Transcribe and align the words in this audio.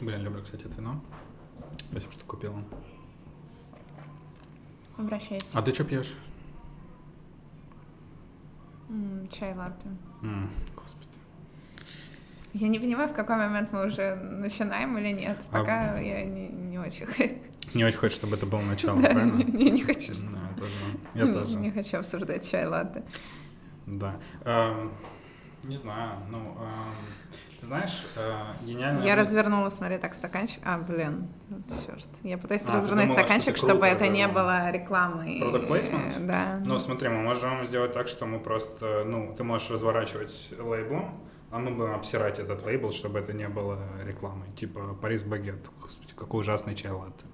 Блин, 0.00 0.22
люблю, 0.22 0.42
кстати, 0.42 0.64
это 0.66 0.76
вино. 0.76 1.00
Спасибо, 1.90 2.12
что 2.12 2.24
купила. 2.26 2.62
Обращайтесь. 4.98 5.48
А 5.54 5.62
ты 5.62 5.72
что 5.72 5.84
пьешь? 5.84 6.16
М, 8.88 9.28
Чай 9.30 9.54
латте. 9.54 9.88
М, 10.22 10.50
Господи. 10.74 11.06
Я 12.54 12.68
не 12.68 12.78
понимаю, 12.78 13.08
в 13.08 13.14
какой 13.14 13.36
момент 13.36 13.72
мы 13.72 13.86
уже 13.86 14.14
начинаем 14.14 14.96
или 14.98 15.12
нет. 15.12 15.38
А- 15.50 15.58
Пока 15.58 15.98
я 15.98 16.24
не, 16.24 16.48
не 16.76 16.86
очень. 16.86 17.06
Не 17.74 17.84
очень 17.84 17.98
хочешь, 17.98 18.16
чтобы 18.16 18.36
это 18.36 18.46
было 18.46 18.60
начало, 18.60 18.96
Да, 19.02 19.08
правильно? 19.08 19.42
не, 19.42 19.70
не- 19.70 19.82
хочу. 19.82 20.12
Да, 20.14 20.66
я 21.14 21.32
тоже. 21.32 21.56
Не 21.56 21.70
хочу 21.72 21.98
обсуждать 21.98 22.48
чай 22.48 22.66
латте. 22.66 23.02
Да. 23.86 24.16
Эм, 24.44 24.92
Не 25.64 25.76
знаю, 25.76 26.10
ну, 26.30 26.38
эм, 26.38 26.94
ты 27.60 27.66
знаешь, 27.66 28.04
э, 28.16 28.64
гениально... 28.64 29.02
Я 29.04 29.16
развернула, 29.16 29.70
смотри, 29.70 29.98
так 29.98 30.14
стаканчик. 30.14 30.60
А, 30.64 30.78
блин, 30.78 31.28
черт. 31.86 32.06
Я 32.22 32.38
пытаюсь 32.38 32.62
А, 32.68 32.74
развернуть 32.74 33.06
думала, 33.06 33.18
стаканчик, 33.18 33.56
чтобы 33.56 33.84
это 33.86 34.06
не 34.06 34.28
было 34.28 34.70
рекламой. 34.70 35.40
Product 35.40 35.68
placement? 35.68 36.26
Да. 36.26 36.60
Ну, 36.64 36.78
смотри, 36.78 37.08
мы 37.08 37.20
можем 37.22 37.66
сделать 37.66 37.92
так, 37.94 38.06
что 38.08 38.26
мы 38.26 38.38
просто, 38.38 39.02
ну, 39.04 39.34
ты 39.36 39.42
можешь 39.42 39.70
разворачивать 39.70 40.32
лейблом, 40.58 41.20
а 41.50 41.58
мы 41.58 41.70
будем 41.70 41.94
обсирать 41.94 42.38
этот 42.38 42.64
лейбл, 42.64 42.92
чтобы 42.92 43.18
это 43.18 43.32
не 43.32 43.48
было 43.48 43.78
рекламой. 44.04 44.48
Типа 44.56 44.94
Парис 45.00 45.22
Багет. 45.22 45.68
Господи, 45.80 46.12
какой 46.16 46.40
ужасный 46.40 46.74
чай 46.74 46.92
латте. 46.92 47.24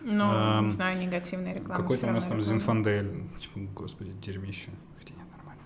Ну, 0.00 0.24
эм, 0.24 0.66
не 0.66 0.70
знаю, 0.70 0.98
негативная 0.98 1.54
реклама. 1.54 1.82
Какой-то 1.82 2.06
у 2.06 2.10
нас 2.10 2.24
там 2.24 2.38
реклама. 2.38 2.58
Зинфандель. 2.58 3.22
Типа, 3.40 3.60
господи, 3.74 4.12
дерьмище. 4.12 4.70
Хотя 4.98 5.14
нет, 5.14 5.26
нормально. 5.36 5.62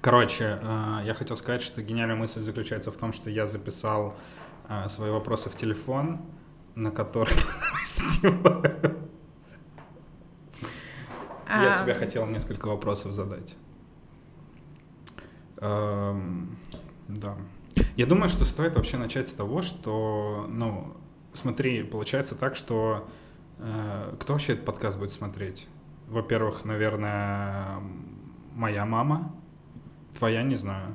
Короче, 0.00 0.58
э, 0.62 1.00
я 1.04 1.14
хотел 1.14 1.36
сказать, 1.36 1.62
что 1.62 1.82
гениальная 1.82 2.16
мысль 2.16 2.40
заключается 2.40 2.92
в 2.92 2.96
том, 2.96 3.12
что 3.12 3.30
я 3.30 3.46
записал 3.46 4.16
э, 4.68 4.88
свои 4.88 5.10
вопросы 5.10 5.48
в 5.50 5.56
телефон, 5.56 6.20
на 6.74 6.90
который 6.90 7.34
снимаю. 7.84 8.96
Я 11.48 11.72
А, 11.72 11.76
тебе 11.82 11.94
хотел 11.94 12.26
несколько 12.26 12.68
вопросов 12.68 13.12
задать. 13.12 13.56
Да. 15.60 17.36
Я 17.96 18.06
думаю, 18.06 18.28
что 18.28 18.44
стоит 18.44 18.76
вообще 18.76 18.96
начать 18.96 19.28
с 19.28 19.32
того, 19.32 19.62
что, 19.62 20.46
ну, 20.48 20.96
смотри, 21.32 21.82
получается 21.82 22.34
так, 22.34 22.56
что 22.56 23.08
э, 23.58 24.16
кто 24.20 24.32
вообще 24.34 24.52
этот 24.54 24.64
подкаст 24.64 24.98
будет 24.98 25.12
смотреть? 25.12 25.68
Во-первых, 26.06 26.64
наверное, 26.64 27.80
моя 28.54 28.84
мама, 28.84 29.34
твоя 30.16 30.42
не 30.42 30.56
знаю. 30.56 30.94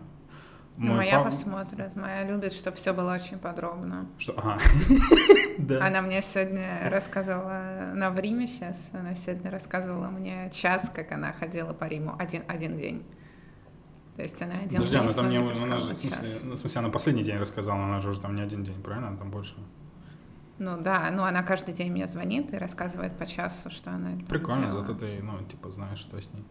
Мой 0.78 0.97
моя 0.97 1.17
пап- 1.17 1.25
посмотрит. 1.25 1.95
Моя 1.95 2.23
любит, 2.23 2.53
чтобы 2.53 2.78
все 2.78 2.94
было 2.94 3.14
очень 3.14 3.38
подробно. 3.38 4.08
Что? 4.17 4.34
Ага. 4.38 4.59
Да. 5.59 5.86
Она 5.86 6.02
мне 6.02 6.19
сегодня 6.23 6.89
рассказывала, 6.89 7.91
она 7.91 8.09
в 8.09 8.17
Риме 8.17 8.47
сейчас, 8.47 8.75
она 8.91 9.14
сегодня 9.14 9.52
рассказывала 9.52 10.08
мне 10.08 10.50
час, 10.52 10.89
как 10.91 11.11
она 11.11 11.31
ходила 11.31 11.73
по 11.73 11.84
Риму, 11.84 12.16
один, 12.17 12.41
один 12.47 12.75
день. 12.75 13.06
То 14.16 14.22
есть 14.22 14.42
она 14.42 14.53
один 14.56 14.80
Подожди, 14.80 14.92
день 14.92 15.02
она 15.02 15.11
там 15.14 15.30
не, 15.30 15.38
она 15.38 15.80
же, 15.80 15.94
в 15.94 15.97
смысле, 15.97 16.28
ну, 16.44 16.53
в 16.53 16.58
смысле, 16.58 16.80
она 16.80 16.89
последний 16.89 17.23
день 17.23 17.38
рассказала, 17.38 17.83
она 17.83 18.00
же 18.00 18.09
уже 18.09 18.22
там 18.22 18.36
не 18.36 18.44
один 18.44 18.64
день, 18.64 18.81
правильно? 18.81 19.08
Она 19.08 19.17
там 19.17 19.31
больше. 19.31 19.56
Ну 20.59 20.80
да, 20.80 21.09
ну 21.11 21.23
она 21.23 21.42
каждый 21.42 21.73
день 21.73 21.92
мне 21.92 22.08
звонит 22.08 22.53
и 22.53 22.58
рассказывает 22.58 23.17
по 23.17 23.25
часу, 23.25 23.72
что 23.72 23.89
она 23.89 24.11
Прикольно, 24.30 24.67
делала. 24.67 24.86
зато 24.86 25.00
ты, 25.00 25.19
ну, 25.23 25.44
типа, 25.44 25.72
знаешь, 25.72 25.97
что 25.97 26.22
с 26.22 26.31
ней. 26.31 26.45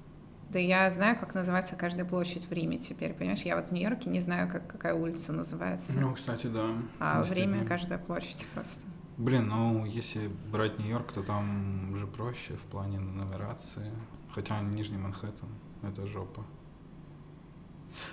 Да 0.50 0.58
я 0.58 0.90
знаю, 0.90 1.18
как 1.18 1.34
называется 1.34 1.77
каждая 1.77 2.05
площадь 2.05 2.46
в 2.46 2.52
Риме 2.52 2.78
теперь, 2.78 3.14
понимаешь? 3.14 3.40
Я 3.42 3.56
вот 3.56 3.68
в 3.68 3.72
Нью-Йорке 3.72 4.11
не 4.11 4.20
знаю, 4.20 4.51
как, 4.51 4.67
какая 4.67 4.92
улица 4.92 5.33
называется. 5.33 5.92
Ну, 5.98 6.12
кстати, 6.12 6.48
да. 6.48 6.67
а 6.98 7.22
в 7.22 7.33
Риме 7.33 7.64
каждая 7.64 7.98
площадь 7.98 8.45
просто. 8.52 8.84
Блин, 9.17 9.48
ну, 9.48 9.86
если 9.86 10.28
брать 10.51 10.78
Нью-Йорк, 10.78 11.12
то 11.12 11.22
там 11.22 11.92
уже 11.92 12.06
проще 12.06 12.55
в 12.55 12.62
плане 12.62 12.98
нумерации. 12.98 13.92
Хотя 14.34 14.61
Нижний 14.61 14.98
Манхэттен— 14.98 15.48
это 15.83 16.06
жопа. 16.06 16.45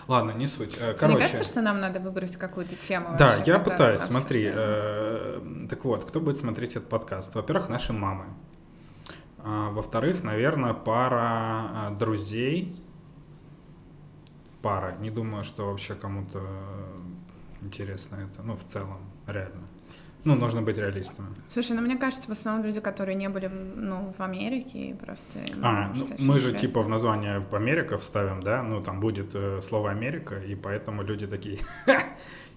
Ладно, 0.08 0.32
не 0.32 0.48
суть. 0.48 0.76
Э, 0.76 0.78
Тебе 0.80 0.88
не 0.92 0.94
Короче, 0.98 1.20
кажется, 1.20 1.44
что 1.44 1.62
нам 1.62 1.80
надо 1.80 2.00
выбрать 2.00 2.36
какую-то 2.38 2.76
тему? 2.76 3.16
да, 3.18 3.36
вообще, 3.38 3.52
я 3.52 3.60
пытаюсь, 3.60 4.02
смотри. 4.02 4.50
э, 4.52 5.66
Так 5.70 5.86
вот, 5.86 6.06
кто 6.06 6.20
будет 6.20 6.38
смотреть 6.38 6.76
этот 6.76 6.90
подкаст? 6.90 7.36
Во-первых, 7.36 7.70
наши 7.70 7.94
мамы. 7.94 8.26
А, 9.40 9.70
Во-вторых, 9.72 10.24
наверное, 10.24 10.74
пара 10.74 11.72
э, 11.92 11.96
друзей. 11.98 12.76
Пара. 14.62 14.96
Не 15.00 15.10
думаю, 15.10 15.44
что 15.46 15.68
вообще 15.68 15.96
кому-то 15.96 16.42
интересно 17.62 18.16
это. 18.18 18.44
Ну, 18.44 18.56
в 18.56 18.64
целом, 18.66 19.00
реально. 19.28 19.68
Ну, 20.26 20.36
нужно 20.36 20.62
быть 20.62 20.78
реалистами. 20.78 21.30
Слушай, 21.48 21.78
ну 21.78 21.82
мне 21.82 21.96
кажется, 21.98 22.28
в 22.28 22.32
основном 22.32 22.66
люди, 22.66 22.82
которые 22.82 23.16
не 23.16 23.30
были 23.30 23.48
ну, 23.48 24.14
в 24.18 24.22
Америке, 24.22 24.90
и 24.90 24.94
просто... 24.94 25.40
им, 25.40 25.60
А, 25.64 25.92
ну, 25.96 26.06
очень 26.06 26.26
мы 26.26 26.40
же 26.40 26.54
типа 26.54 26.82
в 26.82 26.90
название 26.90 27.46
Америка 27.52 27.98
вставим, 27.98 28.44
да? 28.44 28.62
Ну, 28.62 28.82
там 28.82 29.00
будет 29.00 29.34
э, 29.34 29.62
слово 29.62 29.92
Америка, 29.92 30.36
и 30.36 30.56
поэтому 30.56 31.04
люди 31.04 31.26
такие, 31.26 31.60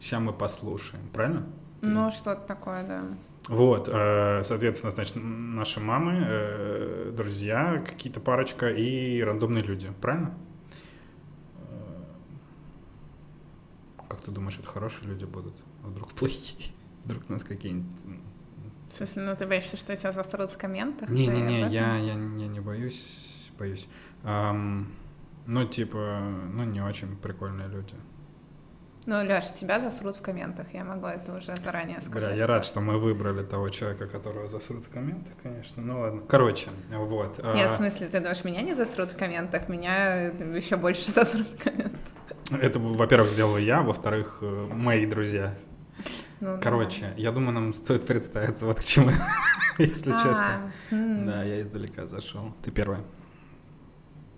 сейчас 0.00 0.20
мы 0.20 0.32
послушаем, 0.32 1.08
правильно? 1.12 1.46
Ну, 1.82 2.10
что-то 2.10 2.46
такое, 2.46 2.82
да. 2.84 3.02
Вот, 3.48 3.88
э, 3.88 4.42
соответственно, 4.44 4.90
значит, 4.90 5.14
наши 5.16 5.80
мамы, 5.80 6.26
э, 6.28 7.12
друзья, 7.16 7.82
какие-то 7.86 8.20
парочка 8.20 8.68
и 8.70 9.20
рандомные 9.22 9.62
люди, 9.64 9.92
правильно? 10.00 10.34
Э, 11.58 12.02
Как 14.08 14.20
ты 14.20 14.30
думаешь, 14.32 14.58
это 14.58 14.68
хорошие 14.68 15.08
люди 15.08 15.24
будут? 15.24 15.54
А 15.84 15.88
вдруг 15.88 16.12
плохие? 16.12 16.71
Вдруг 17.04 17.28
нас 17.28 17.44
какие-нибудь... 17.44 17.90
В 18.92 18.96
смысле, 18.96 19.22
ну 19.22 19.36
ты 19.36 19.46
боишься, 19.46 19.76
что 19.76 19.96
тебя 19.96 20.12
засрут 20.12 20.50
в 20.50 20.58
комментах? 20.58 21.08
Не-не-не, 21.08 21.60
я, 21.60 21.96
я, 21.96 21.98
я 21.98 22.14
не 22.14 22.60
боюсь, 22.60 23.50
боюсь. 23.58 23.88
Ам, 24.22 24.92
ну, 25.46 25.66
типа, 25.66 26.20
ну, 26.52 26.64
не 26.64 26.80
очень 26.80 27.16
прикольные 27.16 27.68
люди. 27.68 27.94
Ну, 29.04 29.16
Леш, 29.24 29.50
тебя 29.52 29.80
засрут 29.80 30.16
в 30.16 30.22
комментах, 30.22 30.66
я 30.72 30.84
могу 30.84 31.08
это 31.08 31.34
уже 31.34 31.56
заранее 31.56 32.00
сказать. 32.00 32.28
Бля, 32.28 32.36
я 32.36 32.46
рад, 32.46 32.64
что 32.64 32.80
мы 32.80 32.98
выбрали 32.98 33.42
того 33.42 33.68
человека, 33.68 34.06
которого 34.06 34.46
засрут 34.46 34.84
в 34.84 34.90
комментах, 34.90 35.32
конечно. 35.42 35.82
Ну 35.82 36.00
ладно. 36.00 36.22
Короче, 36.28 36.68
вот. 36.88 37.40
а, 37.42 37.56
Нет, 37.56 37.70
в 37.70 37.74
смысле, 37.74 38.06
ты 38.06 38.20
думаешь, 38.20 38.44
меня 38.44 38.62
не 38.62 38.74
засрут 38.74 39.12
в 39.12 39.16
комментах, 39.16 39.68
меня 39.68 40.26
еще 40.26 40.76
больше 40.76 41.10
засрут 41.10 41.48
в 41.48 41.64
комментах. 41.64 41.98
Это, 42.60 42.78
во-первых, 42.78 43.28
сделал 43.30 43.56
я, 43.56 43.82
во-вторых, 43.82 44.38
э, 44.40 44.66
мои 44.70 45.04
друзья. 45.06 45.54
Ну, 46.42 46.58
Короче, 46.60 47.14
я 47.16 47.30
думаю, 47.30 47.52
нам 47.52 47.72
стоит 47.72 48.04
представиться 48.04 48.66
вот 48.66 48.80
к 48.80 48.84
чему, 48.84 49.12
если 49.78 50.10
да. 50.10 50.18
честно. 50.18 50.72
А, 50.90 50.94
м, 50.94 51.24
Да, 51.26 51.44
я 51.44 51.60
издалека 51.60 52.06
зашел. 52.08 52.52
Ты 52.64 52.72
первая. 52.72 53.04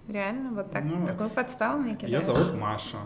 Реально, 0.06 0.50
вот 0.50 0.70
так, 0.70 0.84
Ну, 0.84 1.06
такую 1.06 1.30
подставу 1.30 1.78
мне 1.80 1.92
Я 1.92 1.96
кидаешь? 1.96 2.24
зовут 2.24 2.52
Маша. 2.60 2.98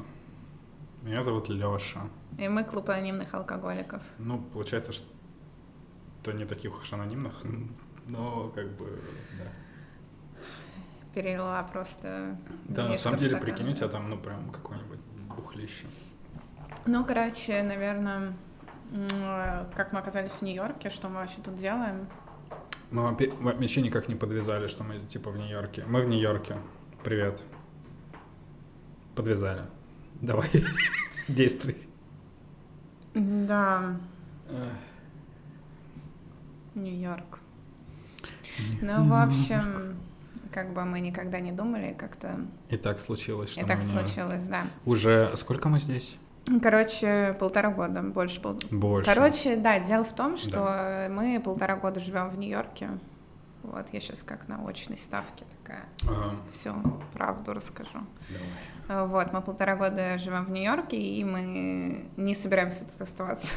Меня 1.02 1.22
зовут 1.22 1.48
Леша. 1.48 2.00
И 2.38 2.48
мы 2.48 2.64
клуб 2.64 2.90
анонимных 2.90 3.32
алкоголиков. 3.34 4.02
Ну, 4.18 4.40
получается, 4.52 4.90
что 4.90 6.32
не 6.32 6.44
таких 6.44 6.76
уж 6.80 6.92
анонимных, 6.92 7.34
но 8.08 8.48
как 8.48 8.66
бы, 8.78 9.00
да. 9.38 9.44
Перелила 11.14 11.64
просто 11.72 12.36
Да, 12.64 12.88
на 12.88 12.96
самом 12.96 13.18
деле, 13.18 13.36
стакан. 13.36 13.46
прикинь, 13.54 13.72
у 13.72 13.76
тебя 13.76 13.86
там, 13.88 14.10
ну, 14.10 14.16
прям 14.18 14.50
какое-нибудь 14.50 14.98
бухлище. 15.36 15.86
Ну, 16.84 17.04
короче, 17.04 17.62
наверное, 17.62 18.34
как 19.74 19.92
мы 19.92 19.98
оказались 19.98 20.32
в 20.32 20.42
Нью-Йорке, 20.42 20.90
что 20.90 21.08
мы 21.08 21.16
вообще 21.16 21.38
тут 21.44 21.56
делаем? 21.56 22.08
Мы 22.90 23.02
вообще 23.02 23.82
никак 23.82 24.08
не 24.08 24.14
подвязали, 24.14 24.66
что 24.66 24.84
мы, 24.84 24.98
типа, 24.98 25.30
в 25.30 25.36
Нью-Йорке. 25.36 25.84
Мы 25.86 26.00
в 26.00 26.08
Нью-Йорке. 26.08 26.56
Привет. 27.04 27.42
Подвязали. 29.14 29.62
Давай, 30.20 30.48
действуй. 31.28 31.76
Да, 33.14 33.96
Нью-Йорк. 36.74 37.40
Ну, 38.80 39.08
в 39.08 39.12
общем, 39.12 39.96
как 40.52 40.72
бы 40.72 40.84
мы 40.84 41.00
никогда 41.00 41.40
не 41.40 41.52
думали, 41.52 41.94
как-то 41.98 42.40
И 42.70 42.76
так 42.76 42.98
случилось, 42.98 43.50
что 43.50 43.60
и 43.60 43.64
так 43.64 43.82
случилось, 43.82 44.44
да. 44.44 44.66
Уже 44.84 45.32
сколько 45.36 45.68
мы 45.68 45.78
здесь? 45.78 46.16
Короче, 46.62 47.36
полтора 47.38 47.70
года, 47.70 48.02
больше 48.02 48.40
пол... 48.40 48.58
Больше. 48.70 49.12
Короче, 49.12 49.56
да, 49.56 49.78
дело 49.78 50.04
в 50.04 50.12
том, 50.12 50.36
что 50.36 51.08
мы 51.10 51.40
полтора 51.44 51.76
года 51.76 52.00
живем 52.00 52.30
в 52.30 52.38
Нью-Йорке. 52.38 52.90
Вот, 53.62 53.86
я 53.92 54.00
сейчас 54.00 54.22
как 54.22 54.48
на 54.48 54.66
очной 54.66 54.96
ставке 54.96 55.44
такая 55.58 55.84
Ага, 56.02 56.36
всю 56.50 56.72
правду 57.12 57.52
расскажу. 57.52 57.98
давай. 58.88 59.06
Вот, 59.08 59.32
мы 59.32 59.42
полтора 59.42 59.76
года 59.76 60.16
живем 60.16 60.46
в 60.46 60.50
Нью-Йорке, 60.50 60.96
и 60.96 61.24
мы 61.24 62.06
не 62.16 62.34
собираемся 62.34 62.84
тут 62.86 63.00
оставаться. 63.02 63.56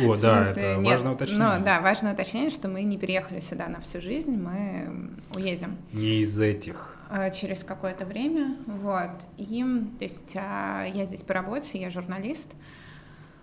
О, 0.00 0.16
да, 0.16 0.44
это 0.44 0.76
нет, 0.76 0.92
важное 0.92 1.12
уточнение. 1.12 1.58
Ну, 1.58 1.64
да, 1.64 1.80
важное 1.80 2.12
уточнение, 2.14 2.50
что 2.50 2.68
мы 2.68 2.82
не 2.82 2.98
переехали 2.98 3.40
сюда 3.40 3.68
на 3.68 3.80
всю 3.80 4.00
жизнь, 4.00 4.36
мы 4.36 5.10
уедем 5.34 5.78
Не 5.92 6.22
из 6.22 6.38
этих. 6.38 6.96
Э, 7.12 7.30
через 7.32 7.62
какое-то 7.64 8.04
время, 8.06 8.56
вот. 8.66 9.26
И, 9.36 9.62
то 9.98 10.04
есть, 10.04 10.34
а, 10.36 10.84
я 10.84 11.04
здесь 11.04 11.22
по 11.22 11.34
работе, 11.34 11.80
я 11.80 11.90
журналист, 11.90 12.48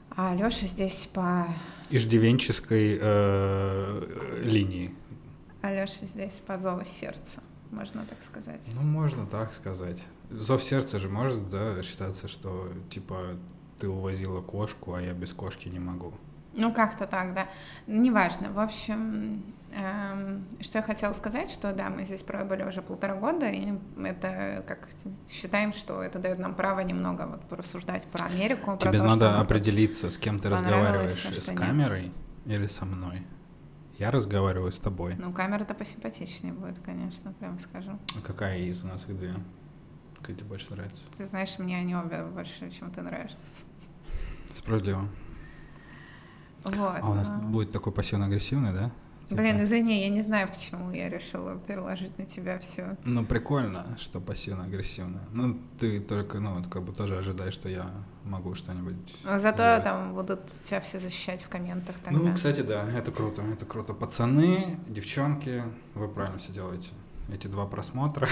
а 0.10 0.36
Лёша 0.36 0.66
здесь 0.66 1.08
по... 1.14 1.48
Иждивенческой 1.90 2.98
э, 3.00 4.42
линии. 4.44 4.94
А 5.62 5.72
Лёша 5.72 6.06
здесь 6.06 6.42
по 6.46 6.58
зову 6.58 6.84
сердца, 6.84 7.42
можно 7.72 8.06
так 8.06 8.18
сказать. 8.24 8.62
Ну, 8.76 8.82
можно 8.82 9.26
так 9.26 9.54
сказать. 9.54 10.04
Зов 10.30 10.64
сердца 10.64 11.00
же 11.00 11.10
может, 11.10 11.50
да, 11.50 11.82
считаться, 11.84 12.28
что, 12.28 12.72
типа, 12.90 13.38
ты 13.80 13.88
увозила 13.88 14.42
кошку, 14.42 14.94
а 14.94 15.02
я 15.02 15.14
без 15.14 15.34
кошки 15.34 15.70
не 15.70 15.80
могу. 15.80 16.14
Ну, 16.54 16.74
как-то 16.74 17.08
так, 17.08 17.34
да. 17.34 17.48
Неважно. 17.88 18.52
В 18.52 18.60
общем, 18.60 19.44
что 19.72 20.80
я 20.80 20.82
хотела 20.82 21.14
сказать, 21.14 21.50
что 21.50 21.74
да, 21.74 21.90
мы 21.90 22.04
здесь 22.04 22.22
пробыли 22.22 22.64
уже 22.64 22.82
полтора 22.82 23.16
года, 23.16 23.50
и 23.50 23.74
это 24.04 24.64
как 24.68 24.90
считаем, 25.30 25.74
что 25.74 26.02
это 26.02 26.20
дает 26.20 26.40
нам 26.40 26.56
право 26.56 26.80
немного 26.80 27.28
вот 27.28 27.42
порассуждать 27.48 28.06
про 28.08 28.26
Америку. 28.26 28.78
про 28.78 28.90
Тебе 28.90 29.00
то, 29.00 29.06
надо 29.06 29.32
что 29.32 29.42
определиться, 29.42 30.10
с 30.10 30.18
кем 30.18 30.40
ты 30.40 30.50
разговариваешь, 30.50 31.26
а 31.26 31.34
с 31.34 31.48
нет. 31.50 31.60
камерой 31.60 32.12
или 32.46 32.68
со 32.68 32.86
мной. 32.86 33.24
Я 33.98 34.12
разговариваю 34.12 34.72
с 34.72 34.80
тобой. 34.80 35.16
Ну, 35.18 35.34
камера-то 35.34 35.74
посимпатичнее 35.74 36.54
будет, 36.54 36.80
конечно, 36.80 37.34
прямо 37.34 37.58
скажу. 37.60 38.00
А 38.18 38.22
какая 38.22 38.60
из 38.60 38.84
у 38.84 38.88
нас 38.88 39.04
их 39.04 39.18
две? 39.18 39.36
Какая 40.18 40.36
тебе 40.36 40.48
больше 40.48 40.72
нравится? 40.72 41.02
Ты 41.18 41.26
знаешь, 41.26 41.60
мне 41.60 41.78
они 41.78 41.96
обе 41.96 42.24
больше, 42.24 42.72
чем 42.72 42.92
ты 42.92 43.02
нравишься. 43.02 43.42
Справедливо. 44.56 45.04
Вот. 46.64 47.00
А 47.02 47.10
у 47.10 47.14
нас 47.14 47.30
а. 47.30 47.38
будет 47.38 47.72
такой 47.72 47.92
пассивно-агрессивный, 47.94 48.74
да? 48.74 48.92
Типа? 49.30 49.42
Блин, 49.42 49.62
извини, 49.62 50.02
я 50.02 50.10
не 50.10 50.24
знаю, 50.24 50.48
почему 50.48 50.92
я 50.92 51.08
решила 51.08 51.56
переложить 51.60 52.18
на 52.18 52.26
тебя 52.26 52.58
все. 52.58 52.98
Ну, 53.06 53.24
прикольно, 53.24 53.96
что 54.00 54.20
пассивно-агрессивно. 54.20 55.20
Ну, 55.32 55.60
ты 55.80 56.00
только, 56.00 56.40
ну, 56.40 56.56
вот 56.56 56.68
как 56.68 56.82
бы 56.82 56.94
тоже 56.94 57.16
ожидаешь, 57.16 57.54
что 57.54 57.70
я 57.70 57.92
могу 58.24 58.56
что-нибудь 58.56 58.96
Зато 59.24 59.58
сделать. 59.58 59.84
там 59.84 60.16
будут 60.16 60.48
тебя 60.64 60.82
все 60.82 61.00
защищать 61.00 61.44
в 61.44 61.48
комментах 61.50 61.96
тогда. 62.04 62.20
Ну, 62.20 62.34
кстати, 62.34 62.62
да, 62.62 62.90
это 62.90 63.12
круто, 63.12 63.44
это 63.44 63.68
круто. 63.68 63.94
Пацаны, 63.94 64.80
девчонки, 64.88 65.64
вы 65.94 66.08
правильно 66.08 66.40
все 66.40 66.52
делаете. 66.52 66.90
Эти 67.32 67.46
два 67.46 67.68
просмотра, 67.68 68.28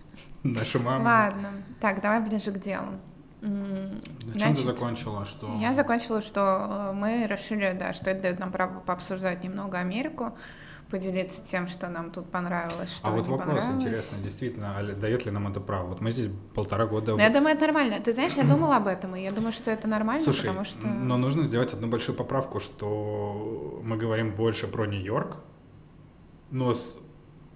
наша 0.42 0.78
мама. 0.78 1.02
Ладно. 1.02 1.50
Так, 1.80 2.02
давай 2.02 2.20
ближе 2.20 2.52
к 2.52 2.58
делу. 2.60 3.00
На 3.42 4.38
чем 4.38 4.54
ты 4.54 4.62
значит, 4.62 4.64
закончила, 4.64 5.24
что... 5.24 5.56
Я 5.60 5.74
закончила, 5.74 6.22
что 6.22 6.90
э, 6.90 6.92
мы 6.92 7.26
решили, 7.26 7.76
да, 7.78 7.92
что 7.92 8.10
это 8.10 8.22
дает 8.22 8.38
нам 8.38 8.52
право 8.52 8.78
пообсуждать 8.78 9.42
немного 9.42 9.78
Америку, 9.78 10.36
поделиться 10.92 11.42
тем, 11.42 11.66
что 11.66 11.88
нам 11.88 12.12
тут 12.12 12.30
понравилось, 12.30 12.94
что 12.94 13.08
А 13.08 13.10
вот 13.10 13.26
вопрос 13.26 13.64
интересный, 13.64 14.22
действительно, 14.22 14.78
а 14.78 14.82
дает 14.82 15.26
ли 15.26 15.32
нам 15.32 15.48
это 15.48 15.60
право? 15.60 15.88
Вот 15.88 16.00
мы 16.00 16.12
здесь 16.12 16.28
полтора 16.54 16.86
года... 16.86 17.12
Ну, 17.12 17.18
я 17.18 17.30
думаю, 17.30 17.56
это 17.56 17.62
нормально. 17.62 17.98
Ты 17.98 18.12
знаешь, 18.12 18.34
я 18.34 18.44
думала 18.44 18.76
об 18.76 18.86
этом, 18.86 19.16
и 19.16 19.22
я 19.22 19.32
думаю, 19.32 19.52
что 19.52 19.72
это 19.72 19.88
нормально, 19.88 20.22
Слушай, 20.22 20.46
потому 20.46 20.64
что... 20.64 20.86
но 20.86 21.16
нужно 21.16 21.42
сделать 21.44 21.72
одну 21.72 21.88
большую 21.88 22.14
поправку, 22.14 22.60
что 22.60 23.80
мы 23.82 23.96
говорим 23.96 24.36
больше 24.36 24.68
про 24.68 24.86
Нью-Йорк, 24.86 25.38
но 26.52 26.74
с 26.74 27.00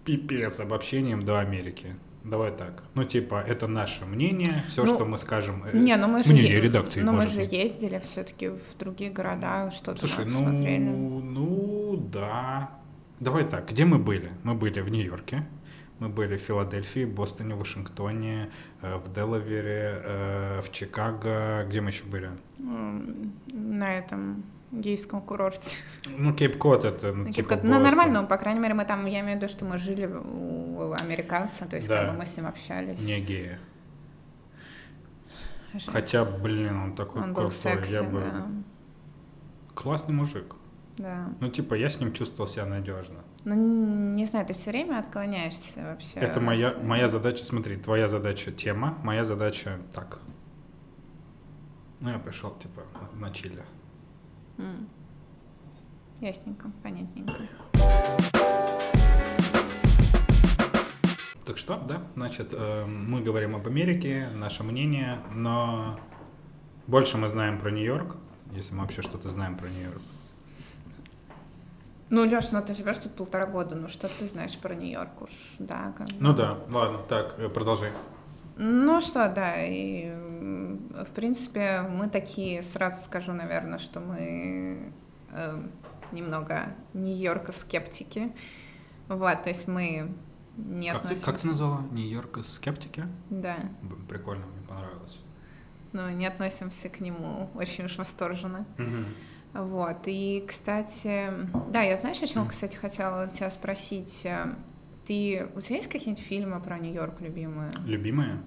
пипец 0.05 0.59
обобщением 0.59 1.25
до 1.25 1.39
Америки. 1.39 1.95
Давай 2.31 2.51
так. 2.51 2.83
Ну, 2.95 3.05
типа, 3.05 3.41
это 3.47 3.69
наше 3.69 4.05
мнение, 4.05 4.53
все, 4.69 4.85
Ну, 4.85 4.95
что 4.95 5.05
мы 5.05 5.17
скажем. 5.19 5.63
э, 5.65 5.77
Не, 5.79 5.97
ну 5.97 6.09
мы 6.09 6.25
же, 6.25 6.33
мнение 6.33 6.55
е- 6.55 6.61
редакции, 6.61 7.01
ну, 7.03 7.13
мы 7.13 7.27
же 7.29 7.41
быть. 7.43 7.53
ездили 7.53 8.01
все-таки 8.05 8.49
в 8.49 8.77
другие 8.79 9.11
города, 9.11 9.71
что-то 9.71 10.01
Слушай, 10.07 10.25
ну, 10.27 10.39
смотрели. 10.43 10.79
ну, 10.79 12.09
да. 12.13 12.71
Давай 13.21 13.45
так, 13.45 13.69
где 13.71 13.85
мы 13.85 13.99
были? 13.99 14.31
Мы 14.43 14.55
были 14.55 14.81
в 14.81 14.91
Нью-Йорке, 14.91 15.47
мы 16.01 16.09
были 16.09 16.37
в 16.37 16.41
Филадельфии, 16.41 17.05
Бостоне, 17.05 17.55
Вашингтоне, 17.55 18.51
э, 18.83 18.97
в 18.97 19.13
Делавере, 19.15 20.03
э, 20.05 20.61
в 20.63 20.73
Чикаго. 20.73 21.65
Где 21.69 21.81
мы 21.81 21.91
еще 21.91 22.05
были? 22.05 22.31
На 23.53 23.99
этом 23.99 24.43
гейском 24.73 25.21
курорте. 25.23 25.77
Ну, 26.19 26.33
Кейп-Кот 26.35 26.85
это, 26.85 27.13
ну, 27.13 27.25
Ну, 27.25 27.33
типа 27.33 27.57
типа, 27.57 27.67
ну, 27.67 27.79
нормально, 27.79 28.23
ну, 28.23 28.27
по 28.29 28.37
крайней 28.37 28.61
мере, 28.61 28.75
мы 28.75 28.85
там, 28.85 29.07
я 29.07 29.21
имею 29.21 29.39
в 29.39 29.43
виду, 29.43 29.53
что 29.53 29.65
мы 29.65 29.79
жили 29.79 30.07
у 30.07 30.93
американца, 30.93 31.67
то 31.67 31.77
есть 31.77 31.89
Да. 31.89 32.03
как 32.03 32.13
бы 32.13 32.19
мы 32.19 32.27
с 32.27 32.37
ним 32.37 32.47
общались. 32.47 33.01
Не 33.01 33.21
гея. 33.21 33.59
Жаль. 35.75 35.93
Хотя, 35.93 36.25
блин, 36.25 36.77
он 36.77 36.95
такой 36.97 37.23
Он 37.23 37.29
был 37.29 37.43
крутой. 37.43 37.57
секси, 37.59 37.93
я 37.93 38.03
бы... 38.03 38.21
да. 38.21 38.47
Классный 39.75 40.15
мужик. 40.15 40.55
да. 40.99 41.29
Ну, 41.41 41.49
типа, 41.51 41.75
я 41.75 41.89
с 41.91 42.01
ним 42.01 42.13
чувствовал 42.13 42.49
себя 42.51 42.65
надежно. 42.67 43.21
Ну, 43.45 43.55
не 44.15 44.25
знаю, 44.25 44.47
ты 44.47 44.55
все 44.55 44.71
время 44.71 44.99
отклоняешься 44.99 45.81
вообще. 45.85 46.19
Это 46.19 46.41
моя, 46.41 46.75
моя 46.83 47.07
задача, 47.09 47.45
смотри, 47.45 47.77
твоя 47.77 48.09
задача 48.09 48.51
тема, 48.51 48.99
моя 49.05 49.25
задача 49.25 49.79
так. 49.95 50.21
Ну, 52.01 52.11
я 52.11 52.19
пришел, 52.19 52.51
типа, 52.59 52.83
на 53.15 53.31
чиле. 53.31 53.63
М. 54.59 54.89
Ясненько, 56.21 56.71
понятненько. 56.83 57.35
Так 61.45 61.59
что, 61.59 61.77
да, 61.77 62.03
значит, 62.15 62.49
э, 62.53 62.85
мы 62.87 63.21
говорим 63.21 63.55
об 63.55 63.67
Америке, 63.69 64.29
наше 64.35 64.65
мнение, 64.65 65.21
но 65.33 65.99
больше 66.89 67.19
мы 67.19 67.29
знаем 67.29 67.61
про 67.61 67.71
Нью-Йорк, 67.71 68.17
если 68.53 68.75
мы 68.75 68.81
вообще 68.81 69.03
что-то 69.03 69.29
знаем 69.29 69.57
про 69.57 69.69
Нью-Йорк. 69.69 70.01
Ну, 72.09 72.23
Леш, 72.23 72.51
ну 72.53 72.63
ты 72.63 72.75
живешь 72.75 72.99
тут 72.99 73.15
полтора 73.15 73.47
года, 73.47 73.75
ну 73.75 73.89
что 73.89 74.09
ты 74.09 74.27
знаешь 74.27 74.57
про 74.59 74.75
Нью-Йорк 74.75 75.23
уж, 75.23 75.31
да? 75.59 75.93
как. 75.97 76.09
Ну 76.19 76.33
да, 76.35 76.59
ладно, 76.71 76.99
так, 77.09 77.35
э, 77.39 77.49
продолжай. 77.49 77.91
Ну 78.57 79.01
что, 79.03 79.29
да, 79.29 79.63
и 79.65 80.11
в 80.11 81.11
принципе 81.15 81.83
мы 81.83 82.09
такие, 82.09 82.63
сразу 82.63 83.01
скажу, 83.05 83.33
наверное, 83.33 83.79
что 83.79 84.01
мы 84.01 84.93
э, 85.31 85.63
немного 86.13 86.75
Нью-Йорка 86.95 87.53
скептики. 87.53 88.33
Вот, 89.09 89.43
то 89.43 89.51
есть 89.51 89.69
мы 89.69 90.15
не 90.57 90.91
Как 90.91 91.03
ты, 91.03 91.05
относимся... 91.09 91.27
как 91.27 91.41
ты 91.41 91.47
назвала? 91.49 91.81
Нью-Йорк 91.93 92.39
скептики? 92.45 93.05
Да, 93.29 93.57
Прикольно, 94.09 94.47
мне 94.47 94.67
понравилось. 94.67 95.21
но 95.93 96.11
не 96.11 96.27
относимся 96.27 96.89
к 96.89 97.01
нему 97.01 97.51
очень 97.55 97.85
уж 97.85 97.99
восторженно. 97.99 98.65
Вот, 99.53 99.99
и, 100.07 100.45
кстати, 100.47 101.31
да, 101.71 101.83
я 101.83 101.97
знаешь, 101.97 102.23
о 102.23 102.27
чем, 102.27 102.49
кстати, 102.49 102.77
хотела 102.77 103.29
тебя 103.29 103.51
спросить? 103.51 104.27
Ты, 105.07 105.47
у 105.55 105.61
тебя 105.61 105.77
есть 105.77 105.89
какие-нибудь 105.89 106.25
фильмы 106.25 106.61
про 106.61 106.79
Нью-Йорк 106.79 107.21
любимые? 107.21 107.71
Любимые? 107.85 108.41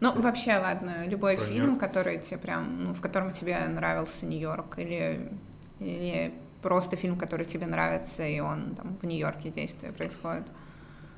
Ну, 0.00 0.12
вообще, 0.20 0.58
ладно, 0.58 1.06
любой 1.06 1.36
Про 1.36 1.44
фильм, 1.44 1.56
Нью-Йорк? 1.62 1.80
который 1.80 2.18
тебе 2.18 2.38
прям, 2.38 2.84
ну, 2.84 2.94
в 2.94 3.00
котором 3.00 3.32
тебе 3.32 3.58
нравился 3.66 4.26
Нью-Йорк, 4.26 4.78
или, 4.78 5.32
или 5.80 6.34
просто 6.60 6.96
фильм, 6.96 7.16
который 7.16 7.46
тебе 7.46 7.66
нравится, 7.66 8.26
и 8.26 8.40
он 8.40 8.74
там 8.74 8.98
в 9.00 9.06
Нью-Йорке 9.06 9.50
действие 9.50 9.92
происходит. 9.92 10.46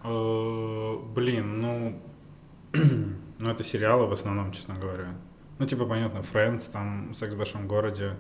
Э, 0.05 0.97
Блин, 1.15 1.61
ну... 1.61 2.01
Ну, 3.41 3.49
это 3.53 3.63
сериалы 3.63 4.07
в 4.07 4.13
основном, 4.13 4.51
честно 4.51 4.75
говоря. 4.75 5.15
Ну, 5.61 5.67
типа, 5.67 5.85
понятно, 5.87 6.19
Friends, 6.19 6.69
там, 6.73 7.15
«Секс 7.15 7.35
в 7.35 7.39
большом 7.39 7.69
городе». 7.69 8.17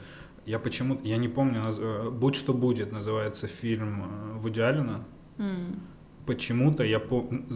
Я 0.46 0.60
почему-то... 0.60 1.02
Я 1.04 1.16
не 1.16 1.26
помню, 1.26 1.60
наз- 1.60 1.80
э, 1.80 2.08
«Будь 2.10 2.36
что 2.36 2.54
будет» 2.54 2.92
называется 2.92 3.48
фильм 3.48 4.04
э, 4.04 4.32
Вуди 4.38 4.60
Аллена. 4.60 5.04
М. 5.38 5.80
Почему-то 6.28 6.84
я 6.84 7.00
помню... 7.00 7.46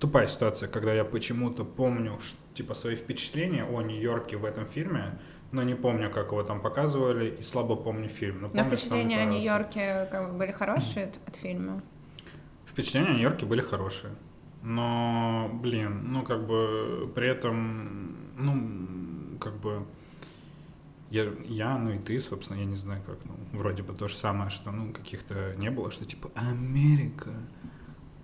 Тупая 0.00 0.26
ситуация, 0.26 0.68
когда 0.68 0.92
я 0.92 1.04
почему-то 1.04 1.64
помню, 1.64 2.18
типа, 2.54 2.74
свои 2.74 2.96
впечатления 2.96 3.64
о 3.64 3.82
Нью-Йорке 3.82 4.36
в 4.36 4.44
этом 4.44 4.66
фильме, 4.66 5.20
но 5.52 5.62
не 5.62 5.76
помню, 5.76 6.10
как 6.10 6.32
его 6.32 6.42
там 6.42 6.60
показывали, 6.60 7.36
и 7.40 7.44
слабо 7.44 7.76
помню 7.76 8.08
фильм. 8.08 8.40
Но, 8.40 8.40
Но 8.40 8.48
помню, 8.48 8.64
мне 8.64 8.76
впечатления 8.76 9.22
о. 9.22 9.26
Нью-Йорке 9.26 10.08
как 10.10 10.32
бы 10.32 10.38
были 10.38 10.50
хорошие 10.50 11.06
от, 11.06 11.20
от 11.28 11.36
фильма? 11.36 11.82
Впечатления 12.66 13.10
о 13.10 13.12
Нью-Йорке 13.12 13.46
были 13.46 13.60
хорошие. 13.60 14.12
Но, 14.62 15.48
блин, 15.62 16.12
ну, 16.12 16.22
как 16.22 16.48
бы, 16.48 17.12
при 17.14 17.28
этом, 17.28 18.16
ну, 18.36 19.38
как 19.38 19.54
бы, 19.60 19.86
я, 21.10 21.32
я, 21.44 21.78
ну 21.78 21.92
и 21.92 21.98
ты, 21.98 22.20
собственно, 22.20 22.58
я 22.58 22.64
не 22.64 22.76
знаю, 22.76 23.02
как, 23.06 23.18
ну, 23.24 23.34
вроде 23.52 23.84
бы 23.84 23.94
то 23.94 24.08
же 24.08 24.16
самое, 24.16 24.50
что, 24.50 24.72
ну, 24.72 24.92
каких-то 24.92 25.54
не 25.58 25.70
было, 25.70 25.92
что 25.92 26.04
типа 26.04 26.32
Америка, 26.34 27.30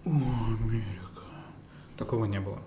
о, 0.07 0.11
Америка. 0.11 1.23
Такого 1.99 2.25
не 2.25 2.41
было. 2.41 2.61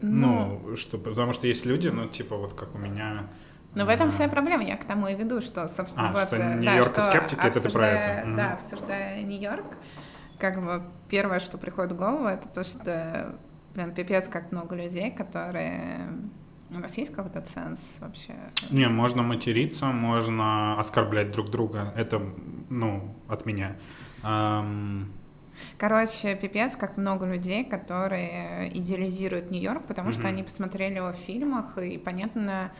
Ну, 0.00 0.74
что, 0.76 0.98
потому 0.98 1.32
что 1.32 1.46
есть 1.46 1.64
люди, 1.64 1.88
ну, 1.88 2.08
типа, 2.08 2.36
вот 2.36 2.54
как 2.54 2.74
у 2.74 2.78
меня. 2.78 3.28
Но 3.74 3.86
в 3.86 3.88
этом 3.88 4.10
вся 4.10 4.28
проблема, 4.28 4.64
я 4.64 4.76
к 4.76 4.84
тому 4.84 5.06
и 5.06 5.14
веду, 5.14 5.40
что, 5.40 5.68
собственно, 5.68 6.10
А, 6.10 6.12
вот, 6.12 6.22
что 6.22 6.36
э, 6.36 6.38
да, 6.38 6.54
Нью-Йорк 6.56 6.90
и 6.90 6.92
что 6.92 7.00
скептики, 7.02 7.40
это 7.40 7.60
ты 7.60 7.70
про 7.70 7.86
это. 7.86 8.36
Да, 8.36 8.52
обсуждая 8.54 9.22
Нью-Йорк, 9.22 9.64
как 10.38 10.62
бы 10.62 10.82
первое, 11.08 11.38
что 11.38 11.56
приходит 11.56 11.92
в 11.92 11.96
голову, 11.96 12.26
это 12.26 12.48
то, 12.48 12.64
что, 12.64 13.38
блин, 13.74 13.94
пипец, 13.94 14.28
как 14.28 14.50
много 14.52 14.74
людей, 14.74 15.10
которые 15.10 16.08
У 16.70 16.80
вас 16.80 16.96
есть 16.96 17.14
какой-то 17.14 17.42
ценз 17.42 17.98
вообще? 18.00 18.34
Не, 18.70 18.88
можно 18.88 19.22
материться, 19.22 19.86
можно 19.86 20.78
оскорблять 20.80 21.30
друг 21.30 21.50
друга. 21.50 21.92
Это, 21.96 22.20
ну, 22.70 23.14
от 23.28 23.44
меня. 23.46 23.76
Короче, 25.78 26.34
пипец, 26.34 26.76
как 26.76 26.96
много 26.96 27.26
людей, 27.26 27.64
которые 27.64 28.70
идеализируют 28.78 29.50
Нью-Йорк, 29.50 29.86
потому 29.86 30.12
что 30.12 30.22
Мгм. 30.22 30.28
они 30.30 30.42
посмотрели 30.42 30.96
его 30.96 31.12
в 31.12 31.16
фильмах, 31.16 31.78
и 31.78 31.98
понятно... 31.98 32.72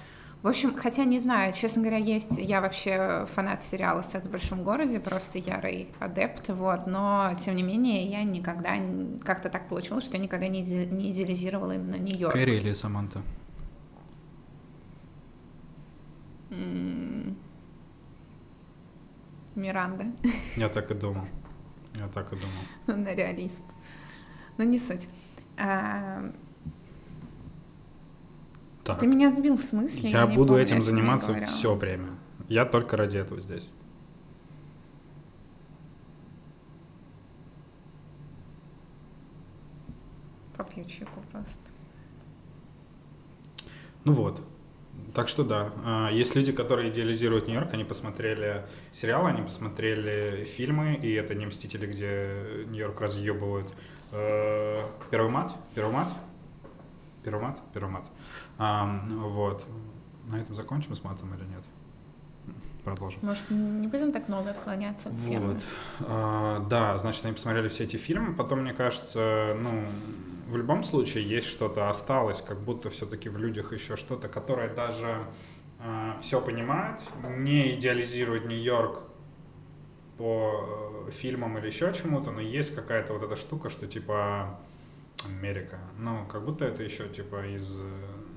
В 0.42 0.48
общем, 0.48 0.74
хотя 0.74 1.04
не 1.04 1.20
знаю, 1.20 1.52
честно 1.52 1.82
говоря, 1.82 1.98
есть... 1.98 2.36
Я 2.36 2.60
вообще 2.60 3.26
фанат 3.32 3.62
сериала 3.62 4.02
«Секс 4.02 4.26
в 4.26 4.30
большом 4.30 4.64
городе», 4.64 4.98
просто 4.98 5.38
ярый 5.38 5.86
адепт, 6.00 6.48
вот, 6.48 6.88
но, 6.88 7.36
тем 7.44 7.54
не 7.54 7.62
менее, 7.62 8.06
я 8.06 8.24
никогда... 8.24 8.70
Как-то 9.22 9.50
так 9.50 9.68
получилось, 9.68 10.04
что 10.04 10.16
я 10.16 10.22
никогда 10.22 10.48
не, 10.48 10.62
не 10.62 11.12
идеализировала 11.12 11.72
именно 11.72 11.94
Нью-Йорк. 11.94 12.32
Кэрри 12.32 12.56
или 12.56 12.72
Саманта? 12.72 13.22
М, 16.50 17.36
Миранда. 19.54 20.06
Я 20.56 20.68
так 20.68 20.90
и 20.90 20.94
думал. 20.94 21.24
Я 21.94 22.08
так 22.08 22.32
и 22.32 22.36
думал. 22.36 22.62
Она 23.00 23.14
реалист. 23.14 23.62
Но 24.58 24.64
не 24.64 24.78
суть. 24.78 25.08
А, 25.58 26.32
Так, 28.84 28.98
Ты 28.98 29.06
меня 29.06 29.30
сбил 29.30 29.58
с 29.58 29.72
мысли. 29.72 30.08
я 30.08 30.26
не 30.26 30.34
буду 30.36 30.48
помню, 30.48 30.64
этим 30.64 30.76
я 30.76 30.82
заниматься 30.82 31.34
все 31.46 31.74
время. 31.74 32.10
Я 32.48 32.64
только 32.64 32.96
ради 32.96 33.16
этого 33.18 33.40
здесь. 33.40 33.70
Попью 40.56 40.84
чайку 40.84 41.20
просто. 41.30 41.60
Ну 44.04 44.12
вот. 44.12 44.42
Так 45.14 45.28
что 45.28 45.44
да, 45.44 45.72
А, 45.84 46.10
есть 46.10 46.34
люди, 46.34 46.52
которые 46.52 46.90
идеализируют 46.90 47.46
Нью-Йорк, 47.46 47.74
они 47.74 47.84
посмотрели 47.84 48.64
сериалы, 48.92 49.28
они 49.30 49.42
посмотрели 49.42 50.44
фильмы, 50.44 50.94
и 50.94 51.12
это 51.12 51.34
не 51.34 51.44
«Мстители», 51.46 51.86
где 51.86 52.64
Нью-Йорк 52.68 53.00
разъебывают. 53.00 53.68
Э, 54.12 54.78
Первый 55.10 55.30
мат? 55.30 55.54
Первый 55.74 55.92
мат? 55.92 56.08
Первый 57.24 57.42
мат? 57.42 57.58
Первый 57.74 57.90
мат. 57.90 58.04
А, 58.58 59.00
Вот. 59.10 59.64
На 60.28 60.40
этом 60.40 60.54
закончим 60.54 60.94
с 60.94 61.02
матом 61.04 61.34
или 61.34 61.44
нет? 61.44 61.64
Продолжим. 62.84 63.20
Может, 63.22 63.50
не 63.50 63.86
будем 63.86 64.12
так 64.12 64.28
много 64.28 64.50
отклоняться 64.50 65.08
от 65.10 65.20
темы? 65.20 65.46
Вот. 65.54 65.62
А, 66.08 66.60
да, 66.68 66.96
значит, 66.98 67.24
они 67.24 67.34
посмотрели 67.34 67.68
все 67.68 67.84
эти 67.84 67.96
фильмы. 67.96 68.34
Потом, 68.34 68.60
мне 68.62 68.72
кажется, 68.72 69.56
ну, 69.60 69.84
в 70.52 70.56
любом 70.56 70.82
случае 70.82 71.24
есть 71.24 71.46
что-то 71.46 71.88
осталось, 71.88 72.42
как 72.42 72.60
будто 72.60 72.90
все-таки 72.90 73.28
в 73.28 73.38
людях 73.38 73.72
еще 73.72 73.96
что-то, 73.96 74.28
которое 74.28 74.72
даже 74.72 75.16
все 76.20 76.40
понимает, 76.40 77.00
не 77.24 77.74
идеализирует 77.74 78.44
Нью-Йорк 78.44 79.02
по 80.16 81.06
э, 81.08 81.10
фильмам 81.10 81.58
или 81.58 81.66
еще 81.66 81.92
чему-то, 81.92 82.30
но 82.30 82.40
есть 82.40 82.74
какая-то 82.74 83.14
вот 83.14 83.24
эта 83.24 83.34
штука, 83.34 83.70
что 83.70 83.88
типа 83.88 84.60
Америка. 85.24 85.78
Ну, 85.98 86.24
как 86.26 86.44
будто 86.44 86.64
это 86.64 86.82
еще 86.82 87.08
типа 87.08 87.46
из, 87.48 87.80
э, 87.80 87.84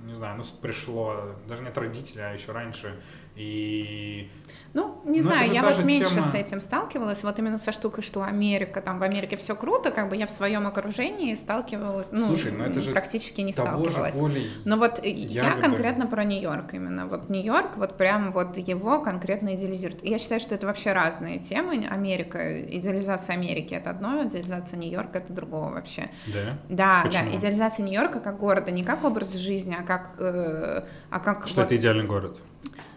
не 0.06 0.16
знаю, 0.16 0.38
ну, 0.38 0.44
пришло, 0.62 1.36
даже 1.48 1.62
не 1.62 1.70
от 1.70 1.78
родителей, 1.78 2.24
а 2.24 2.34
еще 2.34 2.52
раньше. 2.52 3.00
И 3.36 4.30
Ну, 4.74 5.02
не 5.06 5.22
Ну, 5.22 5.30
знаю, 5.30 5.48
же 5.48 5.54
я 5.54 5.62
вот 5.64 5.76
же 5.78 5.86
меньше 5.86 6.10
тема. 6.16 6.24
с 6.28 6.34
этим 6.34 6.60
сталкивалась, 6.60 7.24
вот 7.24 7.40
именно 7.40 7.58
со 7.60 7.72
штукой, 7.72 8.04
что 8.04 8.24
Америка, 8.24 8.82
там 8.82 9.00
в 9.00 9.04
Америке 9.04 9.38
все 9.38 9.56
круто, 9.56 9.90
как 9.90 10.10
бы 10.10 10.18
я 10.18 10.28
в 10.28 10.32
своем 10.32 10.68
окружении 10.68 11.34
сталкивалась, 11.36 12.08
ну, 12.12 12.28
Слушай, 12.28 12.52
ну 12.52 12.66
это 12.66 12.82
же 12.82 12.92
практически 12.92 13.40
не 13.40 13.54
же 13.54 13.60
сталкивалась. 13.62 14.16
поля 14.20 14.42
Но 14.66 14.76
вот 14.76 15.00
я 15.02 15.12
ягоды. 15.46 15.62
конкретно 15.62 16.08
про 16.08 16.26
Нью-Йорк 16.26 16.74
именно. 16.74 17.08
Вот 17.08 17.30
Нью-Йорк, 17.30 17.78
вот 17.78 17.96
прям 17.96 18.34
вот 18.34 18.58
его 18.58 19.00
конкретно 19.00 19.56
идеализирует. 19.56 20.04
И 20.04 20.10
я 20.10 20.20
считаю, 20.20 20.42
что 20.42 20.56
это 20.56 20.68
вообще 20.68 20.92
разные 20.92 21.40
темы. 21.40 21.88
Америка, 21.90 22.62
идеализация 22.64 23.36
Америки— 23.36 23.74
это 23.76 23.92
одно, 23.92 24.24
идеализация 24.26 24.78
Нью-Йорка— 24.78 25.18
это 25.20 25.32
другого 25.32 25.72
вообще. 25.72 26.10
Да? 26.28 26.58
Да, 26.68 27.02
Почему? 27.06 27.32
да, 27.32 27.38
идеализация 27.38 27.86
Нью-Йорка 27.86 28.20
как 28.20 28.38
города, 28.40 28.72
не 28.72 28.84
как 28.84 29.06
образ 29.06 29.34
жизни, 29.36 29.74
а 29.80 29.84
как, 29.84 30.16
э, 30.18 30.84
а 31.10 31.20
как 31.22 31.48
Что 31.48 31.62
вот- 31.62 31.68
это 31.68 31.78
идеальный 31.78 32.04
город. 32.06 32.40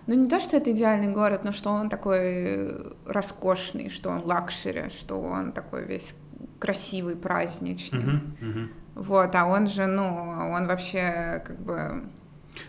Ну, 0.08 0.14
не 0.14 0.26
то, 0.26 0.40
что 0.40 0.56
это 0.56 0.72
идеальный 0.72 1.12
город, 1.12 1.44
но 1.44 1.52
что 1.52 1.70
он 1.70 1.90
такой 1.90 2.18
э, 2.18 2.92
роскошный, 3.06 3.90
что 3.90 4.08
он 4.08 4.22
luxury, 4.24 4.88
что 4.88 5.20
он 5.20 5.52
такой 5.52 5.84
весь 5.84 6.14
красивый, 6.58 7.14
праздничный. 7.14 7.98
Мгм, 7.98 8.36
мгм. 8.40 8.70
Вот, 8.94 9.34
а 9.34 9.44
он 9.44 9.66
же, 9.66 9.86
ну, 9.86 10.06
он 10.50 10.66
вообще 10.66 11.42
как 11.46 11.60
бы... 11.60 12.04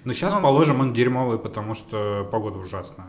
Но 0.04 0.12
сейчас, 0.12 0.34
Ну, 0.34 0.42
положим, 0.42 0.82
он 0.82 0.94
дерьмовый, 0.94 1.40
потому 1.40 1.76
что 1.76 2.28
погода 2.30 2.60
ужасная. 2.60 3.08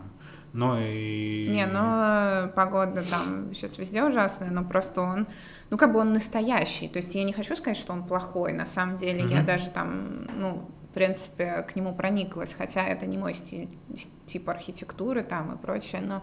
Но 0.53 0.77
и... 0.79 1.47
Не, 1.49 1.65
ну, 1.65 2.49
погода 2.55 3.03
там 3.03 3.53
сейчас 3.53 3.77
везде 3.77 4.01
ужасная, 4.03 4.49
но 4.49 4.63
просто 4.63 5.01
он, 5.01 5.27
ну, 5.69 5.77
как 5.77 5.91
бы 5.91 5.99
он 5.99 6.13
настоящий. 6.13 6.87
То 6.87 6.97
есть 6.97 7.13
я 7.15 7.23
не 7.25 7.33
хочу 7.33 7.55
сказать, 7.57 7.77
что 7.77 7.91
он 7.91 8.03
плохой. 8.05 8.53
На 8.53 8.65
самом 8.65 8.95
деле 8.95 9.25
я 9.25 9.37
Мгм. 9.37 9.45
даже 9.45 9.69
там, 9.71 10.25
ну, 10.39 10.69
в 10.91 10.93
принципе, 10.93 11.61
к 11.63 11.75
нему 11.77 11.95
прониклась, 11.95 12.53
хотя 12.53 12.85
это 12.85 13.05
не 13.05 13.17
мой 13.17 13.33
стиль, 13.33 13.69
тип 14.25 14.49
архитектуры 14.49 15.23
там 15.23 15.53
и 15.53 15.57
прочее, 15.57 16.01
но 16.01 16.21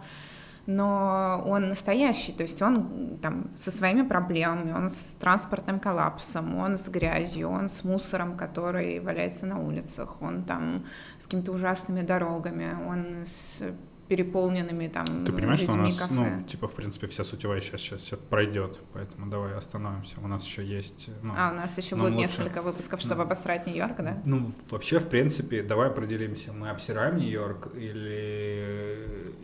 но 0.67 1.43
он 1.47 1.71
настоящий, 1.71 2.31
то 2.33 2.43
есть 2.43 2.61
он 2.61 3.17
там 3.23 3.51
со 3.55 3.71
своими 3.71 4.03
проблемами, 4.03 4.73
он 4.73 4.91
с 4.91 5.17
транспортным 5.19 5.81
коллапсом, 5.81 6.59
он 6.59 6.77
с 6.77 6.91
грязью, 6.91 7.49
он 7.49 7.71
с 7.71 7.85
мусором, 7.85 8.37
который 8.37 9.01
валяется 9.01 9.47
на 9.47 9.59
улицах, 9.59 10.21
он 10.21 10.45
там 10.45 10.85
с 11.19 11.25
какими-то 11.25 11.53
ужасными 11.53 12.03
дорогами, 12.03 12.77
он 12.87 13.25
с 13.25 13.63
переполненными 14.09 14.89
там 14.89 15.25
Ты 15.25 15.33
понимаешь, 15.33 15.61
что 15.61 15.73
у 15.73 15.77
нас, 15.77 15.97
кафе. 15.99 16.15
ну, 16.15 16.43
типа, 16.45 16.67
в 16.67 16.75
принципе, 16.75 17.07
вся 17.09 17.25
сутевая 17.25 17.61
сейчас, 17.61 17.81
сейчас 17.83 18.01
все 18.01 18.17
пройдет, 18.17 18.79
поэтому 18.93 19.31
давай 19.31 19.55
остановимся. 19.55 20.17
У 20.23 20.27
нас 20.29 20.45
еще 20.45 20.65
есть... 20.65 21.11
Ну, 21.23 21.35
а, 21.37 21.51
у 21.53 21.55
нас 21.55 21.77
еще 21.79 21.95
будет 21.97 22.13
лучше. 22.13 22.23
несколько 22.23 22.63
выпусков, 22.63 23.01
чтобы 23.01 23.17
Да. 23.17 23.23
обосрать 23.25 23.67
Нью-Йорк, 23.67 23.97
да? 23.99 24.23
Ну, 24.25 24.53
вообще, 24.71 24.99
в 24.99 25.09
принципе, 25.09 25.63
давай 25.63 25.89
определимся, 25.89 26.53
мы 26.53 26.71
обсираем 26.71 27.19
Нью-Йорк 27.19 27.73
или, 27.77 28.97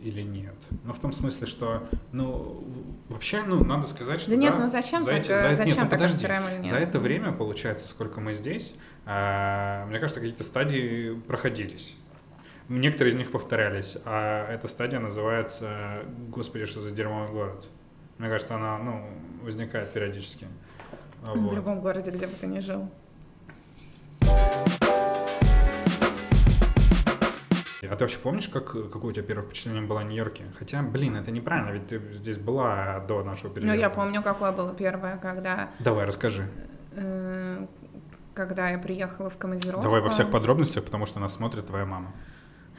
или 0.03 0.21
нет. 0.21 0.55
Ну, 0.83 0.93
в 0.93 0.99
том 0.99 1.13
смысле, 1.13 1.47
что, 1.47 1.87
ну, 2.11 2.63
вообще, 3.09 3.43
ну, 3.43 3.63
надо 3.63 3.87
сказать, 3.87 4.21
что... 4.21 4.31
Да 4.31 4.35
нет, 4.37 4.55
ну 4.57 4.67
зачем 4.67 5.03
за 5.03 5.11
так, 5.11 5.19
эти- 5.19 5.31
э, 5.31 5.41
за- 5.41 5.47
нет, 5.49 5.57
зачем 5.57 5.75
ну, 5.83 5.89
так 5.89 5.91
подожди, 5.91 6.15
обсираем 6.15 6.43
или 6.49 6.57
нет? 6.57 6.65
За 6.67 6.77
это 6.77 6.99
время, 6.99 7.31
получается, 7.31 7.87
сколько 7.87 8.19
мы 8.21 8.33
здесь, 8.33 8.75
а, 9.05 9.85
мне 9.87 9.99
кажется, 9.99 10.19
какие-то 10.19 10.43
стадии 10.43 11.13
проходились. 11.27 11.95
Некоторые 12.67 13.13
из 13.13 13.15
них 13.15 13.31
повторялись, 13.31 13.95
а 14.05 14.51
эта 14.51 14.67
стадия 14.67 14.99
называется 14.99 15.99
«Господи, 16.29 16.65
что 16.65 16.81
за 16.81 16.91
дерьмовый 16.91 17.29
город». 17.29 17.67
Мне 18.17 18.27
кажется, 18.27 18.55
она, 18.55 18.79
ну, 18.79 19.07
возникает 19.43 19.91
периодически. 19.91 20.47
В 21.21 21.37
вот. 21.37 21.53
любом 21.53 21.81
городе, 21.81 22.09
где 22.09 22.25
бы 22.25 22.33
ты 22.33 22.47
ни 22.47 22.59
жил. 22.59 22.89
А 27.87 27.95
ты 27.95 28.03
вообще 28.03 28.17
помнишь, 28.17 28.47
как, 28.47 28.71
какое 28.71 29.11
у 29.11 29.11
тебя 29.11 29.23
первое 29.23 29.45
впечатление 29.45 29.83
было 29.83 30.01
о 30.01 30.03
Нью-Йорке? 30.03 30.45
Хотя, 30.57 30.81
блин, 30.81 31.15
это 31.15 31.29
неправильно, 31.29 31.69
ведь 31.69 31.87
ты 31.87 31.99
здесь 32.13 32.39
была 32.39 32.99
до 33.07 33.23
нашего 33.23 33.49
Ну, 33.49 33.53
переезда. 33.53 33.75
я 33.75 33.89
помню, 33.91 34.23
какое 34.23 34.51
было 34.51 34.73
первое, 34.73 35.17
когда, 35.17 35.69
Давай, 35.79 36.05
расскажи. 36.05 36.49
э, 36.93 37.67
когда 38.33 38.69
я 38.69 38.79
приехала 38.79 39.29
в 39.29 39.37
командировку. 39.37 39.83
Давай 39.83 40.01
во 40.01 40.09
всех 40.09 40.31
подробностях, 40.31 40.83
потому 40.83 41.05
что 41.05 41.19
нас 41.19 41.35
смотрит 41.35 41.67
твоя 41.67 41.85
мама. 41.85 42.11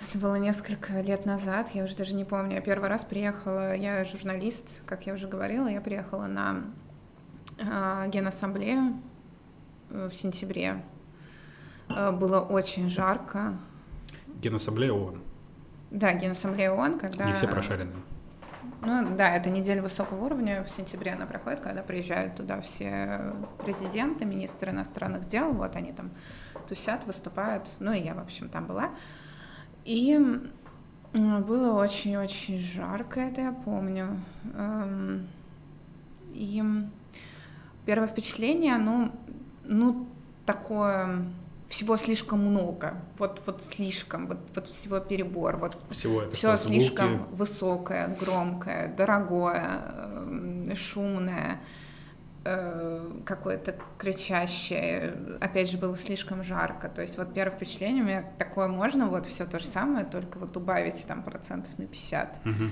Это 0.04 0.18
было 0.18 0.36
несколько 0.36 1.00
лет 1.00 1.24
назад, 1.24 1.70
я 1.70 1.84
уже 1.84 1.96
даже 1.96 2.14
не 2.14 2.24
помню. 2.24 2.56
Я 2.56 2.60
первый 2.60 2.88
раз 2.88 3.04
приехала, 3.04 3.74
я 3.74 4.04
журналист, 4.04 4.82
как 4.84 5.06
я 5.06 5.14
уже 5.14 5.26
говорила, 5.26 5.68
я 5.68 5.80
приехала 5.80 6.26
на 6.26 6.64
э, 7.58 8.08
генассамблею 8.08 9.00
в 9.88 10.10
сентябре. 10.10 10.82
Э, 11.88 12.12
было 12.12 12.40
очень 12.40 12.90
жарко. 12.90 13.54
Генассамблея 14.40 14.92
ООН. 14.92 15.22
Да, 15.90 16.12
генассамблея 16.12 16.72
ООН, 16.72 16.98
когда... 16.98 17.24
Не 17.24 17.34
все 17.34 17.48
прошарены. 17.48 17.92
Ну 18.82 19.16
да, 19.16 19.34
это 19.34 19.48
неделя 19.50 19.82
высокого 19.82 20.24
уровня, 20.24 20.62
в 20.62 20.68
сентябре 20.68 21.12
она 21.12 21.26
проходит, 21.26 21.60
когда 21.60 21.82
приезжают 21.82 22.36
туда 22.36 22.60
все 22.60 23.32
президенты, 23.64 24.24
министры 24.26 24.70
иностранных 24.70 25.26
дел, 25.26 25.52
вот 25.52 25.74
они 25.76 25.92
там 25.92 26.10
тусят, 26.68 27.04
выступают, 27.04 27.68
ну 27.78 27.92
и 27.92 28.00
я, 28.00 28.14
в 28.14 28.18
общем, 28.18 28.48
там 28.48 28.66
была. 28.66 28.90
И 29.86 30.18
было 31.14 31.80
очень-очень 31.80 32.58
жарко, 32.58 33.20
это 33.20 33.40
я 33.40 33.52
помню. 33.52 34.20
Эм, 34.54 35.26
И 36.34 36.62
первое 37.86 38.08
впечатление, 38.08 38.76
ну, 38.76 39.10
ну 39.64 40.06
такое, 40.44 41.24
всего 41.68 41.96
слишком 41.96 42.40
много, 42.40 42.94
вот, 43.18 43.40
вот 43.46 43.62
слишком, 43.70 44.26
вот, 44.26 44.38
вот 44.54 44.68
всего 44.68 44.98
перебор, 45.00 45.56
вот 45.56 45.78
Всего 45.90 46.22
это 46.22 46.34
все 46.34 46.48
что, 46.56 46.68
звуки? 46.68 46.78
слишком 46.80 47.24
высокое, 47.32 48.14
громкое, 48.20 48.94
дорогое, 48.94 49.80
эм, 49.94 50.76
шумное. 50.76 51.60
Э, 52.46 53.20
какое-то 53.24 53.74
кричащее, 53.98 55.14
опять 55.40 55.70
же, 55.70 55.78
было 55.78 55.96
слишком 55.96 56.44
жарко. 56.44 56.88
То 56.88 57.02
есть 57.02 57.18
вот 57.18 57.34
первое 57.34 57.56
впечатление 57.56 58.02
у 58.02 58.06
меня 58.06 58.24
такое 58.38 58.68
можно, 58.68 59.06
вот 59.06 59.26
все 59.26 59.46
то 59.46 59.58
же 59.58 59.66
самое, 59.66 60.04
только 60.04 60.38
вот 60.38 60.56
убавить 60.56 61.04
там 61.06 61.22
процентов 61.22 61.76
на 61.78 61.86
50. 61.86 62.44
Мгм. 62.44 62.70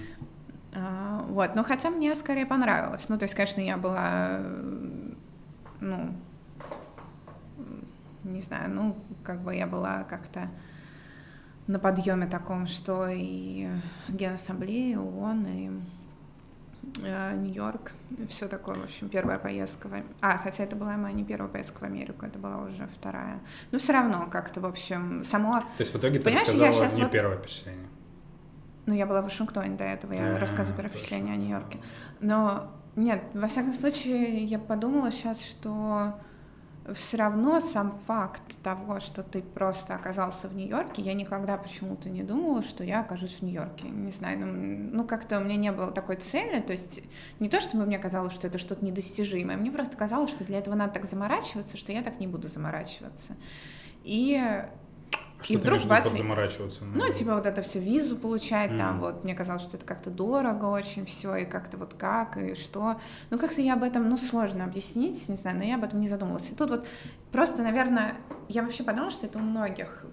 А, 0.76 1.25
вот, 1.28 1.54
но 1.54 1.64
хотя 1.64 1.90
мне 1.90 2.14
скорее 2.14 2.47
понравилось. 2.47 3.09
Ну, 3.09 3.19
то 3.19 3.25
есть, 3.25 3.35
конечно, 3.35 3.61
я 3.61 3.76
была, 3.76 4.40
ну, 5.81 6.14
не 8.25 8.40
знаю, 8.40 8.71
ну, 8.71 8.97
как 9.23 9.43
бы 9.43 9.54
я 9.54 9.66
была 9.66 10.04
как-то 10.04 10.49
на 11.66 11.78
подъеме 11.78 12.26
таком, 12.26 12.66
что 12.66 13.09
и 13.09 13.69
Генассамблея, 14.09 14.99
ООН, 14.99 15.47
и 15.47 15.71
Нью-Йорк, 16.99 17.93
все 18.29 18.49
такое, 18.49 18.76
в 18.76 18.85
общем, 18.85 19.09
первая 19.09 19.38
поездка 19.38 19.88
в 19.88 20.03
А, 20.21 20.38
хотя 20.38 20.64
это 20.64 20.76
была 20.76 20.97
моя 20.97 21.14
не 21.14 21.25
первая 21.25 21.50
поездка 21.50 21.81
в 21.81 21.83
Америку, 21.83 22.25
это 22.26 22.38
была 22.38 22.59
уже 22.59 22.87
вторая. 22.87 23.41
Но 23.73 23.79
все 23.79 23.93
равно 23.93 24.26
как-то, 24.31 24.61
в 24.61 24.67
общем, 24.67 25.25
само... 25.25 25.61
То 25.61 25.67
есть 25.81 25.93
в 25.93 25.99
итоге 25.99 26.19
ты 26.19 26.25
Понимаешь, 26.25 26.49
я 26.49 26.67
рассказала 26.67 26.88
щас 26.88 26.97
не 26.97 27.03
вот- 27.05 27.12
первое 27.12 27.38
впечатление. 27.38 27.87
Ну, 28.87 28.95
я 28.95 29.07
была 29.07 29.21
в 29.23 29.25
Вашингтоне 29.25 29.76
до 29.76 29.85
этого, 29.85 30.12
я 30.12 30.37
А, 30.37 30.38
рассказываю 30.38 30.76
первое 30.76 30.91
впечатление 30.91 31.35
о 31.35 31.37
Нью-Йорке. 31.37 31.79
Но 32.21 32.71
нет, 32.97 33.23
во 33.33 33.49
всяком 33.49 33.73
случае, 33.73 34.45
я 34.45 34.59
подумала 34.59 35.11
сейчас, 35.11 35.43
что 35.43 36.14
все 36.93 37.17
равно 37.17 37.61
сам 37.61 37.97
факт 38.07 38.59
того, 38.62 39.00
что 39.00 39.23
ты 39.23 39.41
просто 39.41 39.95
оказался 39.95 40.49
в 40.49 40.55
Нью-Йорке, 40.55 41.00
я 41.00 41.14
никогда 41.14 41.57
почему-то 41.57 42.11
не 42.11 42.23
думала, 42.23 42.62
что 42.62 42.85
я 42.85 43.00
окажусь 43.00 43.38
в 43.38 43.43
Нью-Йорке. 43.43 43.88
Не 43.88 44.11
знаю, 44.11 44.41
ну, 44.41 44.47
ну 44.93 45.07
как-то 45.07 45.38
у 45.38 45.45
меня 45.45 45.57
не 45.57 45.73
было 45.73 45.91
такой 45.91 46.17
цели, 46.17 46.61
то 46.61 46.73
есть 46.73 47.00
не 47.41 47.49
то, 47.49 47.62
чтобы 47.62 47.87
мне 47.87 47.99
казалось, 47.99 48.35
что 48.35 48.47
это 48.49 48.59
что-то 48.59 48.85
недостижимое, 48.85 49.57
мне 49.57 49.71
просто 49.71 49.97
казалось, 49.97 50.31
что 50.31 50.45
для 50.45 50.59
этого 50.59 50.75
надо 50.75 50.93
так 50.93 51.07
заморачиваться, 51.07 51.79
что 51.79 51.91
я 51.93 52.03
так 52.03 52.21
не 52.21 52.26
буду 52.26 52.49
заморачиваться. 52.49 53.35
И 54.03 54.38
Что 55.45 55.53
И 55.53 55.57
вдруг 55.59 55.85
бац, 55.85 56.09
заморачиваться? 56.11 56.85
ну, 56.85 57.13
типа 57.13 57.35
вот 57.35 57.45
это 57.45 57.61
все 57.61 57.79
визу 57.79 58.17
получать, 58.17 58.77
там 58.79 58.93
Мгм. 58.93 59.01
вот, 59.01 59.25
мне 59.25 59.35
казалось, 59.35 59.61
что 59.63 59.77
это 59.77 59.85
как-то 59.85 60.09
дорого 60.09 60.65
очень 60.65 61.05
все, 61.05 61.37
и 61.37 61.45
как-то 61.45 61.77
вот 61.77 61.93
как, 61.93 62.39
и 62.39 62.55
что. 62.55 62.97
Ну, 63.29 63.39
как-то 63.39 63.61
я 63.61 63.75
об 63.75 63.83
этом, 63.83 64.09
ну, 64.09 64.17
сложно 64.17 64.65
объяснить, 64.65 65.29
не 65.29 65.37
знаю, 65.37 65.59
но 65.59 65.65
я 65.65 65.75
об 65.75 65.85
этом 65.85 66.01
не 66.01 66.09
задумывалась. 66.09 66.51
И 66.51 66.55
тут 66.55 66.71
вот 66.71 66.87
просто, 67.31 67.63
наверное, 67.63 68.15
я 68.49 68.63
вообще 68.63 68.85
подумала, 68.85 69.11
что 69.11 69.27
это 69.27 69.39
у 69.39 69.43
многих 69.43 70.07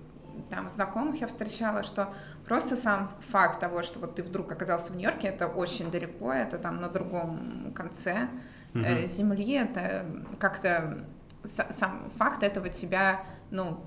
там 0.50 0.68
знакомых 0.70 1.22
я 1.22 1.28
встречала, 1.28 1.84
что 1.84 2.14
просто 2.46 2.76
сам 2.76 3.12
факт 3.30 3.62
того, 3.62 3.84
что 3.84 4.00
вот 4.00 4.16
ты 4.16 4.24
вдруг 4.24 4.52
оказался 4.52 4.92
в 4.92 4.98
Нью-Йорке, 4.98 5.28
это 5.28 5.48
очень 5.48 5.90
далеко, 5.92 6.34
это 6.34 6.58
там 6.58 6.82
на 6.82 6.90
другом 6.90 7.72
конце 7.74 8.28
Мгм. 8.74 9.08
земли, 9.08 9.54
это 9.54 10.06
как-то 10.40 11.06
са- 11.44 11.72
сам 11.72 12.12
факт 12.18 12.44
этого 12.44 12.68
тебя, 12.70 13.22
ну, 13.50 13.80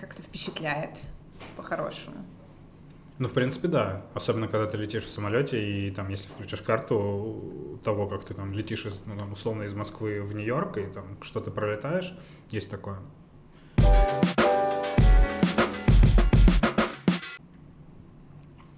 как-то 0.00 0.22
впечатляет 0.22 0.98
по-хорошему. 1.56 2.16
Ну, 3.18 3.28
в 3.28 3.34
принципе, 3.34 3.68
да. 3.68 4.06
Особенно, 4.14 4.48
когда 4.48 4.66
ты 4.66 4.78
летишь 4.78 5.04
в 5.04 5.10
самолете, 5.10 5.62
и 5.62 5.90
там, 5.90 6.08
если 6.08 6.26
включишь 6.26 6.62
карту 6.62 7.78
того, 7.84 8.06
как 8.06 8.24
ты 8.24 8.32
там 8.32 8.54
летишь, 8.54 8.86
из, 8.86 8.98
ну, 9.04 9.18
там, 9.18 9.32
условно, 9.32 9.64
из 9.64 9.74
Москвы 9.74 10.22
в 10.22 10.34
Нью-Йорк, 10.34 10.78
и 10.78 10.86
там 10.86 11.22
что 11.22 11.40
ты 11.40 11.50
пролетаешь, 11.50 12.16
есть 12.48 12.70
такое. 12.70 12.98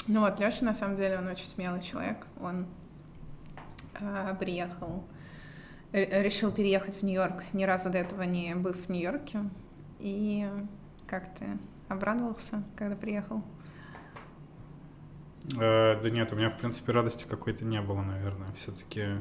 Ну 0.09 0.21
вот, 0.21 0.41
Леша, 0.41 0.65
на 0.65 0.75
самом 0.75 0.97
деле, 0.97 1.19
он 1.19 1.29
очень 1.29 1.47
смелый 1.47 1.81
человек. 1.81 2.27
Он 2.41 2.67
а, 4.01 4.35
приехал, 4.35 5.05
решил 5.93 6.51
переехать 6.51 6.97
в 6.97 7.05
Нью-Йорк, 7.05 7.45
ни 7.53 7.63
разу 7.63 7.91
до 7.91 7.99
этого 7.99 8.23
не 8.23 8.57
быв 8.57 8.77
в 8.87 8.89
Нью-Йорке. 8.89 9.45
И 10.01 10.49
как 11.13 11.35
ты 11.35 11.59
обрадовался, 11.89 12.63
когда 12.75 12.97
приехал? 12.97 13.43
Э, 15.61 16.01
да 16.03 16.09
нет, 16.09 16.33
у 16.33 16.37
меня, 16.37 16.49
в 16.49 16.57
принципе, 16.57 16.93
радости 16.93 17.27
какой-то 17.29 17.67
не 17.67 17.83
было, 17.83 18.01
наверное. 18.01 18.51
Все-таки... 18.53 19.19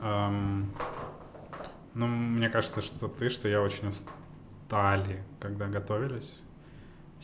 ну, 0.00 2.06
мне 2.06 2.48
кажется, 2.48 2.80
что 2.80 3.08
ты, 3.08 3.28
что 3.28 3.48
я 3.48 3.60
очень 3.60 3.88
устали, 3.88 5.22
когда 5.40 5.66
готовились. 5.66 6.42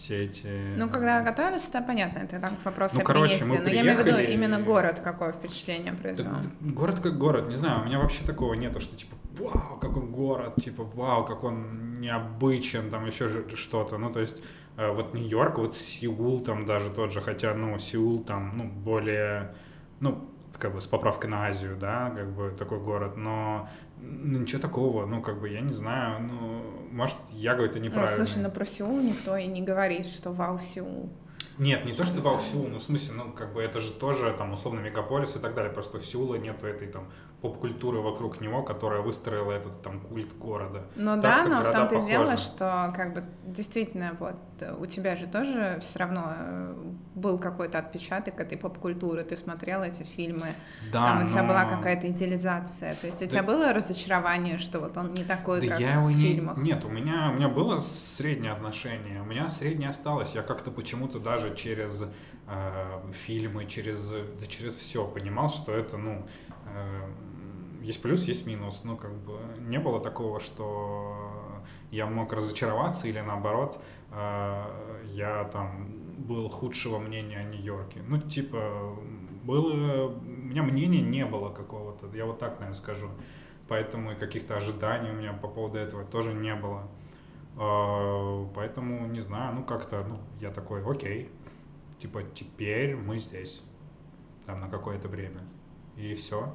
Все 0.01 0.17
эти... 0.17 0.47
Ну, 0.79 0.89
когда 0.89 1.21
готовились, 1.21 1.69
это 1.69 1.83
понятно, 1.83 2.21
это 2.21 2.41
там 2.41 2.57
вопрос 2.65 2.95
Ну, 2.95 3.01
о 3.01 3.05
короче, 3.05 3.37
приезде. 3.37 3.45
мы 3.45 3.59
Но 3.59 3.69
я 3.69 3.83
имею 3.83 4.03
в 4.03 4.07
виду 4.07 4.17
именно 4.17 4.59
город, 4.59 4.99
какое 5.05 5.33
впечатление 5.33 5.93
произвел. 5.93 6.31
Да, 6.31 6.71
Город 6.71 7.01
как 7.01 7.19
город, 7.19 7.51
не 7.51 7.57
знаю, 7.57 7.83
у 7.83 7.85
меня 7.85 7.99
вообще 7.99 8.25
такого 8.25 8.55
нету, 8.55 8.81
что 8.81 8.97
типа, 8.97 9.15
вау, 9.39 9.79
какой 9.79 10.03
город, 10.07 10.55
типа, 10.57 10.85
вау, 10.85 11.27
как 11.27 11.45
он 11.45 12.01
необычен, 12.01 12.91
там 12.91 13.05
еще 13.05 13.29
что-то. 13.55 13.99
Ну, 13.99 14.11
то 14.11 14.21
есть, 14.21 14.43
э, 14.79 14.91
вот 14.91 15.13
Нью-Йорк, 15.13 15.59
вот 15.59 15.75
Сеул 15.75 16.41
там 16.41 16.65
даже 16.65 16.89
тот 16.89 17.13
же, 17.13 17.21
хотя, 17.21 17.53
ну, 17.53 17.79
Сеул 17.79 18.25
там, 18.25 18.57
ну, 18.57 18.65
более, 18.65 19.55
ну, 20.01 20.31
как 20.59 20.73
бы 20.73 20.81
с 20.81 20.87
поправкой 20.87 21.29
на 21.29 21.47
Азию, 21.47 21.77
да, 21.79 22.11
как 22.17 22.31
бы 22.31 22.55
такой 22.59 22.79
город, 22.79 23.19
но 23.19 23.69
ну, 24.03 24.39
ничего 24.41 24.61
такого, 24.61 25.07
ну, 25.07 25.23
как 25.23 25.41
бы, 25.41 25.49
я 25.49 25.61
не 25.61 25.73
знаю, 25.73 26.23
ну, 26.23 26.63
может, 26.91 27.17
я 27.31 27.55
говорю, 27.55 27.71
это 27.71 27.79
Ну, 27.81 27.87
неправильно. 27.87 28.17
слушай, 28.25 28.43
ну 28.43 28.51
про 28.51 28.65
Сеул 28.65 29.01
никто 29.01 29.37
и 29.37 29.47
не 29.47 29.63
говорит, 29.63 30.07
что 30.07 30.31
вау, 30.33 30.59
Сеул. 30.59 31.11
Нет, 31.59 31.85
не 31.85 31.93
то, 31.93 32.05
что 32.05 32.21
вау 32.21 32.39
Сеул, 32.39 32.69
ну, 32.69 32.79
в 32.79 32.83
смысле, 32.83 33.15
ну, 33.17 33.33
как 33.33 33.53
бы 33.53 33.61
это 33.63 33.81
же 33.81 33.93
тоже, 33.93 34.35
там, 34.37 34.53
условно, 34.53 34.81
мегаполис 34.81 35.37
и 35.37 35.39
так 35.39 35.55
далее, 35.55 35.73
просто 35.73 35.99
у 35.99 36.01
Сеула 36.01 36.37
нету 36.37 36.67
этой, 36.67 36.89
там, 36.89 37.11
поп-культуры 37.41 38.01
вокруг 38.01 38.41
него, 38.41 38.63
которая 38.63 39.01
выстроила 39.01 39.53
этот, 39.53 39.83
там, 39.83 40.01
культ 40.01 40.37
города. 40.37 40.85
Ну 40.97 41.21
Так-то 41.21 41.51
да, 41.51 41.57
но 41.63 41.65
в 41.65 41.73
том-то 41.73 41.99
и 41.99 42.11
дело, 42.11 42.37
что 42.37 42.93
как 42.95 43.15
бы 43.15 43.25
действительно 43.47 44.17
вот 44.19 44.37
у 44.79 44.85
тебя 44.87 45.17
же 45.17 45.27
тоже 45.27 45.79
все 45.81 46.01
равно 46.01 46.33
э, 46.37 46.75
был 47.15 47.39
какой-то 47.39 47.79
отпечаток 47.79 48.39
этой 48.41 48.59
поп-культуры, 48.59 49.23
ты 49.23 49.37
смотрел 49.37 49.83
эти 49.83 50.03
фильмы, 50.03 50.49
там 50.93 51.23
у 51.23 51.25
тебя 51.25 51.43
была 51.45 51.65
какая-то 51.65 52.09
идеализация, 52.11 52.95
то 52.95 53.07
есть 53.07 53.23
у 53.23 53.25
Да- 53.25 53.31
тебя 53.31 53.43
было 53.43 53.73
разочарование, 53.73 54.59
что 54.59 54.81
вот 54.81 54.97
он 54.99 55.15
не 55.15 55.25
такой, 55.25 55.63
Да 55.63 55.69
как 55.69 55.81
я 55.81 55.95
его 55.95 56.07
в 56.07 56.13
не... 56.13 56.35
фильмах. 56.35 56.59
Нет, 56.59 56.85
у 56.85 56.89
меня, 56.89 57.31
у 57.33 57.37
меня 57.37 57.49
было 57.49 57.79
среднее 57.79 58.53
отношение. 58.53 59.23
У 59.23 59.25
меня 59.25 59.49
среднее 59.49 59.89
осталось. 59.89 60.35
Я 60.35 60.43
как-то 60.43 60.71
почему-то 60.71 61.19
даже 61.19 61.55
через 61.57 62.05
э, 62.47 63.11
фильмы, 63.13 63.65
через, 63.65 64.11
да 64.11 64.47
через 64.47 64.75
все 64.75 65.07
понимал, 65.07 65.49
что 65.49 65.73
это, 65.73 65.97
ну, 65.97 66.27
э, 66.67 67.01
есть 67.81 68.03
плюс, 68.03 68.25
есть 68.25 68.47
минус. 68.47 68.83
Ну, 68.85 68.97
как 68.97 69.13
бы 69.13 69.39
не 69.59 69.79
было 69.79 70.01
такого, 70.01 70.41
что 70.41 71.17
я 71.91 72.07
мог 72.07 72.33
разочароваться 72.33 73.09
или 73.09 73.21
наоборот, 73.21 73.81
э, 74.13 75.03
я 75.07 75.45
там 75.53 75.89
был 76.19 76.49
худшего 76.49 76.99
мнения 76.99 77.39
о 77.39 77.45
Нью-Йорке. 77.45 78.03
Ну, 78.07 78.21
типа, 78.21 78.97
было... 79.43 80.09
У 80.09 80.21
меня 80.21 80.63
мнения 80.63 81.01
не 81.01 81.25
было 81.25 81.51
какого-то, 81.51 82.15
я 82.17 82.27
вот 82.27 82.39
так, 82.39 82.61
наверное, 82.61 82.75
скажу. 82.75 83.09
Поэтому 83.69 84.13
и 84.13 84.15
каких-то 84.17 84.57
ожиданий 84.57 85.11
у 85.11 85.15
меня 85.15 85.33
по 85.33 85.49
поводу 85.49 85.79
этого 85.79 86.05
тоже 86.05 86.35
не 86.35 86.55
было. 86.55 86.89
А, 87.57 88.47
Поэтому, 88.55 89.07
не 89.07 89.21
знаю, 89.21 89.55
ну 89.55 89.65
как-то, 89.65 90.05
ну, 90.05 90.19
я 90.41 90.51
такой, 90.51 90.85
окей, 90.85 91.31
типа, 91.99 92.23
теперь 92.35 92.97
мы 92.97 93.19
здесь, 93.19 93.63
там, 94.47 94.61
на 94.61 94.69
какое-то 94.69 95.09
время. 95.09 95.41
И 95.97 96.15
все. 96.15 96.55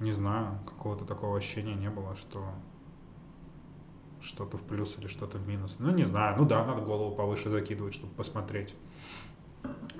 Не 0.00 0.12
знаю, 0.12 0.58
какого-то 0.66 1.04
такого 1.04 1.38
ощущения 1.38 1.74
не 1.74 1.90
было, 1.90 2.16
что 2.16 2.44
что-то 4.20 4.56
в 4.56 4.62
плюс 4.62 4.98
или 4.98 5.06
что-то 5.06 5.38
в 5.38 5.46
минус. 5.46 5.76
Ну, 5.78 5.90
не 5.90 6.04
знаю, 6.04 6.36
ну 6.36 6.44
да, 6.44 6.64
надо 6.64 6.80
голову 6.80 7.14
повыше 7.14 7.50
закидывать, 7.50 7.94
чтобы 7.94 8.12
посмотреть. 8.14 8.74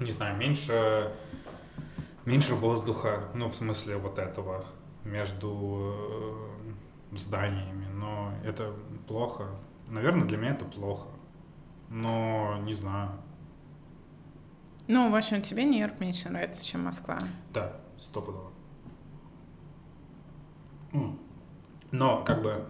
Не 0.01 0.11
знаю, 0.11 0.37
меньше, 0.37 1.13
меньше 2.25 2.55
воздуха, 2.55 3.29
ну, 3.35 3.49
в 3.49 3.55
смысле 3.55 3.97
вот 3.99 4.19
этого, 4.19 4.65
между 5.05 5.95
э, 7.13 7.17
зданиями, 7.17 7.87
но 7.95 8.33
это 8.45 8.73
плохо. 9.07 9.49
Наверное, 9.89 10.27
для 10.27 10.39
меня 10.39 10.51
это 10.53 10.65
плохо. 10.65 11.07
Но 11.89 12.59
не 12.63 12.73
знаю. 12.73 13.11
Ну, 14.89 15.11
в 15.11 15.15
общем, 15.15 15.43
тебе 15.43 15.65
Нью-Йорк 15.65 16.01
меньше 16.01 16.29
нравится, 16.29 16.65
чем 16.65 16.85
Москва. 16.85 17.19
Да, 17.53 17.77
стопудово. 17.99 18.54
Но, 21.91 22.25
как 22.25 22.43
бы, 22.43 22.65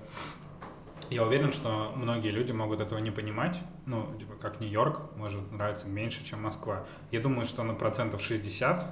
я 1.10 1.24
уверен, 1.24 1.52
что 1.52 1.92
многие 1.96 2.30
люди 2.30 2.52
могут 2.52 2.80
этого 2.80 2.98
не 2.98 3.10
понимать. 3.10 3.60
Ну, 3.86 4.06
типа, 4.18 4.34
как 4.34 4.60
Нью-Йорк 4.60 5.16
может 5.16 5.50
нравиться 5.52 5.88
меньше, 5.88 6.24
чем 6.24 6.42
Москва. 6.42 6.84
Я 7.10 7.20
думаю, 7.20 7.44
что 7.44 7.62
на 7.62 7.74
процентов 7.74 8.20
60, 8.20 8.86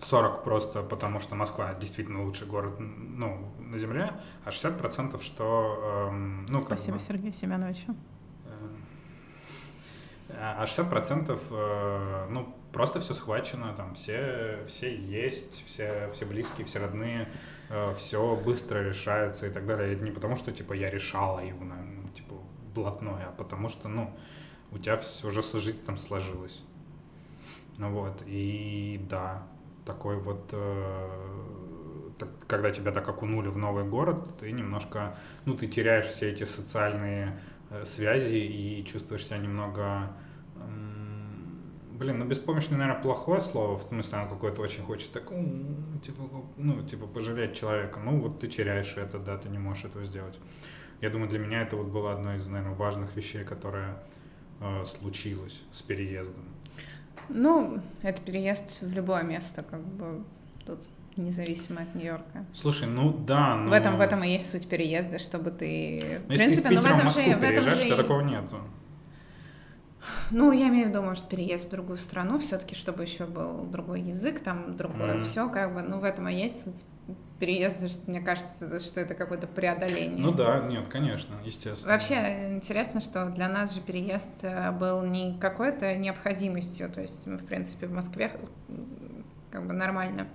40 0.00 0.44
просто 0.44 0.82
потому, 0.82 1.20
что 1.20 1.34
Москва 1.34 1.74
действительно 1.74 2.24
лучший 2.24 2.46
город 2.46 2.74
ну, 2.78 3.52
на 3.58 3.78
Земле, 3.78 4.12
а 4.44 4.50
60 4.50 4.78
процентов, 4.78 5.22
что... 5.22 6.08
эм, 6.10 6.46
ну, 6.46 6.58
как 6.60 6.78
Спасибо 6.78 6.98
бы, 6.98 7.02
Сергею 7.02 7.32
Семеновичу. 7.32 7.94
э, 10.28 10.34
а 10.38 10.64
60% 10.64 11.40
э, 11.50 12.26
ну, 12.30 12.54
просто 12.72 13.00
все 13.00 13.14
схвачено, 13.14 13.74
там 13.76 13.94
все, 13.94 14.64
все 14.66 14.94
есть, 14.94 15.64
все, 15.66 16.10
все 16.12 16.24
близкие, 16.24 16.66
все 16.66 16.78
родные, 16.78 17.28
э, 17.68 17.94
все 17.94 18.36
быстро 18.36 18.82
решается 18.82 19.46
и 19.46 19.50
так 19.50 19.66
далее. 19.66 19.92
Это 19.92 20.04
не 20.04 20.10
потому, 20.10 20.36
что 20.36 20.52
типа 20.52 20.72
я 20.72 20.90
решала 20.90 21.40
его, 21.40 21.64
ну, 21.64 22.08
типа 22.10 22.36
блатное, 22.74 23.26
а 23.26 23.32
потому 23.32 23.68
что, 23.68 23.88
ну, 23.88 24.14
у 24.72 24.78
тебя 24.78 24.96
все 24.96 25.28
уже 25.28 25.42
с 25.42 25.80
там 25.84 25.96
сложилось. 25.96 26.62
Ну 27.78 27.90
вот, 27.90 28.22
и 28.26 29.00
да, 29.08 29.46
такой 29.84 30.16
вот, 30.16 30.50
э, 30.52 31.08
когда 32.46 32.70
тебя 32.70 32.92
так 32.92 33.08
окунули 33.08 33.48
в 33.48 33.56
новый 33.56 33.84
город, 33.84 34.38
ты 34.38 34.52
немножко, 34.52 35.16
ну, 35.44 35.54
ты 35.56 35.66
теряешь 35.66 36.06
все 36.06 36.30
эти 36.30 36.44
социальные 36.44 37.40
э, 37.70 37.84
связи 37.84 38.36
и 38.36 38.84
чувствуешь 38.84 39.26
себя 39.26 39.38
немного 39.38 40.12
Блин, 42.00 42.18
ну 42.18 42.24
беспомощный, 42.24 42.78
наверное, 42.78 43.02
плохое 43.02 43.42
слово, 43.42 43.76
в 43.76 43.82
смысле, 43.82 44.20
оно 44.20 44.30
какое-то 44.30 44.62
очень 44.62 44.82
хочет 44.82 45.12
так, 45.12 45.28
типа, 46.02 46.22
ну, 46.56 46.82
типа, 46.82 47.06
пожалеть 47.06 47.54
человека. 47.54 48.00
Ну, 48.02 48.18
вот 48.20 48.40
ты 48.40 48.46
теряешь 48.48 48.94
это, 48.96 49.18
да, 49.18 49.36
ты 49.36 49.50
не 49.50 49.58
можешь 49.58 49.84
этого 49.84 50.02
сделать. 50.02 50.38
Я 51.02 51.10
думаю, 51.10 51.28
для 51.28 51.38
меня 51.38 51.60
это 51.60 51.76
вот 51.76 51.88
было 51.88 52.14
одно 52.14 52.34
из, 52.34 52.46
наверное, 52.48 52.74
важных 52.74 53.14
вещей, 53.16 53.44
которое 53.44 53.98
э, 54.60 54.82
случилось 54.86 55.62
с 55.72 55.82
переездом. 55.82 56.44
Ну, 57.28 57.82
это 58.00 58.22
переезд 58.22 58.80
в 58.80 58.94
любое 58.94 59.22
место, 59.22 59.62
как 59.62 59.80
бы, 59.80 60.24
тут 60.64 60.78
независимо 61.16 61.82
от 61.82 61.94
Нью-Йорка. 61.94 62.46
Слушай, 62.54 62.88
ну 62.88 63.12
да, 63.12 63.56
но... 63.56 63.68
В 63.68 63.72
этом, 63.74 63.98
в 63.98 64.00
этом 64.00 64.24
и 64.24 64.30
есть 64.30 64.50
суть 64.50 64.66
переезда, 64.66 65.18
чтобы 65.18 65.50
ты... 65.50 66.22
Но 66.28 66.34
в 66.34 66.38
принципе, 66.38 66.70
Питера 66.70 66.96
ну, 66.96 66.96
в, 66.96 67.00
этом 67.00 67.10
же, 67.10 67.36
в 67.36 67.42
этом 67.42 67.78
же... 67.78 67.96
такого 67.96 68.22
нету. 68.22 68.56
Ну, 70.30 70.52
я 70.52 70.68
имею 70.68 70.86
в 70.86 70.90
виду, 70.90 71.02
может, 71.02 71.28
переезд 71.28 71.66
в 71.66 71.70
другую 71.70 71.98
страну, 71.98 72.38
все-таки, 72.38 72.74
чтобы 72.74 73.02
еще 73.02 73.26
был 73.26 73.64
другой 73.64 74.00
язык, 74.02 74.40
там 74.40 74.76
другое 74.76 75.16
mm-hmm. 75.16 75.24
все, 75.24 75.48
как 75.48 75.74
бы, 75.74 75.82
ну, 75.82 75.98
в 75.98 76.04
этом 76.04 76.28
и 76.28 76.34
есть 76.34 76.86
переезд, 77.40 78.06
мне 78.06 78.20
кажется, 78.20 78.78
что 78.80 79.00
это 79.00 79.14
какое-то 79.14 79.46
преодоление. 79.46 80.18
Ну 80.18 80.30
да, 80.30 80.60
нет, 80.60 80.86
конечно, 80.88 81.34
естественно. 81.44 81.92
Вообще 81.92 82.54
интересно, 82.54 83.00
что 83.00 83.30
для 83.30 83.48
нас 83.48 83.74
же 83.74 83.80
переезд 83.80 84.44
э, 84.44 84.70
был 84.72 85.02
не 85.02 85.38
какой-то 85.38 85.96
необходимостью, 85.96 86.90
то 86.90 87.00
есть 87.00 87.26
мы, 87.26 87.38
в 87.38 87.44
принципе, 87.44 87.86
в 87.86 87.92
Москве 87.92 88.38
как 89.50 89.66
бы 89.66 89.72
нормально 89.72 90.28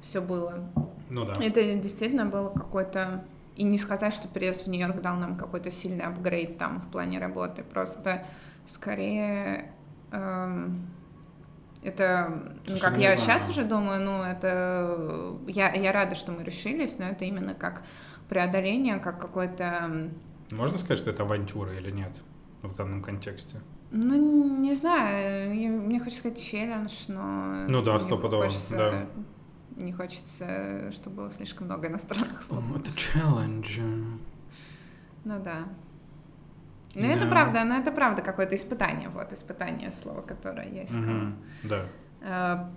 все 0.00 0.20
было. 0.20 0.70
Ну 1.10 1.26
да. 1.26 1.34
Это 1.40 1.74
действительно 1.74 2.24
было 2.24 2.48
какой-то 2.50 3.24
и 3.56 3.64
не 3.64 3.78
сказать, 3.78 4.14
что 4.14 4.28
переезд 4.28 4.66
в 4.66 4.70
Нью-Йорк 4.70 5.00
дал 5.02 5.16
нам 5.16 5.36
какой-то 5.36 5.70
сильный 5.70 6.04
апгрейд 6.04 6.58
там 6.58 6.80
в 6.80 6.90
плане 6.90 7.18
работы, 7.18 7.62
просто 7.62 8.24
скорее 8.68 9.72
эм, 10.12 10.88
это, 11.82 12.52
ну, 12.66 12.76
как 12.80 12.98
я 12.98 13.16
знаю. 13.16 13.18
сейчас 13.18 13.48
уже 13.48 13.64
думаю, 13.64 14.02
ну, 14.02 14.22
это, 14.22 15.36
я, 15.46 15.72
я 15.72 15.92
рада, 15.92 16.14
что 16.14 16.32
мы 16.32 16.42
решились, 16.42 16.98
но 16.98 17.06
это 17.06 17.24
именно 17.24 17.54
как 17.54 17.82
преодоление, 18.28 18.98
как 18.98 19.20
какой-то... 19.20 20.10
Можно 20.50 20.78
сказать, 20.78 20.98
что 20.98 21.10
это 21.10 21.22
авантюра 21.22 21.72
или 21.74 21.90
нет 21.90 22.12
в 22.62 22.74
данном 22.76 23.02
контексте? 23.02 23.60
Ну, 23.90 24.58
не 24.58 24.74
знаю, 24.74 25.50
мне 25.54 25.98
хочется 25.98 26.18
сказать 26.18 26.42
челлендж, 26.42 26.92
но... 27.08 27.66
Ну 27.68 27.82
да, 27.82 27.98
стопудово, 28.00 28.48
да. 28.70 29.06
Не 29.76 29.92
хочется, 29.92 30.90
чтобы 30.90 31.16
было 31.16 31.30
слишком 31.30 31.66
много 31.66 31.86
иностранных 31.86 32.42
слов. 32.42 32.64
Это 32.76 32.92
челлендж. 32.96 33.78
Ну 35.24 35.38
да. 35.40 35.68
Ну, 37.02 37.08
да. 37.08 37.14
это 37.14 37.26
правда, 37.26 37.64
но 37.64 37.78
это 37.78 37.92
правда 37.92 38.22
какое-то 38.22 38.56
испытание, 38.56 39.08
вот, 39.08 39.32
испытание 39.32 39.92
слова, 39.92 40.22
которое 40.22 40.68
я 40.68 40.84
искала. 40.84 41.04
Угу, 41.04 41.32
да. 41.64 41.84
А, 42.22 42.70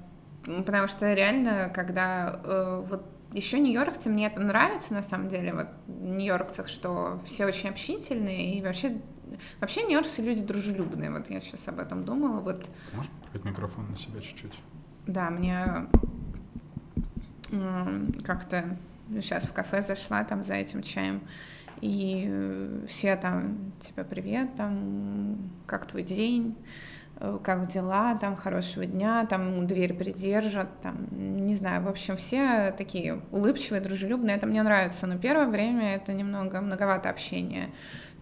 потому 0.44 0.88
что 0.88 1.14
реально, 1.14 1.70
когда 1.74 2.40
э, 2.44 2.86
вот 2.88 3.06
еще 3.34 3.60
нью-йоркцы, 3.60 4.10
мне 4.10 4.28
это 4.28 4.40
нравится 4.40 4.94
на 4.94 5.04
самом 5.04 5.30
деле, 5.30 5.54
вот 5.54 5.68
нью-йоркцах, 5.88 6.68
что 6.68 7.22
все 7.26 7.46
очень 7.46 7.70
общительные 7.70 8.56
и 8.56 8.62
вообще 8.62 8.98
вообще 9.60 9.84
нью-йоркцы 9.84 10.22
люди 10.22 10.42
дружелюбные, 10.42 11.12
вот 11.12 11.30
я 11.30 11.40
сейчас 11.40 11.68
об 11.68 11.80
этом 11.80 12.04
думала, 12.04 12.40
вот. 12.42 12.70
Можешь 12.94 13.12
поставить 13.12 13.46
микрофон 13.46 13.90
на 13.90 13.96
себя 13.96 14.22
чуть-чуть? 14.22 14.60
Да, 15.08 15.30
мне 15.30 15.88
как-то 18.24 18.78
сейчас 19.10 19.44
в 19.44 19.54
кафе 19.54 19.82
зашла 19.82 20.24
там 20.24 20.44
за 20.44 20.54
этим 20.54 20.82
чаем, 20.82 21.22
и 21.82 22.28
э, 22.30 22.86
все 22.88 23.16
там, 23.16 23.74
типа, 23.80 24.04
привет, 24.04 24.56
там, 24.56 25.52
как 25.66 25.88
твой 25.88 26.04
день, 26.04 26.56
э, 27.20 27.40
как 27.44 27.68
дела, 27.68 28.16
там, 28.16 28.36
хорошего 28.36 28.86
дня, 28.86 29.26
там, 29.26 29.66
дверь 29.66 29.96
придержат, 29.96 30.70
там, 30.82 31.08
не 31.12 31.56
знаю, 31.56 31.82
в 31.82 31.88
общем, 31.88 32.18
все 32.18 32.72
такие 32.78 33.22
улыбчивые, 33.32 33.82
дружелюбные, 33.82 34.36
это 34.36 34.46
мне 34.46 34.62
нравится, 34.62 35.08
но 35.08 35.18
первое 35.18 35.48
время 35.48 35.96
это 35.96 36.14
немного 36.14 36.62
многовато 36.62 37.10
общения, 37.10 37.72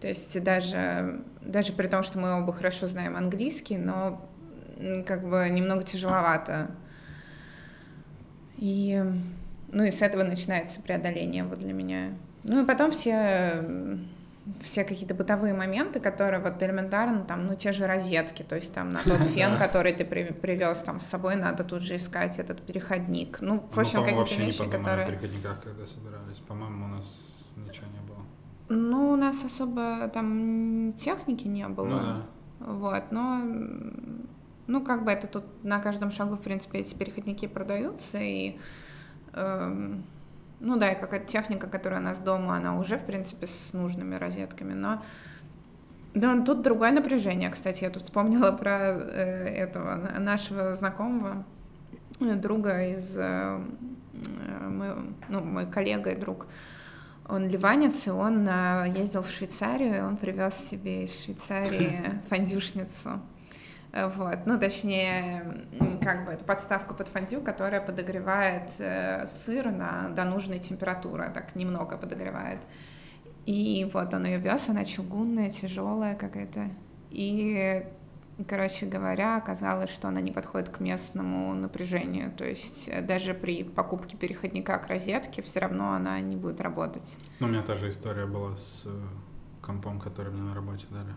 то 0.00 0.08
есть 0.08 0.42
даже, 0.42 1.22
даже 1.42 1.74
при 1.74 1.86
том, 1.86 2.02
что 2.02 2.18
мы 2.18 2.40
оба 2.40 2.54
хорошо 2.54 2.86
знаем 2.86 3.14
английский, 3.14 3.76
но 3.76 4.26
как 5.06 5.28
бы 5.28 5.48
немного 5.50 5.82
тяжеловато. 5.82 6.70
И, 8.56 9.02
ну 9.72 9.84
и 9.84 9.90
с 9.90 10.02
этого 10.02 10.22
начинается 10.22 10.80
преодоление 10.80 11.44
вот 11.44 11.58
для 11.58 11.74
меня. 11.74 12.12
Ну 12.44 12.62
и 12.62 12.66
потом 12.66 12.90
все 12.90 13.98
все 14.60 14.84
какие-то 14.84 15.14
бытовые 15.14 15.54
моменты, 15.54 16.00
которые 16.00 16.40
вот 16.42 16.62
элементарно, 16.62 17.24
там, 17.24 17.46
ну, 17.46 17.54
те 17.54 17.72
же 17.72 17.86
розетки, 17.86 18.42
то 18.42 18.56
есть 18.56 18.72
там 18.72 18.90
на 18.90 19.00
тот 19.02 19.18
фен, 19.34 19.58
который 19.58 19.92
ты 19.92 20.04
при, 20.04 20.24
привез 20.32 20.78
там 20.78 21.00
с 21.00 21.06
собой, 21.06 21.36
надо 21.36 21.62
тут 21.62 21.82
же 21.82 21.96
искать 21.96 22.38
этот 22.38 22.60
переходник. 22.62 23.40
Ну, 23.40 23.62
в 23.72 23.78
общем, 23.78 24.04
какие-то 24.04 24.34
вещи, 24.34 24.62
не 24.62 24.70
которые... 24.70 25.06
о 25.06 25.10
переходниках, 25.10 25.62
когда 25.62 25.86
собирались. 25.86 26.38
По-моему, 26.38 26.86
у 26.86 26.88
нас 26.88 27.06
ничего 27.56 27.86
не 27.88 28.00
было. 28.08 28.24
Ну, 28.68 29.12
у 29.12 29.16
нас 29.16 29.44
особо 29.44 30.08
там 30.08 30.94
техники 30.94 31.46
не 31.46 31.68
было. 31.68 31.86
Ну, 31.86 31.98
да. 31.98 32.16
Вот, 32.60 33.04
но 33.10 33.42
ну, 34.66 34.84
как 34.84 35.04
бы 35.04 35.10
это 35.10 35.26
тут 35.26 35.44
на 35.64 35.80
каждом 35.80 36.10
шагу, 36.10 36.36
в 36.36 36.42
принципе, 36.42 36.78
эти 36.78 36.94
переходники 36.94 37.48
продаются, 37.48 38.18
и 38.18 38.58
эм, 39.32 40.04
ну 40.60 40.76
да, 40.76 40.92
и 40.92 41.00
какая-то 41.00 41.26
техника, 41.26 41.66
которая 41.66 42.00
у 42.00 42.02
нас 42.04 42.18
дома, 42.18 42.56
она 42.56 42.78
уже, 42.78 42.98
в 42.98 43.04
принципе, 43.04 43.46
с 43.46 43.72
нужными 43.72 44.14
розетками, 44.14 44.74
но 44.74 45.02
да, 46.14 46.40
тут 46.42 46.62
другое 46.62 46.90
напряжение, 46.90 47.50
кстати, 47.50 47.84
я 47.84 47.90
тут 47.90 48.02
вспомнила 48.02 48.52
про 48.52 48.78
э, 48.94 49.48
этого 49.48 50.18
нашего 50.18 50.74
знакомого, 50.74 51.44
э, 52.20 52.34
друга 52.34 52.88
из, 52.88 53.16
э, 53.16 53.22
э, 53.22 54.68
мы, 54.68 55.14
ну, 55.28 55.40
мой 55.40 55.66
коллега 55.66 56.10
и 56.10 56.16
друг, 56.16 56.46
он 57.28 57.48
ливанец, 57.48 58.08
и 58.08 58.10
он 58.10 58.46
э, 58.48 58.92
ездил 58.96 59.22
в 59.22 59.30
Швейцарию, 59.30 59.98
и 59.98 60.00
он 60.00 60.16
привез 60.16 60.56
себе 60.56 61.04
из 61.04 61.22
Швейцарии 61.22 62.20
фондюшницу. 62.28 63.20
Вот, 63.92 64.46
ну, 64.46 64.58
точнее, 64.58 65.66
как 66.00 66.24
бы 66.24 66.32
это 66.32 66.44
подставка 66.44 66.94
под 66.94 67.08
фондю, 67.08 67.40
которая 67.40 67.80
подогревает 67.80 68.70
э, 68.78 69.26
сыр 69.26 69.70
на, 69.72 70.08
до 70.10 70.24
нужной 70.24 70.60
температуры, 70.60 71.28
так 71.34 71.56
немного 71.56 71.96
подогревает. 71.96 72.60
И 73.46 73.90
вот 73.92 74.14
он 74.14 74.26
ее 74.26 74.38
вез, 74.38 74.68
она 74.68 74.84
чугунная, 74.84 75.50
тяжелая 75.50 76.14
какая-то. 76.14 76.70
И, 77.10 77.84
короче 78.48 78.86
говоря, 78.86 79.36
оказалось, 79.36 79.90
что 79.90 80.06
она 80.06 80.20
не 80.20 80.30
подходит 80.30 80.68
к 80.68 80.78
местному 80.78 81.52
напряжению. 81.54 82.30
То 82.30 82.44
есть 82.44 82.88
э, 82.88 83.02
даже 83.02 83.34
при 83.34 83.64
покупке 83.64 84.16
переходника 84.16 84.78
к 84.78 84.86
розетке 84.86 85.42
все 85.42 85.58
равно 85.60 85.94
она 85.94 86.20
не 86.20 86.36
будет 86.36 86.60
работать. 86.60 87.16
Ну, 87.40 87.48
у 87.48 87.50
меня 87.50 87.62
та 87.62 87.74
же 87.74 87.88
история 87.88 88.26
была 88.26 88.54
с 88.54 88.84
э, 88.86 88.90
компом, 89.60 89.98
который 89.98 90.32
мне 90.32 90.42
на 90.42 90.54
работе 90.54 90.86
дали. 90.90 91.12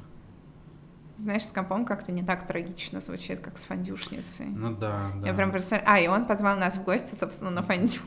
Знаешь, 1.18 1.46
с 1.46 1.52
компом 1.52 1.86
как-то 1.86 2.12
не 2.12 2.24
так 2.24 2.48
трагично 2.48 3.00
звучит, 3.00 3.40
как 3.40 3.58
с 3.58 3.64
фондюшницей. 3.64 4.48
Ну 4.48 4.76
да, 4.76 5.12
да. 5.16 5.28
Я 5.28 5.34
прям 5.34 5.52
представляю... 5.52 5.90
А, 5.90 6.00
и 6.00 6.08
он 6.08 6.26
позвал 6.26 6.58
нас 6.58 6.76
в 6.76 6.84
гости, 6.84 7.14
собственно, 7.16 7.52
на 7.52 7.62
фондю. 7.62 8.00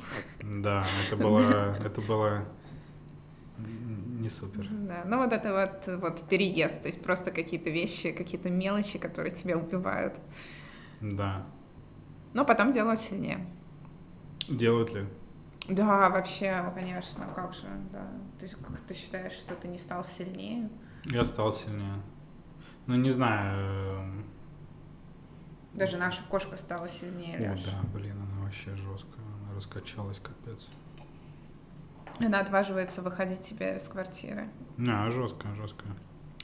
Да, 0.42 0.84
это 1.06 1.16
было, 1.16 1.76
это 1.76 2.00
было 2.00 2.44
не 3.58 4.28
супер. 4.28 4.66
Да, 4.68 5.04
ну 5.06 5.18
вот 5.18 5.32
это 5.32 5.52
вот, 5.52 6.00
вот 6.00 6.28
переезд, 6.28 6.82
то 6.82 6.88
есть 6.88 7.02
просто 7.02 7.30
какие-то 7.30 7.70
вещи, 7.70 8.10
какие-то 8.10 8.50
мелочи, 8.50 8.98
которые 8.98 9.34
тебя 9.34 9.56
убивают. 9.56 10.14
Да. 11.00 11.46
Но 12.34 12.44
потом 12.44 12.72
делают 12.72 13.00
сильнее. 13.00 13.46
Делают 14.48 14.92
ли? 14.92 15.06
Да, 15.68 16.08
вообще, 16.10 16.72
конечно, 16.74 17.26
как 17.34 17.54
же, 17.54 17.66
да. 17.92 18.06
Ты 18.38 18.48
как 18.48 18.80
ты 18.80 18.94
считаешь, 18.94 19.32
что 19.32 19.54
ты 19.54 19.68
не 19.68 19.78
стал 19.78 20.04
сильнее? 20.04 20.68
Я 21.04 21.24
стал 21.24 21.52
сильнее. 21.52 22.02
Ну, 22.86 22.94
не 22.96 23.10
знаю. 23.10 23.98
Эм, 23.98 24.24
Даже 25.74 25.96
наша 25.96 26.22
кошка 26.30 26.56
стала 26.56 26.88
сильнее, 26.88 27.52
О, 27.52 27.56
да, 27.56 27.88
блин, 27.98 28.16
она 28.20 28.42
вообще 28.44 28.74
жесткая. 28.76 29.24
Она 29.42 29.54
раскачалась, 29.54 30.20
капец. 30.20 30.66
Она 32.18 32.40
отваживается 32.40 33.02
выходить 33.02 33.42
теперь 33.42 33.76
из 33.76 33.88
квартиры. 33.88 34.48
Да, 34.78 35.10
жесткая, 35.10 35.54
жесткая. 35.54 35.92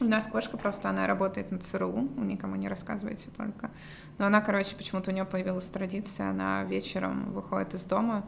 У 0.00 0.04
нас 0.04 0.26
кошка 0.26 0.56
просто, 0.58 0.90
она 0.90 1.06
работает 1.06 1.52
на 1.52 1.58
ЦРУ, 1.60 2.08
никому 2.16 2.56
не 2.56 2.68
рассказывайте 2.68 3.30
только. 3.36 3.70
Но 4.18 4.26
она, 4.26 4.40
короче, 4.40 4.74
почему-то 4.74 5.10
у 5.10 5.14
нее 5.14 5.24
появилась 5.24 5.66
традиция, 5.68 6.30
она 6.30 6.64
вечером 6.64 7.32
выходит 7.32 7.74
из 7.74 7.84
дома, 7.84 8.24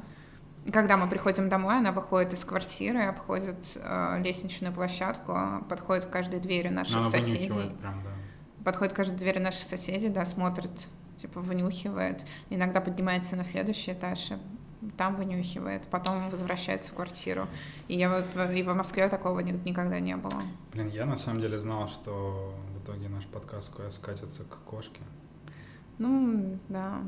когда 0.72 0.96
мы 0.96 1.09
приходим 1.09 1.48
домой, 1.48 1.77
она 1.79 1.92
выходит 1.92 2.33
из 2.33 2.44
квартиры, 2.44 3.03
обходит 3.05 3.57
э, 3.77 4.20
лестничную 4.22 4.72
площадку, 4.72 5.37
подходит 5.68 6.07
к 6.07 6.11
каждой 6.11 6.40
двери 6.40 6.68
наших 6.68 6.96
Она 6.96 7.11
соседей. 7.11 7.48
прям, 7.48 8.03
да. 8.03 8.11
Подходит 8.64 8.94
к 8.94 8.96
каждой 8.96 9.16
двери 9.18 9.38
наших 9.38 9.68
соседей, 9.68 10.09
да, 10.09 10.24
смотрит, 10.24 10.70
типа 11.20 11.40
вынюхивает. 11.40 12.24
Иногда 12.48 12.81
поднимается 12.81 13.37
на 13.37 13.44
следующий 13.44 13.92
этаж, 13.92 14.31
и 14.31 14.90
там 14.96 15.16
вынюхивает, 15.16 15.87
потом 15.88 16.31
возвращается 16.31 16.90
в 16.92 16.94
квартиру. 16.94 17.46
И 17.88 17.96
я 17.98 18.09
вот 18.11 18.24
и 18.53 18.62
в 18.62 18.74
Москве 18.74 19.09
такого 19.09 19.40
ни- 19.40 19.53
никогда 19.68 20.00
не 20.00 20.16
было. 20.16 20.42
Блин, 20.72 20.88
я 20.88 21.05
на 21.05 21.16
самом 21.16 21.40
деле 21.40 21.59
знал, 21.59 21.88
что 21.88 22.55
в 22.74 22.83
итоге 22.85 23.09
наш 23.09 23.27
подкаст 23.27 23.70
ска- 23.74 23.90
скатится 23.90 24.44
к 24.44 24.57
кошке. 24.64 25.00
Ну, 25.98 26.59
да. 26.68 26.98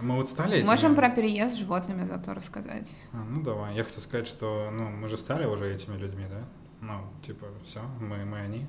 Мы 0.00 0.16
вот 0.16 0.28
стали 0.28 0.58
этими- 0.58 0.66
Можем 0.68 0.94
про 0.94 1.10
переезд 1.10 1.54
с 1.54 1.58
животными 1.58 2.04
зато 2.04 2.32
рассказать. 2.34 2.90
А, 3.12 3.18
ну 3.18 3.42
давай, 3.42 3.74
я 3.76 3.84
хотел 3.84 4.00
сказать, 4.00 4.26
что 4.26 4.70
ну, 4.72 4.88
мы 4.88 5.08
же 5.08 5.16
стали 5.16 5.44
уже 5.44 5.72
этими 5.72 5.96
людьми, 5.96 6.24
да? 6.30 6.44
Ну, 6.80 7.04
типа, 7.24 7.46
все, 7.64 7.80
мы, 8.00 8.24
мы 8.24 8.40
они. 8.40 8.66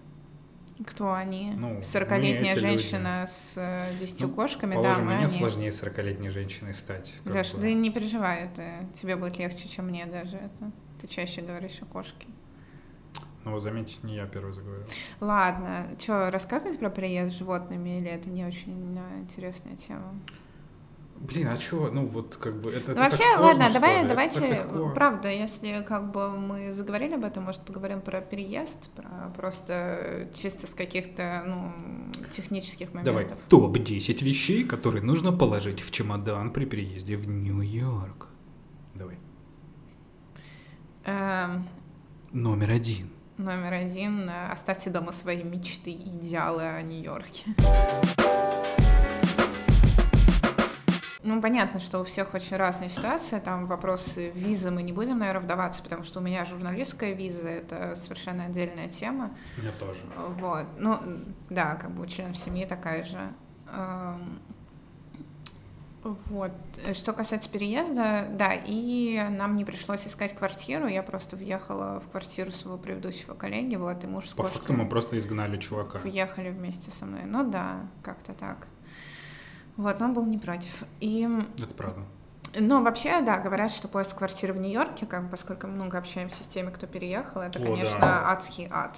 Кто 0.86 1.14
они? 1.14 1.54
Ну, 1.56 1.76
мы 1.76 1.80
40-летняя 1.80 2.54
эти 2.54 2.60
женщина 2.60 3.26
с 3.28 3.54
э, 3.56 3.96
10 4.00 4.22
Ну, 4.22 4.30
кошками, 4.30 4.74
да, 4.74 4.82
Положим, 4.82 5.06
мы 5.06 5.16
мне 5.16 5.26
они. 5.26 5.28
сложнее 5.28 5.70
40-летней 5.70 6.30
женщиной 6.30 6.74
стать. 6.74 7.20
Леш, 7.26 7.54
бы. 7.54 7.62
ты 7.62 7.74
не 7.74 7.90
переживай, 7.92 8.46
это 8.46 8.88
тебе 9.00 9.16
будет 9.16 9.38
легче, 9.38 9.68
чем 9.70 9.86
мне 9.86 10.06
даже 10.06 10.38
это. 10.38 10.72
Ты 11.00 11.08
чаще 11.08 11.42
говоришь 11.42 11.80
о 11.82 11.86
кошке. 11.86 12.28
Ну, 13.46 13.60
заметьте, 13.60 13.98
не 14.04 14.16
я 14.16 14.26
первый 14.26 14.54
заговорил. 14.54 14.86
Ладно, 15.20 15.88
что, 16.00 16.32
рассказывать 16.32 16.80
про 16.80 16.90
приезд 16.90 17.36
с 17.36 17.38
животными 17.38 18.00
или 18.00 18.10
это 18.10 18.30
не 18.30 18.46
очень 18.46 18.98
э, 18.98 19.20
интересная 19.22 19.76
тема? 19.76 20.14
Блин, 21.16 21.48
а 21.48 21.58
чего? 21.58 21.90
Ну, 21.90 22.06
вот 22.06 22.36
как 22.36 22.60
бы 22.62 22.70
это, 22.72 22.92
Ну, 22.92 22.98
это 22.98 23.02
так 23.02 23.12
вообще, 23.12 23.24
сложно, 23.38 23.46
ладно, 23.64 23.70
давай, 23.74 24.02
ли? 24.02 24.08
Давайте, 24.10 24.40
так 24.42 24.50
легко. 24.72 24.90
правда, 24.90 25.30
если 25.30 25.82
как 25.88 26.12
бы 26.12 26.32
мы 26.32 26.74
заговорили 26.74 27.14
об 27.16 27.24
этом, 27.24 27.44
может, 27.46 27.62
поговорим 27.62 28.02
про 28.02 28.20
переезд, 28.20 28.90
про 28.92 29.32
просто 29.38 30.30
чисто 30.36 30.68
с 30.68 30.74
каких-то, 30.74 31.44
ну, 31.48 31.72
технических 32.36 32.92
Давай, 32.92 33.14
моментов. 33.24 33.38
топ-10 33.48 34.24
вещей, 34.24 34.64
которые 34.66 35.02
нужно 35.02 35.32
положить 35.32 35.82
в 35.82 35.92
чемодан 35.92 36.52
при 36.52 36.66
переезде 36.66 37.16
в 37.16 37.28
Нью-Йорк. 37.28 38.28
Давай. 38.96 39.18
Эм, 41.06 41.68
Номер 42.34 42.72
один. 42.72 43.10
номер 43.38 43.74
один, 43.74 44.30
э, 44.30 44.52
оставьте 44.52 44.90
дома 44.90 45.12
свои 45.12 45.44
мечты 45.44 45.92
и 45.92 46.10
идеалы 46.20 46.64
о 46.64 46.82
Нью-Йорке. 46.82 47.44
Ну, 51.24 51.42
понятно, 51.42 51.80
что 51.80 52.00
у 52.00 52.04
всех 52.04 52.34
очень 52.34 52.58
разная 52.58 52.90
ситуация, 52.90 53.40
там 53.40 53.66
вопросы 53.66 54.32
визы 54.32 54.72
мы 54.72 54.84
не 54.84 54.92
будем, 54.92 55.20
наверное, 55.20 55.42
вдаваться, 55.44 55.82
потому 55.82 56.04
что 56.04 56.20
у 56.20 56.22
меня 56.24 56.44
журналистская 56.44 57.14
виза, 57.14 57.48
это 57.48 57.96
совершенно 57.96 58.46
отдельная 58.46 58.90
тема. 58.90 59.32
У 59.58 59.62
меня 59.62 59.72
тоже. 59.80 60.00
Вот. 60.40 60.66
Ну, 60.78 61.00
да, 61.50 61.76
как 61.76 61.92
бы 61.92 62.04
у 62.04 62.06
членов 62.08 62.36
семьи 62.38 62.66
такая 62.66 63.04
же. 63.04 63.20
Эм, 63.72 64.40
Вот. 66.30 66.52
Что 66.92 67.14
касается 67.14 67.50
переезда, 67.50 68.28
да, 68.30 68.52
и 68.54 69.26
нам 69.30 69.56
не 69.56 69.64
пришлось 69.64 70.06
искать 70.06 70.36
квартиру, 70.36 70.88
я 70.88 71.02
просто 71.02 71.38
въехала 71.38 72.02
в 72.02 72.10
квартиру 72.10 72.52
своего 72.52 72.78
предыдущего 72.78 73.34
коллеги, 73.36 73.78
вот, 73.78 74.04
и 74.04 74.08
муж 74.08 74.28
с 74.28 74.34
По 74.34 74.44
кошкой 74.44 74.58
факту 74.60 74.74
мы 74.74 74.90
просто 74.90 75.18
изгнали 75.18 75.56
чувака. 75.58 76.00
въехали 76.00 76.50
вместе 76.50 76.92
со 76.92 77.06
мной. 77.06 77.22
Ну 77.26 77.50
да, 77.50 77.88
как-то 78.02 78.34
так. 78.34 78.68
Вот, 79.78 80.00
но 80.00 80.06
он 80.06 80.14
был 80.14 80.26
не 80.26 80.38
против. 80.38 80.84
И 81.00 81.28
Это 81.58 81.74
правда. 81.74 82.02
ну, 82.60 82.84
вообще, 82.84 83.22
да, 83.22 83.40
говорят, 83.40 83.72
что 83.72 83.88
поиск 83.88 84.18
квартиры 84.18 84.54
в 84.54 84.58
Нью-Йорке, 84.58 85.06
как 85.06 85.24
бы, 85.24 85.30
поскольку 85.30 85.68
много 85.68 85.98
общаемся 85.98 86.44
с 86.44 86.48
теми, 86.48 86.70
кто 86.70 86.86
переехал, 86.88 87.42
это, 87.42 87.60
О, 87.60 87.64
конечно, 87.64 88.00
да. 88.00 88.32
адский 88.32 88.68
ад. 88.72 88.98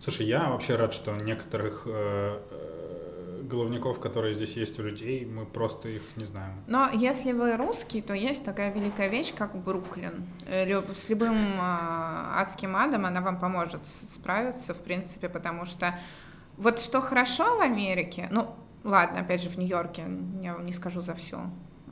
Слушай, 0.00 0.26
я 0.26 0.48
вообще 0.48 0.76
рад, 0.76 0.94
что 0.94 1.14
некоторых 1.16 1.82
э, 1.86 2.40
э, 2.50 3.42
головников, 3.42 4.00
которые 4.00 4.34
здесь 4.34 4.56
есть 4.56 4.78
у 4.78 4.82
людей, 4.82 5.24
мы 5.24 5.46
просто 5.46 5.88
их 5.88 6.02
не 6.16 6.24
знаем. 6.24 6.52
Но 6.66 6.90
если 6.92 7.32
вы 7.32 7.56
русский, 7.56 8.02
то 8.02 8.14
есть 8.14 8.44
такая 8.44 8.72
великая 8.72 9.08
вещь, 9.08 9.34
как 9.36 9.54
Бруклин. 9.56 10.26
Э, 10.46 10.82
С 10.94 11.08
любым 11.08 11.36
а, 11.60 12.40
адским 12.40 12.76
адом 12.76 13.06
она 13.06 13.20
вам 13.20 13.38
поможет 13.38 13.80
справиться, 14.08 14.74
в 14.74 14.78
принципе, 14.78 15.28
потому 15.28 15.66
что 15.66 15.94
вот 16.56 16.80
что 16.80 17.00
хорошо 17.00 17.56
в 17.56 17.60
Америке, 17.60 18.28
ну, 18.30 18.54
ладно, 18.86 19.20
опять 19.20 19.42
же, 19.42 19.48
в 19.48 19.58
Нью-Йорке, 19.58 20.06
я 20.40 20.54
вам 20.54 20.64
не 20.64 20.72
скажу 20.72 21.02
за 21.02 21.14
всю 21.14 21.38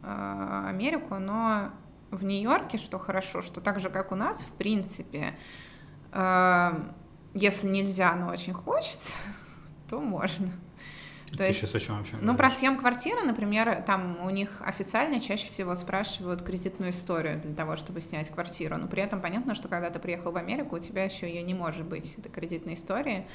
а, 0.03 0.69
Америку, 0.69 1.17
но 1.17 1.71
в 2.11 2.25
Нью-Йорке 2.25 2.79
что 2.79 2.99
хорошо, 2.99 3.43
что 3.43 3.61
так 3.61 3.81
же, 3.81 3.91
как 3.91 4.13
у 4.13 4.15
нас, 4.15 4.45
в 4.45 4.53
принципе, 4.53 5.35
а, 6.13 6.93
если 7.35 7.69
нельзя, 7.69 8.15
но 8.15 8.29
очень 8.29 8.55
хочется, 8.55 9.19
то 9.91 10.01
можно. 10.01 10.49
То 11.33 11.39
Ты 11.39 11.45
есть 11.45 11.59
сейчас 11.59 11.75
о 11.75 11.81
чем 11.81 11.99
вообще 11.99 12.17
ну, 12.21 12.35
про 12.35 12.45
говоришь? 12.45 12.59
съем 12.59 12.77
квартиры, 12.79 13.23
например, 13.23 13.83
там 13.83 14.25
у 14.25 14.31
них 14.31 14.63
официально 14.65 15.19
чаще 15.19 15.51
всего 15.51 15.75
спрашивают 15.75 16.43
кредитную 16.43 16.93
историю 16.93 17.41
для 17.41 17.55
того, 17.55 17.75
чтобы 17.75 18.01
снять 18.03 18.31
квартиру. 18.31 18.77
Но 18.77 18.87
при 18.87 19.03
этом 19.03 19.21
понятно, 19.21 19.55
что 19.55 19.67
когда 19.67 19.91
ты 19.91 19.99
приехал 19.99 20.31
в 20.31 20.37
Америку, 20.37 20.77
у 20.77 20.79
тебя 20.79 21.03
еще 21.03 21.27
ее 21.29 21.43
не 21.43 21.55
может 21.55 21.87
быть, 21.87 22.15
это 22.19 22.29
кредитная 22.29 22.75
история. 22.75 23.27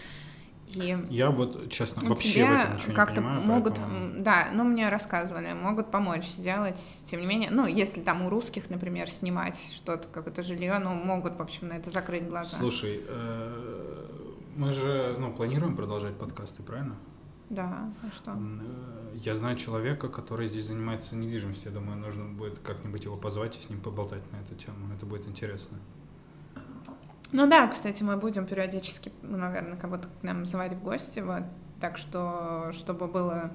И 0.76 0.98
Я 1.10 1.32
вот, 1.32 1.70
честно, 1.72 2.02
ну, 2.04 2.10
вообще 2.10 2.46
в 2.46 2.52
этом 2.52 2.74
ничего 2.76 2.90
не 2.90 2.96
как-то 2.96 3.16
понимаю, 3.16 3.42
могут, 3.42 3.76
поэтому- 3.76 4.24
да, 4.24 4.50
ну 4.54 4.64
мне 4.64 4.88
рассказывали, 4.90 5.54
могут 5.54 5.90
помочь 5.90 6.26
сделать, 6.28 6.80
тем 7.06 7.22
не 7.22 7.26
менее, 7.26 7.50
ну 7.50 7.66
если 7.66 8.02
там 8.02 8.22
у 8.22 8.30
русских, 8.30 8.70
например, 8.70 9.10
снимать 9.10 9.58
что-то, 9.74 10.08
какое-то 10.08 10.44
жилье, 10.44 10.78
ну 10.80 10.94
могут, 10.94 11.38
в 11.38 11.42
общем, 11.42 11.70
на 11.70 11.74
это 11.74 11.90
закрыть 11.90 12.28
глаза. 12.28 12.58
Слушай, 12.58 13.02
э, 13.08 14.06
мы 14.56 14.72
же 14.74 15.16
ну, 15.20 15.34
планируем 15.34 15.76
продолжать 15.76 16.16
подкасты, 16.18 16.62
правильно? 16.62 16.96
Да, 17.50 17.92
а 18.04 18.12
что? 18.16 18.32
Э, 18.32 19.18
Я 19.24 19.36
знаю 19.36 19.58
человека, 19.58 20.08
который 20.08 20.48
здесь 20.48 20.66
занимается 20.66 21.16
недвижимостью. 21.16 21.72
Я 21.72 21.80
думаю, 21.80 21.98
нужно 21.98 22.26
будет 22.26 22.60
как-нибудь 22.60 23.06
его 23.06 23.16
позвать 23.18 23.58
и 23.58 23.62
с 23.62 23.70
ним 23.72 23.80
поболтать 23.82 24.22
на 24.32 24.38
эту 24.38 24.54
тему. 24.54 24.78
Это 24.96 25.08
будет 25.08 25.28
интересно. 25.28 25.78
Ну 27.32 27.48
да, 27.48 27.68
кстати, 27.68 28.02
мы 28.02 28.18
будем 28.18 28.46
периодически, 28.46 29.12
ну, 29.22 29.38
наверное, 29.38 29.78
кого-то 29.78 30.08
к 30.08 30.24
нам 30.24 30.46
звать 30.46 30.74
в 30.74 30.82
гости, 30.82 31.20
вот. 31.20 31.44
Так 31.80 31.98
что, 31.98 32.72
чтобы 32.74 33.08
было 33.08 33.52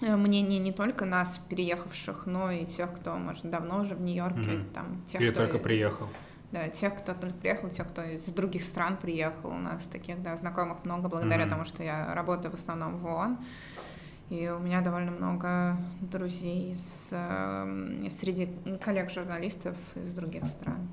э, 0.00 0.16
мнение 0.16 0.58
не 0.58 0.72
только 0.72 1.04
нас, 1.04 1.38
переехавших, 1.48 2.26
но 2.26 2.50
и 2.50 2.64
тех, 2.64 2.92
кто, 2.94 3.14
может, 3.16 3.48
давно 3.50 3.80
уже 3.82 3.94
в 3.94 4.00
Нью-Йорке, 4.00 4.40
Мгм. 4.50 4.64
там, 4.74 5.02
тех, 5.06 5.20
Или 5.20 5.30
кто... 5.30 5.40
только 5.40 5.58
приехал. 5.58 6.08
Да, 6.50 6.68
тех, 6.68 6.94
кто 6.96 7.14
только 7.14 7.36
приехал, 7.36 7.68
тех, 7.70 7.88
кто 7.88 8.02
из 8.02 8.24
других 8.24 8.62
стран 8.62 8.96
приехал. 8.96 9.50
У 9.50 9.58
нас 9.58 9.84
таких, 9.84 10.22
да, 10.22 10.36
знакомых 10.36 10.84
много, 10.84 11.08
благодаря 11.08 11.42
Мгм. 11.42 11.50
тому, 11.50 11.64
что 11.64 11.82
я 11.82 12.12
работаю 12.14 12.50
в 12.50 12.54
основном 12.54 12.98
в 12.98 13.06
ООН. 13.06 13.38
И 14.30 14.48
у 14.48 14.58
меня 14.58 14.80
довольно 14.80 15.10
много 15.12 15.76
друзей 16.00 16.72
из, 16.72 17.08
эм, 17.10 18.08
среди 18.10 18.48
коллег-журналистов 18.82 19.76
из 19.94 20.14
других 20.14 20.46
стран. 20.46 20.88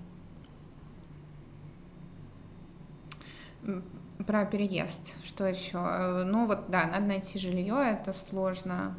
Про 4.26 4.46
переезд. 4.46 5.18
Что 5.26 5.48
еще? 5.48 5.78
Э, 5.78 6.24
Ну 6.26 6.46
вот, 6.46 6.70
да, 6.70 6.86
надо 6.88 7.06
найти 7.06 7.40
жилье, 7.40 7.76
это 7.76 8.14
сложно. 8.14 8.96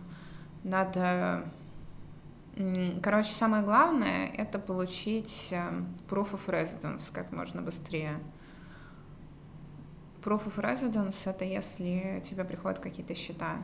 Надо... 0.65 1.45
Короче, 3.03 3.33
самое 3.33 3.63
главное— 3.63 4.27
это 4.37 4.59
получить 4.59 5.49
э, 5.53 5.71
proof 6.09 6.33
of 6.33 6.47
residence 6.47 7.11
как 7.13 7.33
можно 7.33 7.63
быстрее. 7.63 8.19
Proof 10.23 10.47
of 10.47 10.57
residence— 10.57 11.17
это 11.31 11.45
если 11.45 12.23
тебе 12.29 12.45
приходят 12.45 12.79
какие-то 12.79 13.15
счета. 13.15 13.59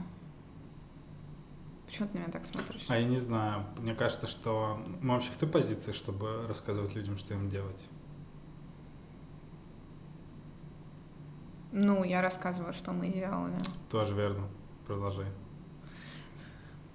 Почему 1.87 2.09
ты 2.09 2.15
на 2.15 2.23
меня 2.23 2.33
так 2.33 2.45
смотришь? 2.47 2.85
А 2.89 2.99
я 2.99 3.07
не 3.07 3.19
знаю. 3.19 3.65
Мне 3.79 3.95
кажется, 3.95 4.27
что 4.27 4.81
мы 5.01 5.15
вообще 5.15 5.31
в 5.31 5.37
той 5.37 5.49
позиции, 5.49 5.93
чтобы 5.93 6.47
рассказывать 6.49 6.95
людям, 6.95 7.17
что 7.17 7.35
им 7.35 7.49
делать. 7.49 7.81
Ну, 11.79 12.05
я 12.05 12.23
рассказываю, 12.23 12.73
что 12.73 12.93
мы 12.93 13.09
делали. 13.09 13.53
Тоже 13.91 14.15
верно. 14.15 14.45
Продолжай. 14.87 15.27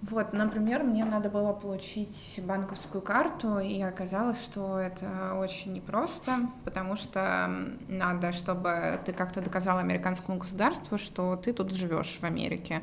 Вот, 0.01 0.33
например, 0.33 0.81
мне 0.81 1.05
надо 1.05 1.29
было 1.29 1.53
получить 1.53 2.41
банковскую 2.43 3.03
карту, 3.03 3.59
и 3.59 3.79
оказалось, 3.83 4.43
что 4.43 4.79
это 4.79 5.35
очень 5.35 5.73
непросто, 5.73 6.49
потому 6.65 6.95
что 6.95 7.47
надо, 7.87 8.31
чтобы 8.31 8.99
ты 9.05 9.13
как-то 9.13 9.41
доказал 9.41 9.77
американскому 9.77 10.39
государству, 10.39 10.97
что 10.97 11.35
ты 11.35 11.53
тут 11.53 11.75
живешь 11.75 12.17
в 12.19 12.23
Америке. 12.23 12.81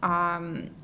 А 0.00 0.40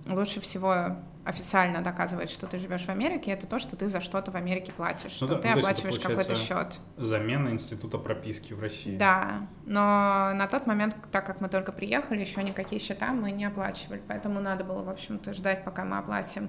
лучше 0.07 0.41
всего 0.41 0.97
официально 1.27 1.83
доказывает, 1.83 2.31
что 2.31 2.47
ты 2.47 2.57
живешь 2.57 2.85
в 2.85 2.89
Америке, 2.89 3.33
это 3.33 3.49
то, 3.49 3.59
что 3.59 3.77
ты 3.77 3.89
за 3.89 4.01
что-то 4.01 4.31
в 4.31 4.37
Америке 4.37 4.73
платишь, 4.73 5.11
что 5.11 5.27
Ну 5.27 5.35
да, 5.35 5.41
ты 5.41 5.49
ну, 5.49 5.59
оплачиваешь 5.59 5.99
какой-то 5.99 6.37
счет. 6.37 6.79
Замена 6.97 7.49
института 7.49 7.99
прописки 7.99 8.53
в 8.53 8.61
России. 8.61 8.97
Да, 8.97 9.49
но 9.65 10.33
на 10.35 10.47
тот 10.47 10.69
момент, 10.69 10.97
так 11.11 11.27
как 11.27 11.41
мы 11.41 11.49
только 11.49 11.73
приехали, 11.73 12.21
еще 12.21 12.45
никакие 12.45 12.81
счета 12.81 13.13
мы 13.13 13.33
не 13.33 13.45
оплачивали, 13.45 14.01
поэтому 14.07 14.41
надо 14.41 14.63
было, 14.63 14.85
в 14.85 14.89
общем-то, 14.89 15.33
ждать, 15.33 15.65
пока 15.65 15.85
мы 15.85 15.99
оплатим. 15.99 16.49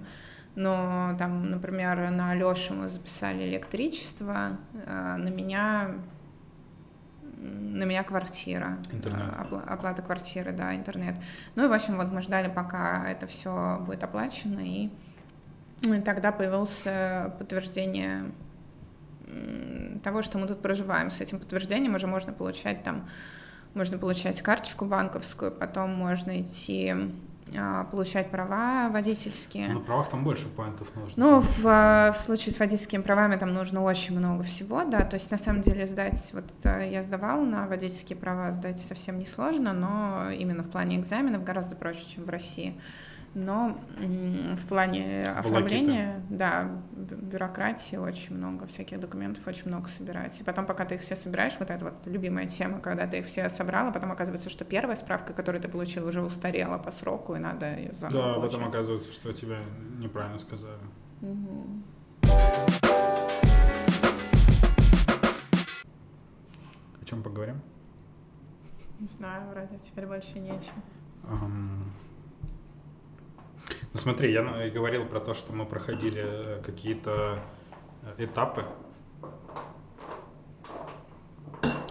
Но 0.53 1.15
там, 1.17 1.49
например, 1.49 2.11
на 2.11 2.31
Алёшу 2.31 2.75
мы 2.75 2.89
записали 2.89 3.47
электричество, 3.47 4.57
а 4.85 5.17
на 5.17 5.29
меня 5.29 5.95
на 7.37 7.83
меня 7.83 8.03
квартира. 8.03 8.77
Интернет. 8.91 9.21
а, 9.37 9.43
опла- 9.43 9.63
Оплата 9.65 10.01
квартиры, 10.01 10.51
да, 10.51 10.75
интернет. 10.75 11.15
Ну 11.55 11.65
и, 11.65 11.67
в 11.67 11.73
общем, 11.73 11.97
вот 11.97 12.11
мы 12.11 12.21
ждали, 12.21 12.49
пока 12.49 13.07
это 13.07 13.27
все 13.27 13.77
будет 13.85 14.03
оплачено, 14.03 14.59
и 14.61 14.89
тогда 16.03 16.31
появилось 16.31 16.85
подтверждение 17.37 18.31
м, 19.27 19.99
того, 19.99 20.21
что 20.21 20.37
мы 20.37 20.47
тут 20.47 20.61
проживаем. 20.61 21.11
С 21.11 21.21
этим 21.21 21.39
подтверждением 21.39 21.95
уже 21.95 22.07
можно 22.07 22.33
получать 22.33 22.83
там, 22.83 23.07
можно 23.73 23.97
получать 23.97 24.41
карточку 24.41 24.85
банковскую, 24.85 25.51
потом 25.51 25.93
можно 25.93 26.41
идти 26.41 26.95
получать 27.91 28.31
права 28.31 28.89
водительские. 28.89 29.69
На 29.69 29.79
правах 29.79 30.09
там 30.09 30.23
больше 30.23 30.47
поинтов 30.47 30.93
нужно. 30.95 31.13
Ну, 31.15 31.41
в, 31.41 31.65
а, 31.65 32.11
в 32.11 32.17
случае 32.17 32.53
с 32.53 32.59
водительскими 32.59 33.01
правами 33.01 33.35
там 33.37 33.53
нужно 33.53 33.83
очень 33.83 34.17
много 34.17 34.43
всего, 34.43 34.83
да, 34.83 35.01
то 35.01 35.15
есть 35.15 35.31
на 35.31 35.37
самом 35.37 35.61
деле 35.61 35.85
сдать, 35.87 36.31
вот 36.33 36.45
я 36.63 37.03
сдавала 37.03 37.43
на 37.43 37.67
водительские 37.67 38.17
права, 38.17 38.51
сдать 38.51 38.79
совсем 38.79 39.19
несложно, 39.19 39.73
но 39.73 40.29
именно 40.31 40.63
в 40.63 40.69
плане 40.69 40.97
экзаменов 40.97 41.43
гораздо 41.43 41.75
проще, 41.75 42.05
чем 42.07 42.25
в 42.25 42.29
России. 42.29 42.79
Но 43.39 43.77
в 43.99 44.67
плане 44.67 45.23
оформления, 45.29 46.23
да, 46.27 46.71
бю- 46.95 47.21
бюрократии 47.23 47.95
очень 47.95 48.35
много, 48.35 48.65
всяких 48.65 48.99
документов 48.99 49.45
очень 49.47 49.67
много 49.67 49.89
собирать. 49.89 50.41
И 50.41 50.43
потом, 50.43 50.65
пока 50.65 50.85
ты 50.85 50.95
их 50.95 51.01
все 51.01 51.15
собираешь, 51.15 51.53
вот 51.59 51.69
это 51.69 51.85
вот 51.85 51.93
любимая 52.07 52.47
тема, 52.47 52.79
когда 52.79 53.05
ты 53.05 53.19
их 53.19 53.27
все 53.27 53.47
собрала, 53.51 53.91
потом 53.91 54.11
оказывается, 54.11 54.49
что 54.49 54.65
первая 54.65 54.95
справка, 54.95 55.33
которую 55.33 55.61
ты 55.61 55.67
получил, 55.67 56.07
уже 56.07 56.23
устарела 56.23 56.79
по 56.79 56.89
сроку, 56.89 57.35
и 57.35 57.37
надо 57.37 57.75
ее 57.75 57.93
заново 57.93 58.23
Да, 58.29 58.33
получать. 58.33 58.51
потом 58.53 58.69
оказывается, 58.69 59.11
что 59.11 59.31
тебя 59.33 59.59
неправильно 59.99 60.39
сказали. 60.39 60.79
Мгм. 61.21 61.83
О 66.99 67.05
чем 67.05 67.21
поговорим? 67.21 67.61
Не 68.99 69.07
знаю, 69.17 69.47
вроде 69.51 69.77
теперь 69.83 70.07
больше 70.07 70.39
нечем. 70.39 70.73
Ам, 71.29 71.83
Ну 73.93 73.99
смотри, 73.99 74.31
я 74.31 74.43
на- 74.43 74.69
говорил 74.69 75.05
про 75.05 75.19
то, 75.19 75.33
что 75.33 75.53
мы 75.53 75.65
проходили 75.65 76.23
э, 76.25 76.61
какие-то 76.63 77.39
э, 78.17 78.23
этапы. 78.25 78.65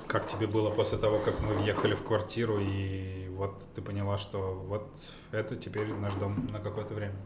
Как 0.07 0.27
тебе 0.27 0.47
было 0.47 0.71
после 0.71 0.99
того, 0.99 1.19
как 1.19 1.41
мы 1.41 1.55
въехали 1.55 1.95
в 1.95 2.03
квартиру, 2.03 2.59
и 2.61 3.29
вот 3.31 3.62
ты 3.75 3.83
поняла, 3.83 4.17
что 4.19 4.55
вот 4.67 4.89
это 5.33 5.57
теперь 5.57 5.93
наш 5.93 6.15
дом 6.15 6.47
на 6.53 6.61
какое-то 6.61 6.95
время? 6.95 7.17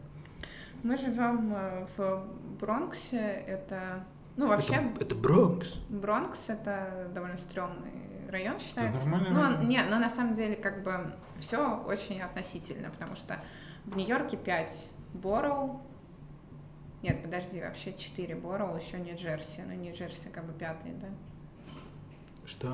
Мы 0.83 0.97
живем 0.97 1.53
э, 1.55 1.87
в 1.95 2.25
Бронксе. 2.59 3.43
Это, 3.47 4.03
ну, 4.35 4.47
вообще, 4.47 4.73
Это, 4.75 5.05
это 5.05 5.15
Бронкс. 5.15 5.75
Бронкс 5.89 6.49
это 6.49 7.07
довольно 7.13 7.37
стрёмный 7.37 8.27
район 8.29 8.59
считается. 8.59 9.07
нормальный 9.07 9.29
ну, 9.29 9.39
он- 9.41 9.53
район. 9.55 9.67
не, 9.67 9.83
но 9.83 9.99
на 9.99 10.09
самом 10.09 10.33
деле 10.33 10.55
как 10.55 10.83
бы 10.83 11.13
все 11.39 11.77
очень 11.85 12.21
относительно, 12.21 12.89
потому 12.89 13.15
что 13.15 13.39
в 13.85 13.95
Нью-Йорке 13.95 14.37
5 14.37 14.91
Бороу. 15.13 15.81
Нет, 17.01 17.21
подожди, 17.23 17.61
вообще 17.61 17.93
4 17.93 18.35
Бороу, 18.35 18.75
еще 18.75 18.99
Нью-Джерси. 18.99 19.61
Ну, 19.61 19.73
Нью-Джерси 19.73 20.29
как 20.29 20.45
бы 20.45 20.53
пятый, 20.53 20.91
да. 20.93 21.07
Что? 22.45 22.73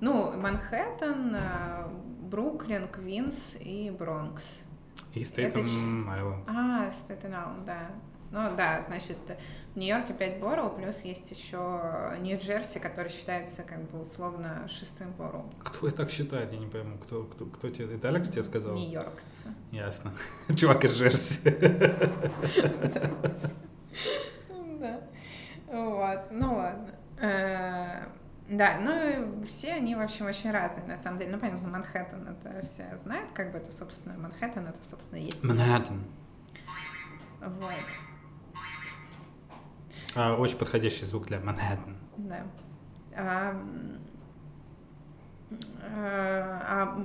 Ну, 0.00 0.38
Манхэттен, 0.38 1.34
э, 1.34 1.88
Бруклин, 2.22 2.88
Квинс 2.88 3.56
и 3.60 3.90
Бронкс. 3.90 4.64
И 5.14 5.24
Стейтен 5.24 6.08
Айленд. 6.08 6.48
А, 6.48 6.90
Стейтен 6.90 7.34
Айленд, 7.34 7.64
да. 7.64 7.90
Ну 8.36 8.54
да, 8.54 8.82
значит, 8.86 9.16
в 9.74 9.78
Нью-Йорке 9.78 10.12
5 10.12 10.40
Бороу, 10.40 10.68
плюс 10.68 11.00
есть 11.00 11.30
еще 11.30 12.14
Нью-Джерси, 12.20 12.78
который 12.78 13.10
считается 13.10 13.62
как 13.62 13.80
бы 13.90 14.00
условно 14.00 14.68
шестым 14.68 15.10
Бороу. 15.12 15.50
Кто 15.64 15.88
это 15.88 15.96
так 15.96 16.10
считает, 16.10 16.52
я 16.52 16.58
не 16.58 16.66
пойму. 16.66 16.98
Кто, 16.98 17.24
кто, 17.24 17.46
кто 17.46 17.70
тебе... 17.70 17.94
Это 17.94 18.08
Алекс 18.08 18.28
тебе 18.28 18.42
сказал? 18.42 18.74
Нью-Йоркцы. 18.74 19.48
Ясно. 19.72 20.12
Чувак 20.54 20.84
из 20.84 20.92
Джерси. 20.92 21.40
Да. 24.78 25.00
Вот, 25.68 26.20
ну 26.30 26.56
ладно. 26.56 26.88
Э, 27.18 28.04
Да, 28.50 28.78
ну 28.78 29.42
все 29.46 29.72
они, 29.72 29.94
в 29.94 30.00
общем, 30.02 30.26
очень 30.26 30.50
разные, 30.50 30.86
на 30.86 30.98
самом 30.98 31.18
деле. 31.18 31.32
Ну, 31.32 31.38
понятно, 31.38 31.66
Манхэттен 31.68 32.28
это 32.28 32.60
все 32.66 32.94
знают, 32.98 33.32
как 33.32 33.52
бы 33.52 33.58
это, 33.58 33.72
собственно, 33.72 34.18
Манхэттен 34.18 34.66
это, 34.66 34.84
собственно, 34.84 35.18
есть. 35.18 35.42
Манхэттен. 35.42 36.04
Вот, 37.40 37.72
очень 40.16 40.56
подходящий 40.58 41.04
звук 41.04 41.26
для 41.26 41.40
Манхэттен. 41.40 41.96
да. 42.16 42.42
А, 43.18 43.54
э, 45.50 46.60
а 46.68 46.98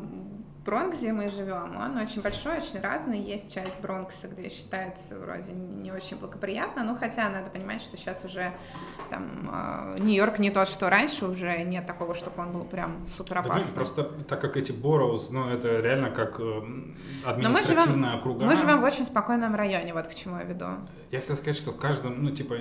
Бронкс, 0.64 1.00
где 1.00 1.12
мы 1.12 1.30
живем, 1.30 1.76
он 1.76 1.98
очень 1.98 2.22
большой, 2.22 2.58
очень 2.58 2.80
разный. 2.82 3.20
Есть 3.20 3.52
часть 3.52 3.80
Бронкса, 3.82 4.28
где 4.28 4.48
считается 4.50 5.18
вроде 5.18 5.54
не 5.54 5.92
очень 5.92 6.18
благоприятно, 6.18 6.84
но 6.84 6.96
хотя 6.96 7.30
надо 7.30 7.50
понимать, 7.50 7.82
что 7.82 7.98
сейчас 7.98 8.24
уже 8.26 8.52
там 9.10 9.50
э, 9.52 9.96
Нью-Йорк 10.04 10.38
не 10.38 10.52
тот, 10.52 10.68
что 10.68 10.90
раньше, 10.92 11.26
уже 11.26 11.64
нет 11.64 11.88
такого, 11.88 12.14
чтобы 12.14 12.44
он 12.44 12.52
был 12.52 12.64
прям 12.66 13.08
супер 13.10 13.36
Да, 13.36 13.40
опасным. 13.40 13.74
просто 13.74 14.04
так 14.04 14.40
как 14.40 14.56
эти 14.56 14.72
boroughs, 14.72 15.32
ну, 15.32 15.50
это 15.50 15.80
реально 15.80 16.12
как 16.12 16.40
э, 16.40 16.62
административная 17.26 18.18
округа. 18.18 18.46
мы 18.46 18.56
живем 18.56 18.82
в 18.82 18.84
очень 18.84 19.06
спокойном 19.06 19.56
районе, 19.56 19.94
вот 19.96 20.08
к 20.08 20.14
чему 20.14 20.38
я 20.38 20.44
веду. 20.44 20.66
Я 21.10 21.22
хотел 21.22 21.38
сказать, 21.38 21.58
что 21.58 21.72
в 21.72 21.78
каждом, 21.78 22.24
ну, 22.24 22.30
типа, 22.30 22.58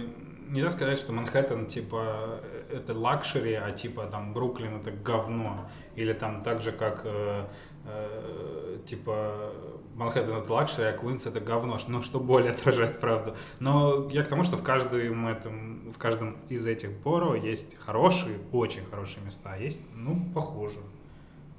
нельзя 0.50 0.70
сказать, 0.70 0.98
что 0.98 1.12
Манхэттен, 1.12 1.66
типа, 1.66 2.40
это 2.70 2.96
luxury, 2.96 3.54
а, 3.54 3.70
типа, 3.70 4.06
там, 4.06 4.32
Бруклин 4.32 4.76
это 4.76 4.90
говно. 4.90 5.70
Или 5.94 6.12
там 6.12 6.42
так 6.42 6.60
же, 6.60 6.72
как, 6.72 7.02
э, 7.04 7.46
э, 7.86 8.78
типа, 8.84 9.52
Манхэттен 9.94 10.36
это 10.36 10.52
luxury, 10.52 10.87
а 10.86 10.92
Квинс 10.92 11.26
это 11.26 11.40
говно. 11.40 11.78
Но 11.88 12.02
что 12.02 12.20
более 12.20 12.52
отражает 12.52 12.98
правду. 13.00 13.36
Но 13.60 14.08
я 14.10 14.24
к 14.24 14.28
тому, 14.28 14.44
что 14.44 14.56
в 14.56 14.62
каждом, 14.62 15.28
этом, 15.28 15.92
в 15.92 15.98
каждом 15.98 16.36
из 16.48 16.66
этих 16.66 16.90
borough 16.90 17.35
есть 17.34 17.78
хорошие, 17.78 18.38
очень 18.52 18.84
хорошие 18.84 19.24
места, 19.24 19.52
а 19.52 19.56
есть, 19.56 19.80
ну, 19.94 20.20
похуже. 20.34 20.80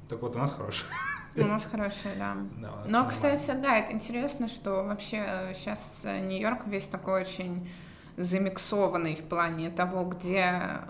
Так 0.10 0.21
вот, 0.21 0.36
у 0.36 0.39
нас 0.39 0.51
хорошие. 0.51 0.89
У 1.38 1.45
нас 1.45 1.65
хорошая, 1.65 2.15
да. 2.17 2.36
Да, 2.58 2.67
нас 2.67 2.86
Но, 2.86 2.91
нормально. 2.91 3.10
кстати, 3.10 3.51
да, 3.51 3.77
это 3.77 3.93
интересно, 3.93 4.49
что 4.49 4.84
вообще 4.84 5.54
сейчас 5.56 6.01
Нью-Йорк 6.04 6.67
весь 6.67 6.88
такой 6.88 7.21
очень 7.21 7.69
замиксованный 8.23 9.15
в 9.15 9.23
плане 9.23 9.69
того, 9.69 10.05
где 10.05 10.81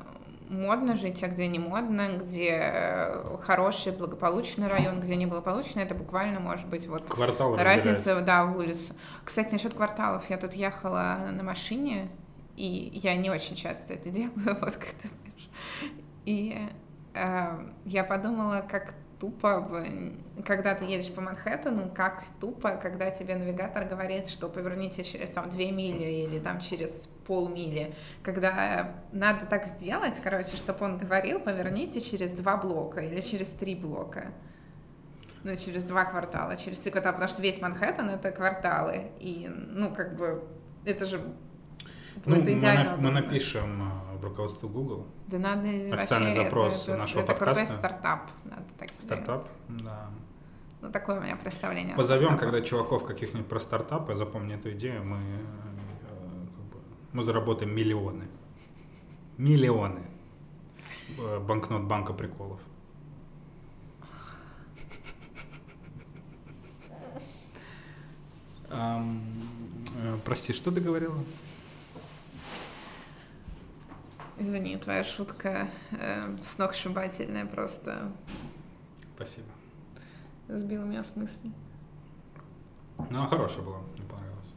модно 0.49 0.95
жить, 0.95 1.23
а 1.23 1.27
где 1.27 1.47
не 1.47 1.59
модно, 1.59 2.17
где 2.17 3.07
хороший, 3.43 3.93
благополучный 3.93 4.67
район, 4.67 4.99
где 4.99 5.15
неблагополучный, 5.15 5.83
это 5.83 5.95
буквально 5.95 6.39
может 6.39 6.67
быть 6.67 6.87
вот 6.87 7.05
Квартал 7.05 7.55
разделяет. 7.55 7.85
разница, 7.85 8.21
да, 8.21 8.45
в 8.45 8.57
улице. 8.57 8.93
Кстати, 9.23 9.53
насчет 9.53 9.73
кварталов, 9.73 10.29
я 10.29 10.37
тут 10.37 10.53
ехала 10.53 11.19
на 11.31 11.43
машине, 11.43 12.09
и 12.57 12.91
я 12.93 13.15
не 13.15 13.29
очень 13.29 13.55
часто 13.55 13.93
это 13.93 14.09
делаю, 14.09 14.31
вот 14.61 14.75
как 14.75 14.91
ты 15.01 15.07
знаешь. 15.07 15.49
И 16.25 16.57
э, 17.13 17.65
я 17.85 18.03
подумала, 18.03 18.65
как 18.67 18.93
тупо, 19.21 19.69
когда 20.45 20.73
ты 20.73 20.86
едешь 20.86 21.13
по 21.13 21.21
Манхэттену, 21.21 21.91
как 21.93 22.23
тупо, 22.39 22.71
когда 22.77 23.12
тебе 23.12 23.36
навигатор 23.36 23.86
говорит, 23.86 24.27
что 24.29 24.49
поверните 24.49 25.03
через 25.03 25.29
там 25.29 25.47
две 25.47 25.71
мили 25.71 26.25
или 26.25 26.39
там 26.39 26.60
через 26.60 27.07
полмили, 27.27 27.93
когда 28.23 28.95
надо 29.12 29.45
так 29.45 29.67
сделать, 29.67 30.19
короче, 30.23 30.57
чтобы 30.57 30.86
он 30.86 30.97
говорил, 30.97 31.39
поверните 31.39 32.01
через 32.01 32.31
два 32.31 32.57
блока 32.57 33.01
или 33.01 33.21
через 33.21 33.49
три 33.49 33.75
блока. 33.75 34.31
Ну, 35.43 35.55
через 35.55 35.84
два 35.84 36.05
квартала, 36.05 36.55
через 36.55 36.79
три 36.79 36.91
квартала, 36.91 37.13
потому 37.13 37.29
что 37.29 37.43
весь 37.43 37.62
Манхэттен— 37.62 38.10
это 38.12 38.31
кварталы, 38.31 39.12
и, 39.19 39.47
ну, 39.49 39.93
как 39.93 40.15
бы, 40.15 40.43
это 40.84 41.05
же 41.05 41.21
Ну, 42.25 42.38
мы, 42.38 42.97
мы 42.97 43.12
напишем 43.12 43.84
в 44.21 44.25
руководство 44.25 44.67
Google. 44.67 45.07
Да 45.27 45.39
надо 45.39 45.67
Официальный 45.93 46.34
запрос 46.34 46.84
это, 46.84 46.91
это, 46.93 47.01
нашего 47.01 47.19
это 47.22 47.34
подкаста. 47.34 47.74
стартап, 47.74 48.32
надо 48.45 48.63
так 48.78 48.89
сделать. 48.89 49.24
Стартап, 49.24 49.49
да. 49.67 50.09
Ну, 50.82 50.91
такое 50.91 51.19
у 51.19 51.24
меня 51.24 51.36
представление. 51.36 51.95
Позовем, 51.95 52.38
когда 52.38 52.61
чуваков 52.61 53.03
каких-нибудь 53.03 53.47
про 53.47 53.59
стартапы, 53.59 54.15
запомни 54.15 54.55
эту 54.55 54.72
идею, 54.72 55.03
мы, 55.03 55.17
э, 55.17 55.39
как 56.55 56.65
бы, 56.65 56.80
мы 57.13 57.24
заработаем 57.24 57.76
миллионы. 57.76 58.28
Миллионы. 59.38 60.01
Банкнот 61.47 61.84
банка 61.84 62.13
приколов. 62.13 62.59
Э, 68.69 70.17
прости, 70.24 70.53
что 70.53 70.72
ты 70.72 70.80
говорила? 70.82 71.17
Извини, 74.38 74.77
твоя 74.77 75.03
шутка 75.03 75.67
э, 75.91 76.36
сногсшибательная 76.43 77.45
просто 77.45 78.11
Спасибо. 79.15 79.47
сбила 80.47 80.84
меня 80.84 81.03
с 81.03 81.15
мысли. 81.15 81.51
Ну, 83.09 83.25
хорошая 83.27 83.63
была, 83.63 83.79
мне 83.93 84.03
понравилось. 84.03 84.53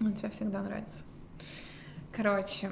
Он 0.00 0.12
тебе 0.12 0.30
всегда 0.30 0.62
нравится. 0.62 1.04
Короче, 2.12 2.70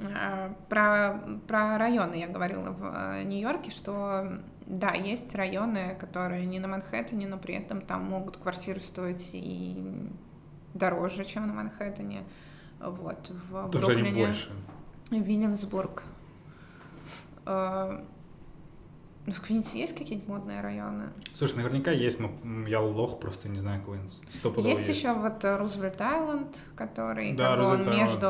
а, 0.00 0.54
про, 0.68 1.20
про 1.46 1.78
районы 1.78 2.14
я 2.16 2.28
говорила 2.28 2.70
в 2.70 2.84
э, 2.84 3.22
Нью-Йорке, 3.24 3.70
что 3.70 4.40
да, 4.66 4.92
есть 4.92 5.34
районы, 5.34 5.96
которые 5.98 6.46
не 6.46 6.58
на 6.58 6.68
Манхэттене, 6.68 7.26
но 7.26 7.38
при 7.38 7.54
этом 7.54 7.80
там 7.80 8.04
могут 8.04 8.36
квартиры 8.36 8.80
стоить 8.80 9.30
и 9.32 9.84
дороже, 10.74 11.24
чем 11.24 11.46
на 11.46 11.52
Манхэттене. 11.52 12.24
Вот, 12.82 13.30
в 13.50 13.70
Тоже 13.70 13.92
они 13.92 14.02
Бруклине. 14.02 14.26
больше. 14.26 14.50
Вильямсбург. 15.10 16.02
Э, 17.46 18.00
В 19.26 19.40
Квинсе 19.40 19.78
есть 19.78 19.94
какие-то 19.96 20.28
модные 20.30 20.60
районы? 20.60 21.10
Слушай, 21.34 21.56
наверняка 21.58 21.92
есть, 21.92 22.18
я 22.66 22.80
лох, 22.80 23.20
просто 23.20 23.48
не 23.48 23.58
знаю 23.58 23.82
Квинс. 23.84 24.20
Стопудово 24.30 24.68
Есть, 24.70 24.88
еще 24.88 25.12
вот 25.12 25.44
э, 25.44 25.56
Рузвельт 25.56 26.00
Айленд, 26.00 26.56
который 26.74 27.32
Да, 27.34 27.56
как 27.56 27.58
бы 27.60 27.66
он 27.66 27.90
между... 27.98 28.26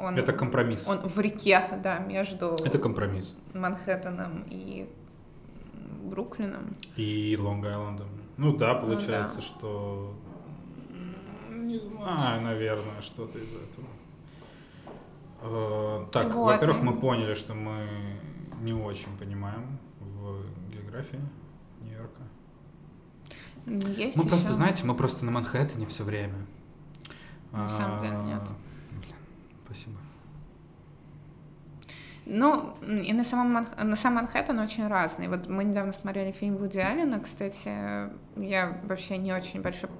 Он, 0.00 0.16
Это 0.16 0.32
компромисс. 0.32 0.88
он 0.88 0.98
в 1.06 1.18
реке, 1.20 1.62
да, 1.82 1.98
между 1.98 2.56
Это 2.64 2.78
компромисс. 2.78 3.36
Манхэттеном 3.52 4.44
и 4.48 4.88
Бруклином. 6.02 6.76
И 6.96 7.36
Лонг-Айлендом. 7.38 8.08
Ну 8.38 8.56
да, 8.56 8.74
получается, 8.74 9.36
да. 9.36 9.42
что... 9.42 10.14
Не 11.72 11.78
знаю, 11.78 12.42
наверное, 12.42 13.00
что-то 13.00 13.38
из 13.38 13.48
этого. 13.54 13.86
Э, 15.42 16.06
Так, 16.12 16.34
Вот, 16.34 16.52
во-первых, 16.52 16.82
мы 16.82 17.00
поняли, 17.00 17.34
что 17.34 17.54
мы 17.54 17.86
не 18.60 18.74
очень 18.74 19.16
понимаем 19.18 19.78
в 20.00 20.42
географии 20.70 21.20
Нью-Йорка. 21.80 22.22
Есть 24.00 24.16
Мы 24.16 24.22
еще... 24.22 24.28
просто, 24.28 24.52
знаете, 24.52 24.84
мы 24.84 24.94
просто 24.94 25.24
на 25.24 25.30
Манхэттене 25.30 25.86
все 25.86 26.04
время. 26.04 26.46
На 27.52 27.68
самом 27.68 27.98
деле 28.00 28.16
А, 28.16 28.22
нет. 28.24 28.42
блин, 28.90 29.14
Спасибо. 29.64 29.96
Ну, 32.24 32.76
и 32.86 33.12
на 33.12 33.24
самом, 33.24 33.56
Манх- 33.56 33.82
на 33.82 33.96
сам 33.96 34.14
Манхэттен 34.14 34.58
очень 34.58 34.86
разный. 34.86 35.28
Вот 35.28 35.48
мы 35.48 35.64
недавно 35.64 35.92
смотрели 35.92 36.32
фильм 36.32 36.56
Вуди 36.56 36.78
Аллена, 36.78 37.18
кстати, 37.18 37.68
я 38.36 38.80
вообще 38.84 39.16
не 39.18 39.32
очень 39.32 39.60
большой... 39.60 39.90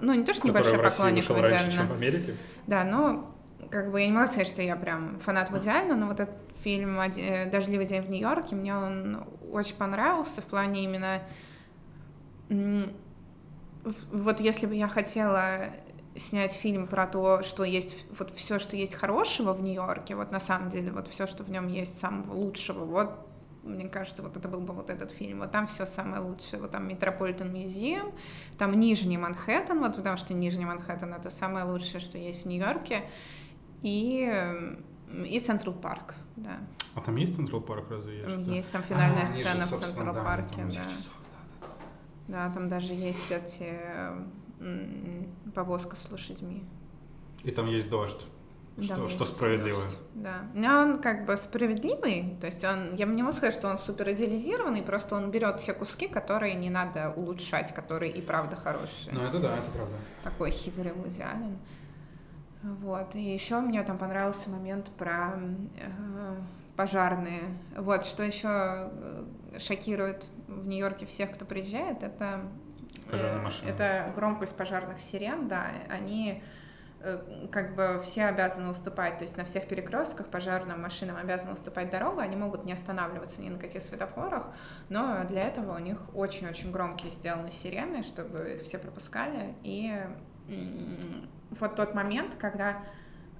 Ну, 0.00 0.14
не 0.14 0.24
то, 0.24 0.32
что 0.34 0.46
небольшой 0.48 0.78
в 0.78 0.80
России 0.80 0.98
поклонник 0.98 1.22
вышел 1.22 1.34
Вуди 1.36 1.48
раньше, 1.48 1.72
чем 1.72 1.88
в 1.88 1.92
Америке. 1.92 2.36
Да, 2.66 2.84
но 2.84 3.34
как 3.70 3.90
бы 3.90 4.00
я 4.00 4.06
не 4.06 4.12
могу 4.12 4.26
сказать, 4.26 4.48
что 4.48 4.62
я 4.62 4.76
прям 4.76 5.20
фанат 5.20 5.50
Вуди 5.50 5.68
Аллена, 5.68 5.96
но 5.96 6.06
вот 6.06 6.20
этот 6.20 6.34
фильм 6.62 6.98
«Оди- 7.00 7.20
э, 7.22 7.50
«Дождливый 7.50 7.86
день 7.86 8.02
в 8.02 8.10
Нью-Йорке» 8.10 8.54
мне 8.54 8.74
он 8.76 9.24
очень 9.52 9.74
понравился 9.76 10.40
в 10.42 10.44
плане 10.44 10.84
именно... 10.84 11.20
в- 12.48 12.88
Вот 14.12 14.40
если 14.40 14.66
бы 14.66 14.74
я 14.74 14.88
хотела 14.88 15.66
снять 16.16 16.52
фильм 16.52 16.86
про 16.86 17.06
то, 17.06 17.42
что 17.42 17.62
есть 17.64 18.04
вот 18.18 18.32
все, 18.36 18.58
что 18.58 18.76
есть 18.76 18.94
хорошего 18.94 19.52
в 19.52 19.62
Нью-Йорке, 19.62 20.16
вот 20.16 20.32
на 20.32 20.40
самом 20.40 20.68
деле 20.68 20.90
вот 20.92 21.08
все, 21.08 21.26
что 21.26 21.44
в 21.44 21.50
нем 21.50 21.68
есть 21.68 21.98
самого 21.98 22.34
лучшего, 22.34 22.84
вот 22.84 23.12
мне 23.62 23.88
кажется, 23.88 24.22
вот 24.22 24.36
это 24.36 24.48
был 24.48 24.60
бы 24.60 24.72
вот 24.72 24.90
этот 24.90 25.10
фильм. 25.10 25.40
Вот 25.40 25.50
там 25.50 25.66
все 25.66 25.86
самое 25.86 26.22
лучшее. 26.22 26.60
Вот 26.60 26.70
там 26.70 26.88
Metropolitan 26.88 27.52
Museum, 27.52 28.12
там 28.58 28.78
Нижний 28.78 29.18
Манхэттен, 29.18 29.78
вот 29.80 29.96
потому 29.96 30.16
что 30.16 30.34
Нижний 30.34 30.64
Манхэттен 30.64 31.12
это 31.12 31.30
самое 31.30 31.64
лучшее, 31.66 32.00
что 32.00 32.18
есть 32.18 32.44
в 32.44 32.46
Нью-Йорке, 32.46 33.04
и, 33.82 34.32
и 35.26 35.40
Central 35.40 35.74
Park, 35.74 36.14
да. 36.36 36.58
А 36.94 37.00
там 37.00 37.16
есть 37.16 37.36
Central 37.36 37.60
Park, 37.60 37.86
разве 37.90 38.18
есть? 38.18 38.30
что-то? 38.30 38.50
Есть 38.50 38.70
там 38.70 38.82
финальная 38.82 39.24
А, 39.24 39.28
они 39.28 39.42
же, 39.42 39.48
сцена 39.48 39.66
в 39.66 39.70
Central 39.70 40.14
да, 40.14 40.24
Парке, 40.24 40.64
да. 40.64 40.70
часов, 40.70 40.84
да, 41.32 41.38
да, 41.60 41.66
да. 42.28 42.48
Да, 42.48 42.54
там 42.54 42.68
даже 42.68 42.94
есть 42.94 43.30
эти 43.30 43.78
м, 44.60 45.28
повозка 45.54 45.96
с 45.96 46.10
лошадьми. 46.10 46.64
И 47.42 47.50
там 47.50 47.66
есть 47.66 47.88
дождь. 47.88 48.26
Что, 48.82 49.08
что 49.08 49.24
справедливо. 49.24 49.78
дождь, 49.78 49.98
Да. 50.14 50.34
Но 50.54 50.80
он 50.82 51.00
как 51.00 51.24
бы 51.26 51.36
справедливый, 51.36 52.36
то 52.40 52.46
есть 52.46 52.64
он, 52.64 52.94
я 52.96 53.06
не 53.06 53.22
могу 53.22 53.34
сказать, 53.34 53.54
что 53.54 53.68
он 53.68 53.78
супер 53.78 54.10
идеализированный, 54.12 54.82
просто 54.82 55.16
он 55.16 55.30
берет 55.30 55.60
все 55.60 55.72
куски, 55.72 56.08
которые 56.08 56.54
не 56.54 56.70
надо 56.70 57.12
улучшать, 57.16 57.74
которые 57.74 58.12
и 58.12 58.20
правда 58.22 58.56
хорошие. 58.56 59.14
Ну, 59.14 59.22
это 59.22 59.38
да, 59.38 59.56
это 59.56 59.70
правда. 59.70 59.94
Такой 60.22 60.50
хитрый 60.50 60.92
Вуди 60.92 61.22
Аллен. 61.22 61.58
Вот. 62.62 63.14
И 63.14 63.22
еще 63.22 63.60
мне 63.60 63.82
там 63.82 63.96
понравился 63.98 64.50
момент 64.50 64.90
про 64.98 65.32
э, 65.78 66.36
пожарные. 66.76 67.42
Вот, 67.76 68.04
что 68.04 68.22
еще 68.22 68.48
э, 68.48 69.24
шокирует 69.58 70.26
в 70.46 70.66
Нью-Йорке 70.66 71.06
всех, 71.06 71.32
кто 71.32 71.44
приезжает, 71.44 72.02
это, 72.02 72.42
э, 73.06 73.10
Пожарные 73.10 73.42
машины. 73.42 73.70
это 73.70 74.12
громкость 74.14 74.56
пожарных 74.56 75.00
сирен, 75.00 75.48
да, 75.48 75.68
они 75.88 76.32
э, 76.32 76.40
как 77.50 77.74
бы 77.74 78.00
все 78.02 78.26
обязаны 78.26 78.70
уступать, 78.70 79.18
то 79.18 79.24
есть 79.24 79.36
на 79.36 79.44
всех 79.44 79.66
перекрестках 79.66 80.26
пожарным 80.26 80.82
машинам 80.82 81.16
обязаны 81.16 81.52
уступать 81.52 81.90
дорогу, 81.90 82.20
они 82.20 82.36
могут 82.36 82.64
не 82.64 82.72
останавливаться 82.72 83.40
ни 83.40 83.48
на 83.48 83.58
каких 83.58 83.82
светофорах, 83.82 84.46
но 84.88 85.24
для 85.24 85.48
этого 85.48 85.76
у 85.76 85.78
них 85.78 85.98
очень-очень 86.14 86.70
громкие 86.70 87.10
сделаны 87.10 87.50
сирены, 87.50 88.02
чтобы 88.02 88.60
все 88.64 88.78
пропускали, 88.78 89.54
и 89.62 89.98
вот 91.58 91.74
тот 91.74 91.94
момент, 91.94 92.34
когда 92.38 92.82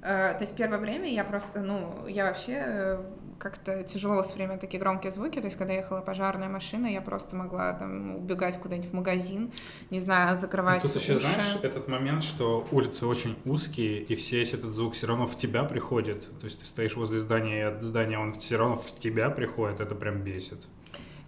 э, 0.03 0.35
то 0.35 0.41
есть 0.41 0.57
первое 0.57 0.79
время 0.79 1.09
я 1.09 1.25
просто, 1.25 1.61
ну, 1.61 2.07
я 2.07 2.25
вообще 2.25 2.63
э, 2.65 3.05
как-то 3.41 3.83
тяжело 3.85 4.17
воспринимаю 4.17 4.61
такие 4.61 4.79
громкие 4.79 5.11
звуки, 5.11 5.41
то 5.41 5.47
есть 5.47 5.57
когда 5.57 5.73
ехала 5.73 6.01
пожарная 6.03 6.49
машина, 6.49 6.87
я 6.87 7.01
просто 7.01 7.35
могла 7.35 7.73
там 7.73 8.17
убегать 8.17 8.59
куда-нибудь 8.61 8.91
в 8.91 8.93
магазин, 8.93 9.51
не 9.91 9.99
знаю, 9.99 10.37
закрывать 10.37 10.85
Ну, 10.85 10.91
Тут 10.91 11.01
еще, 11.01 11.15
уши. 11.15 11.23
знаешь, 11.23 11.59
этот 11.63 11.89
момент, 11.89 12.23
что 12.23 12.67
улицы 12.71 13.07
очень 13.07 13.37
узкие, 13.47 14.03
и 14.03 14.15
все 14.15 14.39
весь 14.39 14.53
этот 14.53 14.73
звук 14.73 14.95
все 14.95 15.07
равно 15.07 15.27
в 15.27 15.37
тебя 15.37 15.65
приходит. 15.65 16.27
То 16.39 16.45
есть 16.45 16.61
ты 16.61 16.67
стоишь 16.67 16.97
возле 16.97 17.19
здания, 17.19 17.61
и 17.61 17.65
от 17.65 17.83
здания 17.83 18.19
он 18.19 18.35
все 18.35 18.59
равно 18.59 18.77
в 18.77 18.87
тебя 18.87 19.31
приходит, 19.31 19.81
это 19.81 19.95
прям 19.95 20.21
бесит. 20.21 20.67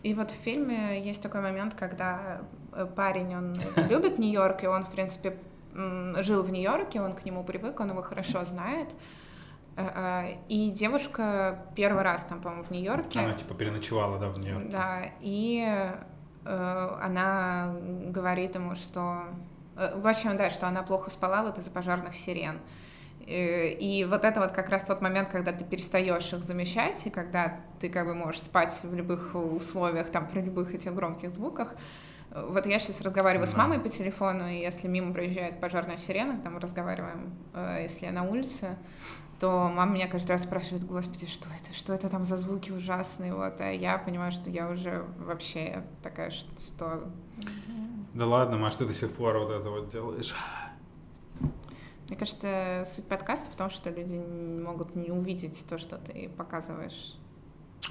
И 0.02 0.14
вот 0.14 0.32
в 0.32 0.34
фильме 0.34 1.02
есть 1.02 1.22
такой 1.22 1.40
момент, 1.40 1.74
когда 1.74 2.42
э, 2.72 2.86
парень, 2.94 3.34
он 3.34 3.56
любит 3.88 4.18
Нью-Йорк, 4.18 4.64
и 4.64 4.66
он, 4.66 4.84
в 4.84 4.90
принципе, 4.90 5.38
жил 5.74 6.42
в 6.42 6.50
Нью-Йорке, 6.50 7.00
он 7.00 7.14
к 7.14 7.24
нему 7.24 7.42
привык, 7.42 7.80
он 7.80 7.90
его 7.90 8.02
хорошо 8.02 8.44
знает. 8.44 8.90
Э, 9.76 9.88
э, 9.94 10.36
И 10.48 10.70
девушка 10.70 11.64
первый 11.74 12.02
раз 12.02 12.22
там, 12.24 12.40
по-моему, 12.40 12.64
в 12.64 12.70
Нью-Йорке. 12.70 13.20
Она 13.20 13.32
типа 13.32 13.54
переночевала, 13.54 14.18
да, 14.18 14.28
в 14.28 14.38
нее. 14.38 14.58
Да, 14.70 15.02
и 15.20 15.66
э, 16.44 16.98
она 17.02 17.74
говорит 18.06 18.54
ему, 18.54 18.74
что... 18.74 19.22
В 19.74 20.06
общем, 20.06 20.36
да, 20.36 20.50
что 20.50 20.68
она 20.68 20.82
плохо 20.82 21.08
спала 21.08 21.42
вот 21.42 21.58
из-за 21.58 21.70
пожарных 21.70 22.14
сирен. 22.14 22.58
И 23.26 24.06
вот 24.10 24.24
это 24.24 24.40
вот 24.40 24.52
как 24.52 24.68
раз 24.68 24.84
тот 24.84 25.00
момент, 25.00 25.28
когда 25.30 25.52
ты 25.52 25.64
перестаешь 25.64 26.32
их 26.32 26.42
замечать, 26.42 27.06
и 27.06 27.10
когда 27.10 27.60
ты 27.80 27.88
как 27.88 28.06
бы 28.06 28.14
можешь 28.14 28.42
спать 28.42 28.80
в 28.82 28.94
любых 28.94 29.34
условиях, 29.34 30.10
там, 30.10 30.26
при 30.26 30.42
любых 30.42 30.74
этих 30.74 30.92
громких 30.94 31.32
звуках. 31.32 31.74
Вот 32.34 32.66
я 32.66 32.78
сейчас 32.80 33.00
разговариваю 33.00 33.46
с 33.46 33.52
Да. 33.52 33.58
мамой 33.58 33.78
по 33.78 33.88
телефону, 33.88 34.46
и 34.48 34.58
если 34.58 34.88
мимо 34.88 35.12
проезжает 35.14 35.60
пожарная 35.60 35.96
сирена, 35.96 36.38
там 36.42 36.54
мы 36.54 36.60
разговариваем, 36.60 37.32
если 37.80 38.06
я 38.06 38.12
на 38.12 38.24
улице, 38.24 38.76
то 39.42 39.68
мама 39.74 39.92
меня 39.92 40.06
каждый 40.06 40.30
раз 40.30 40.44
спрашивает, 40.44 40.84
господи, 40.84 41.26
что 41.26 41.48
это, 41.48 41.74
что 41.74 41.92
это 41.92 42.08
там 42.08 42.24
за 42.24 42.36
звуки 42.36 42.70
ужасные, 42.70 43.34
вот, 43.34 43.60
а 43.60 43.72
я 43.72 43.98
понимаю, 43.98 44.30
что 44.30 44.48
я 44.48 44.70
уже 44.70 45.04
вообще 45.18 45.84
такая, 46.00 46.30
что... 46.30 47.10
Да 48.14 48.24
ладно, 48.24 48.56
Маш, 48.56 48.76
ты 48.76 48.86
до 48.86 48.94
сих 48.94 49.10
пор 49.10 49.38
вот 49.38 49.50
это 49.50 49.68
вот 49.68 49.88
делаешь. 49.88 50.32
Мне 52.06 52.16
кажется, 52.16 52.84
суть 52.86 53.08
подкаста 53.08 53.50
в 53.50 53.56
том, 53.56 53.68
что 53.68 53.90
люди 53.90 54.14
могут 54.14 54.94
не 54.94 55.10
увидеть 55.10 55.66
то, 55.68 55.76
что 55.76 55.98
ты 55.98 56.28
показываешь. 56.28 57.16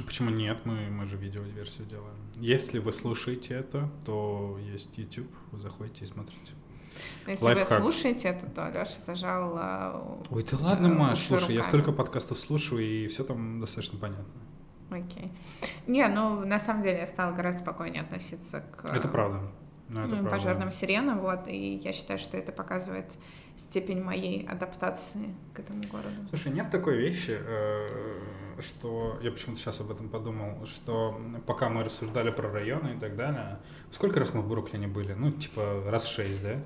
Почему 0.06 0.30
нет? 0.30 0.60
Мы, 0.64 0.90
мы 0.90 1.06
же 1.06 1.18
видеоверсию 1.18 1.86
делаем. 1.86 2.16
Если 2.38 2.80
вы 2.80 2.94
слушаете 2.94 3.56
это, 3.56 3.90
то 4.06 4.58
есть 4.72 4.98
YouTube, 4.98 5.30
вы 5.52 5.60
заходите 5.60 6.06
и 6.06 6.08
смотрите. 6.08 6.54
Но 7.26 7.32
Если 7.32 7.46
Лайфхак. 7.46 7.70
вы 7.70 7.92
слушаете 7.92 8.30
это, 8.30 8.46
то 8.48 8.70
Леша 8.70 9.00
зажал... 9.06 9.54
а, 9.58 10.24
Ой, 10.30 10.46
да 10.50 10.58
ладно, 10.60 10.88
э, 10.88 10.90
Маш, 10.90 11.20
слушай, 11.20 11.54
я 11.54 11.62
руками. 11.62 11.70
столько 11.70 11.92
подкастов 11.92 12.40
слушаю, 12.40 12.82
и 12.82 13.08
все 13.08 13.24
там 13.24 13.60
достаточно 13.60 14.00
понятно. 14.00 14.26
Окей. 14.90 15.32
Не, 15.88 16.08
ну, 16.08 16.46
на 16.46 16.60
самом 16.60 16.84
деле 16.84 17.00
я 17.00 17.08
стала 17.08 17.32
гораздо 17.32 17.64
спокойнее 17.64 18.04
относиться 18.04 18.64
к... 18.76 18.86
Это 18.86 19.08
правда. 19.08 19.40
Ну, 19.88 20.06
это 20.06 20.16
ну, 20.16 20.30
пожарным 20.30 20.72
сиренам, 20.72 21.20
вот, 21.20 21.48
и 21.48 21.76
я 21.84 21.92
считаю, 21.92 22.18
что 22.18 22.38
это 22.38 22.54
показывает 22.54 23.14
степень 23.58 24.02
моей 24.02 24.48
адаптации 24.48 25.36
к 25.54 25.60
этому 25.60 25.84
городу. 25.84 26.16
Слушай, 26.30 26.54
нет 26.54 26.72
такой 26.72 26.96
вещи, 26.96 27.38
э, 27.38 27.88
что 28.60 29.20
я 29.22 29.32
почему-то 29.32 29.60
сейчас 29.60 29.82
об 29.82 29.92
этом 29.92 30.08
подумал, 30.08 30.66
что 30.66 31.20
пока 31.46 31.70
мы 31.70 31.84
рассуждали 31.84 32.32
про 32.32 32.50
районы 32.50 32.96
и 32.96 33.00
так 33.00 33.16
далее, 33.16 33.60
сколько 33.92 34.20
раз 34.20 34.34
мы 34.34 34.42
в 34.42 34.48
Бруклине 34.48 34.88
были? 34.88 35.14
Ну, 35.14 35.32
типа 35.32 35.84
раз 35.88 36.08
шесть, 36.08 36.42
да? 36.42 36.64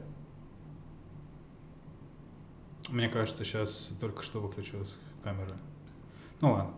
Мне 2.90 3.10
кажется, 3.10 3.44
сейчас 3.44 3.90
только 4.00 4.22
что 4.24 4.40
выключилась 4.40 4.96
камера. 5.24 5.56
Ну 6.42 6.54
ладно. 6.54 6.72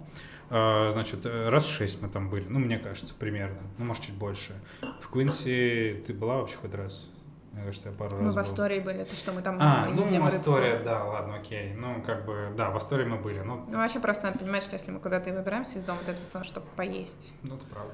А, 0.49 0.91
Значит, 0.91 1.26
э, 1.26 1.49
раз 1.49 1.66
шесть 1.66 2.01
мы 2.01 2.08
там 2.08 2.30
были. 2.30 2.45
Ну, 2.47 2.60
мне 2.60 2.78
кажется, 2.80 3.14
примерно. 3.14 3.60
Ну, 3.78 3.86
может, 3.86 4.03
чуть 4.03 4.16
больше. 4.16 4.53
В 5.01 5.10
Квинси 5.10 6.03
ты 6.08 6.14
была 6.14 6.38
вообще 6.38 6.55
хоть 6.58 6.74
раз? 6.74 7.10
Мне 7.51 7.66
кажется, 7.66 7.89
я 7.89 7.95
пару 7.95 8.16
Мы 8.18 8.26
раз 8.26 8.34
в 8.34 8.36
был. 8.36 8.41
Астории 8.41 8.80
были, 8.80 9.03
то 9.03 9.16
что 9.16 9.32
мы 9.34 9.41
там 9.41 9.58
А, 9.60 9.88
ну, 9.89 10.05
едим 10.05 10.24
рыбку. 10.24 10.28
Астория, 10.28 10.84
да, 10.84 11.03
ладно, 11.03 11.36
окей. 11.38 11.74
Ну, 11.74 12.01
как 12.03 12.26
бы, 12.26 12.53
да, 12.55 12.70
в 12.70 12.78
Астории 12.78 13.05
мы 13.05 13.18
были. 13.18 13.39
Ну, 13.39 13.66
Ну, 13.68 13.78
вообще 13.78 13.99
просто 13.99 14.26
надо 14.28 14.39
понимать, 14.39 14.64
что 14.64 14.76
если 14.76 14.91
мы 14.91 14.99
куда-то 14.99 15.30
и 15.32 15.34
выбираемся 15.34 15.80
из 15.80 15.84
дома, 15.84 15.99
то 16.05 16.12
это 16.12 16.22
в 16.24 16.28
основном, 16.28 16.45
чтобы 16.45 16.68
поесть. 16.76 17.34
ну, 17.43 17.55
это 17.55 17.66
правда. 17.66 17.93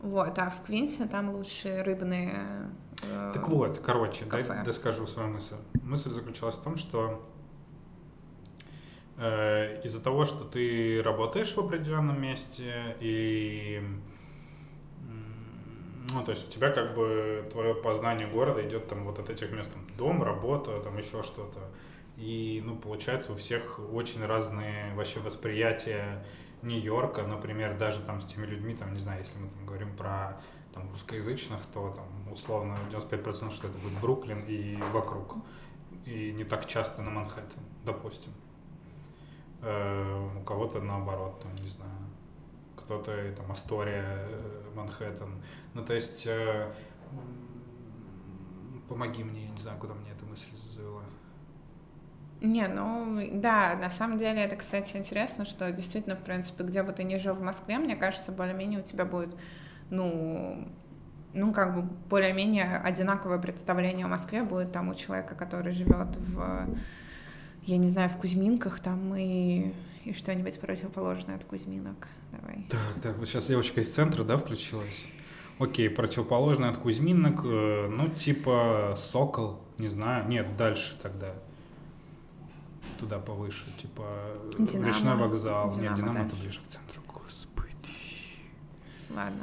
Вот, 0.00 0.36
а 0.38 0.50
в 0.50 0.62
Квинсе 0.62 1.04
там 1.06 1.30
лучшие 1.30 1.82
рыбные... 1.82 2.70
э, 3.04 3.30
Так 3.34 3.48
вот, 3.48 3.78
короче, 3.84 4.24
дай, 4.24 4.42
кафе. 4.42 4.62
доскажу 4.64 5.06
свою 5.06 5.28
мысль. 5.28 5.54
Мысль 5.82 6.10
заключалась 6.10 6.56
в 6.56 6.62
том, 6.62 6.76
что 6.76 7.24
из-за 9.84 10.02
того, 10.02 10.24
что 10.24 10.44
ты 10.44 11.00
работаешь 11.02 11.54
в 11.54 11.58
определенном 11.58 12.20
месте 12.20 12.96
и 13.00 13.80
ну, 16.12 16.24
то 16.24 16.32
есть 16.32 16.48
у 16.48 16.50
тебя 16.50 16.70
как 16.70 16.94
бы 16.94 17.48
твое 17.50 17.74
познание 17.74 18.26
города 18.26 18.66
идет 18.66 18.88
там 18.88 19.04
вот 19.04 19.18
от 19.18 19.30
этих 19.30 19.50
мест, 19.50 19.72
там, 19.72 19.86
дом, 19.96 20.22
работа, 20.22 20.78
там 20.80 20.98
еще 20.98 21.22
что-то. 21.22 21.60
И, 22.16 22.62
ну, 22.64 22.76
получается, 22.76 23.32
у 23.32 23.34
всех 23.34 23.80
очень 23.92 24.24
разные 24.24 24.94
вообще 24.94 25.20
восприятия 25.20 26.24
Нью-Йорка, 26.62 27.22
например, 27.22 27.78
даже 27.78 28.00
там 28.00 28.20
с 28.20 28.26
теми 28.26 28.46
людьми, 28.46 28.74
там, 28.74 28.92
не 28.92 28.98
знаю, 28.98 29.20
если 29.20 29.38
мы 29.38 29.48
там 29.48 29.64
говорим 29.64 29.96
про 29.96 30.38
там, 30.74 30.90
русскоязычных, 30.90 31.60
то 31.72 31.90
там 31.90 32.32
условно 32.32 32.76
95% 32.90 33.50
что 33.52 33.68
это 33.68 33.78
будет 33.78 33.98
Бруклин 34.00 34.44
и 34.46 34.76
вокруг. 34.92 35.36
И 36.04 36.32
не 36.32 36.44
так 36.44 36.66
часто 36.66 37.02
на 37.02 37.10
Манхэттен, 37.10 37.62
допустим. 37.84 38.32
Э, 39.62 40.28
у 40.36 40.42
кого-то 40.44 40.80
наоборот, 40.80 41.40
там, 41.40 41.54
не 41.54 41.68
знаю, 41.68 41.92
кто-то 42.76 43.12
там 43.36 43.52
Астория, 43.52 44.04
э, 44.04 44.70
Манхэттен. 44.74 45.40
Ну, 45.74 45.84
то 45.84 45.94
есть, 45.94 46.26
э, 46.26 46.70
помоги 48.88 49.22
мне, 49.22 49.44
я 49.44 49.50
не 49.50 49.60
знаю, 49.60 49.78
куда 49.78 49.94
мне 49.94 50.10
эта 50.10 50.24
мысль 50.26 50.48
завела. 50.54 51.02
Не, 52.40 52.66
ну 52.66 53.40
да, 53.40 53.76
на 53.76 53.88
самом 53.88 54.18
деле 54.18 54.42
это, 54.42 54.56
кстати, 54.56 54.96
интересно, 54.96 55.44
что 55.44 55.70
действительно, 55.70 56.16
в 56.16 56.24
принципе, 56.24 56.64
где 56.64 56.82
бы 56.82 56.92
ты 56.92 57.04
ни 57.04 57.16
жил 57.16 57.34
в 57.34 57.40
Москве, 57.40 57.78
мне 57.78 57.94
кажется, 57.94 58.32
более-менее 58.32 58.80
у 58.80 58.82
тебя 58.82 59.04
будет, 59.04 59.36
ну, 59.90 60.68
ну, 61.34 61.52
как 61.52 61.76
бы 61.76 61.82
более-менее 61.82 62.78
одинаковое 62.78 63.38
представление 63.38 64.06
о 64.06 64.08
Москве 64.08 64.42
будет 64.42 64.72
там 64.72 64.88
у 64.88 64.94
человека, 64.94 65.36
который 65.36 65.72
живет 65.72 66.16
в, 66.16 66.66
я 67.64 67.76
не 67.76 67.88
знаю, 67.88 68.08
в 68.08 68.16
Кузьминках 68.16 68.80
там 68.80 69.14
и, 69.14 69.72
и 70.04 70.12
что-нибудь 70.12 70.58
противоположное 70.60 71.36
от 71.36 71.44
Кузьминок. 71.44 72.08
Давай. 72.32 72.66
Так, 72.68 73.00
так, 73.02 73.18
вот 73.18 73.28
сейчас 73.28 73.46
девочка 73.46 73.80
из 73.80 73.92
центра, 73.92 74.24
да, 74.24 74.36
включилась? 74.36 75.06
Окей, 75.58 75.88
противоположный 75.90 76.70
от 76.70 76.78
Кузьминок, 76.78 77.42
э, 77.44 77.88
ну, 77.88 78.08
типа 78.08 78.94
Сокол, 78.96 79.60
не 79.78 79.88
знаю. 79.88 80.26
Нет, 80.28 80.56
дальше 80.56 80.98
тогда. 81.02 81.34
Туда 82.98 83.18
повыше, 83.18 83.64
типа 83.80 84.02
э, 84.58 84.64
Динамо. 84.64 84.88
речной 84.88 85.16
вокзал. 85.16 85.66
Нет, 85.70 85.76
Динамо 85.78 85.96
Динамо 85.96 86.18
это 86.20 86.28
дальше. 86.30 86.42
ближе 86.42 86.60
к 86.60 86.68
центру. 86.68 87.02
Господи. 87.06 87.76
Ладно. 89.10 89.42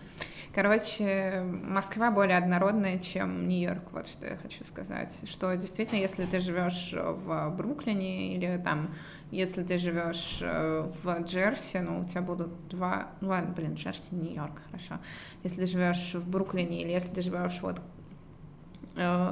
Короче, 0.53 1.41
Москва 1.43 2.09
более 2.09 2.37
однородная, 2.37 2.97
чем 2.97 3.47
Нью-Йорк, 3.47 3.91
вот 3.91 4.07
что 4.07 4.25
я 4.25 4.37
хочу 4.37 4.63
сказать. 4.63 5.15
Что 5.25 5.55
действительно, 5.55 5.99
если 5.99 6.25
ты 6.25 6.39
живешь 6.39 6.91
в 6.93 7.49
Бруклине 7.55 8.35
или 8.35 8.57
там, 8.57 8.95
если 9.29 9.63
ты 9.63 9.77
живешь 9.77 10.39
э, 10.41 10.91
в 11.03 11.19
Джерси, 11.21 11.77
ну, 11.77 11.99
у 11.99 12.03
тебя 12.03 12.23
будут 12.23 12.67
два... 12.67 13.09
Ну, 13.21 13.29
ладно, 13.29 13.53
блин, 13.53 13.75
Джерси, 13.75 14.15
Нью-Йорк, 14.15 14.63
хорошо. 14.65 14.95
Если 15.43 15.59
ты 15.59 15.65
живешь 15.67 16.15
в 16.15 16.27
Бруклине 16.27 16.81
или 16.81 16.89
если 16.89 17.13
ты 17.13 17.21
живешь 17.21 17.59
вот 17.61 17.79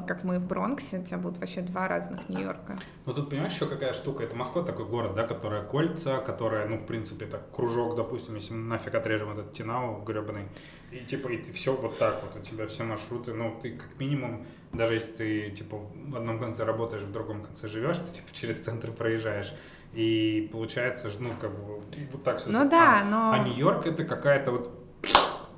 как 0.08 0.24
мы 0.24 0.40
в 0.40 0.48
Бронксе, 0.48 1.00
у 1.00 1.04
тебя 1.04 1.18
будут 1.18 1.40
вообще 1.40 1.62
два 1.62 1.88
разных 1.88 2.30
Нью-Йорка. 2.30 2.78
Ну 3.06 3.14
тут 3.14 3.30
понимаешь 3.30 3.54
еще 3.54 3.66
какая 3.66 3.94
штука? 3.94 4.24
Это 4.24 4.36
Москва 4.36 4.64
такой 4.64 4.86
город, 4.86 5.14
да, 5.16 5.24
которая 5.28 5.64
кольца, 5.64 6.20
которая, 6.20 6.68
ну, 6.68 6.78
в 6.78 6.86
принципе, 6.86 7.26
так, 7.26 7.52
кружок, 7.52 7.96
допустим, 7.96 8.36
если 8.36 8.54
мы 8.54 8.68
нафиг 8.68 8.96
отрежем 8.96 9.32
этот 9.32 9.54
Тинау 9.54 10.02
гребаный, 10.04 10.46
и 10.92 11.00
типа, 11.00 11.28
и 11.30 11.38
ты 11.38 11.52
все 11.52 11.74
вот 11.74 11.98
так 12.00 12.24
вот, 12.24 12.42
у 12.42 12.46
тебя 12.46 12.68
все 12.68 12.84
маршруты, 12.84 13.34
ну, 13.34 13.60
ты 13.62 13.78
как 13.78 14.00
минимум, 14.00 14.46
даже 14.74 14.94
если 14.94 15.12
ты, 15.12 15.52
типа, 15.52 15.78
в 15.78 16.16
одном 16.16 16.40
конце 16.40 16.64
работаешь, 16.64 17.04
в 17.04 17.12
другом 17.12 17.44
конце 17.44 17.68
живешь, 17.68 17.98
ты, 17.98 18.16
типа, 18.16 18.28
через 18.32 18.64
центр 18.64 18.92
проезжаешь, 18.92 19.54
и 19.94 20.50
получается, 20.52 21.10
ну, 21.20 21.32
как 21.42 21.52
бы, 21.52 21.82
вот 22.12 22.24
так 22.24 22.40
все. 22.40 22.50
Ну 22.50 22.70
да, 22.70 23.04
но... 23.04 23.32
А 23.32 23.40
Нью-Йорк 23.40 23.88
это 23.88 24.04
какая-то 24.04 24.52
вот 24.52 24.72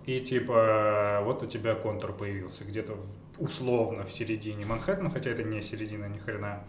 и 0.06 0.20
типа 0.20 1.22
вот 1.24 1.44
у 1.44 1.46
тебя 1.46 1.76
контур 1.76 2.14
появился 2.14 2.64
где-то 2.64 2.98
условно 3.38 4.04
в 4.04 4.12
середине 4.12 4.66
Манхэттена, 4.66 5.10
хотя 5.10 5.30
это 5.30 5.44
не 5.44 5.62
середина 5.62 6.06
ни 6.06 6.18
хрена. 6.18 6.64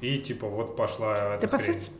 И 0.00 0.18
типа 0.18 0.46
вот 0.48 0.76
пошла 0.76 1.34
эта 1.34 1.42
Да, 1.42 1.48
по 1.48 1.58
хрень. 1.58 1.74
сути, 1.74 1.90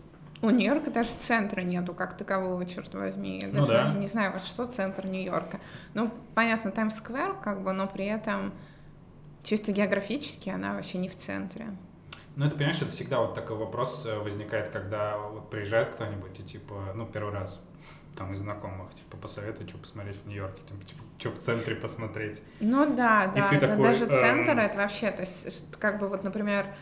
у 0.43 0.51
Нью-Йорка 0.51 0.91
даже 0.91 1.11
центра 1.18 1.61
нету 1.61 1.95
как 1.95 2.16
такового, 2.16 2.66
черт 2.66 2.93
возьми. 2.95 3.39
Я 3.41 3.49
Ну 3.49 3.66
даже 3.66 3.68
да. 3.68 3.95
не 3.95 4.07
знаю, 4.09 4.33
вот 4.33 4.43
что 4.43 4.64
центр 4.66 5.07
Нью-Йорка. 5.07 5.61
Ну, 5.95 6.11
понятно, 6.35 6.72
Таймс-сквер, 6.72 7.35
как 7.43 7.62
бы, 7.62 7.72
но 7.72 7.87
при 7.87 8.07
этом 8.07 8.53
чисто 9.45 9.72
географически 9.72 10.51
она 10.51 10.74
вообще 10.74 10.99
не 10.99 11.09
в 11.09 11.16
центре. 11.16 11.66
Ну 12.35 12.47
это, 12.47 12.57
понимаешь, 12.57 12.80
это 12.80 12.91
всегда 12.91 13.20
вот 13.20 13.35
такой 13.35 13.57
вопрос 13.57 14.07
э, 14.07 14.18
возникает, 14.18 14.70
когда 14.70 15.18
вот 15.18 15.51
приезжает 15.51 15.91
кто-нибудь 15.95 16.41
и 16.41 16.43
типа, 16.43 16.93
ну 16.95 17.07
первый 17.07 17.35
раз 17.35 17.62
там 18.16 18.32
из 18.32 18.40
знакомых, 18.40 18.94
типа, 18.94 19.16
посоветуй, 19.16 19.68
что 19.68 19.78
посмотреть 19.78 20.16
в 20.16 20.26
Нью-Йорке, 20.26 20.62
типа, 20.62 20.84
типа 20.84 21.02
что 21.18 21.30
в 21.30 21.38
центре 21.38 21.74
посмотреть. 21.74 22.42
Ну 22.60 22.84
да, 22.94 23.32
да, 23.34 23.50
это 23.50 23.68
такой, 23.68 23.82
даже 23.82 24.06
центр, 24.06 24.52
эм, 24.52 24.58
это 24.58 24.78
вообще, 24.78 25.10
то 25.10 25.20
есть, 25.22 25.64
как 25.78 25.98
бы 25.98 26.08
вот, 26.08 26.24
например, 26.24 26.74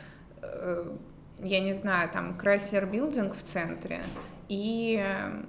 э, 0.42 0.96
я 1.40 1.60
не 1.60 1.72
знаю, 1.72 2.08
там 2.10 2.38
Chrysler 2.38 2.90
Building 2.90 3.32
в 3.36 3.42
центре, 3.42 4.02
и 4.48 4.98
э, 5.02 5.42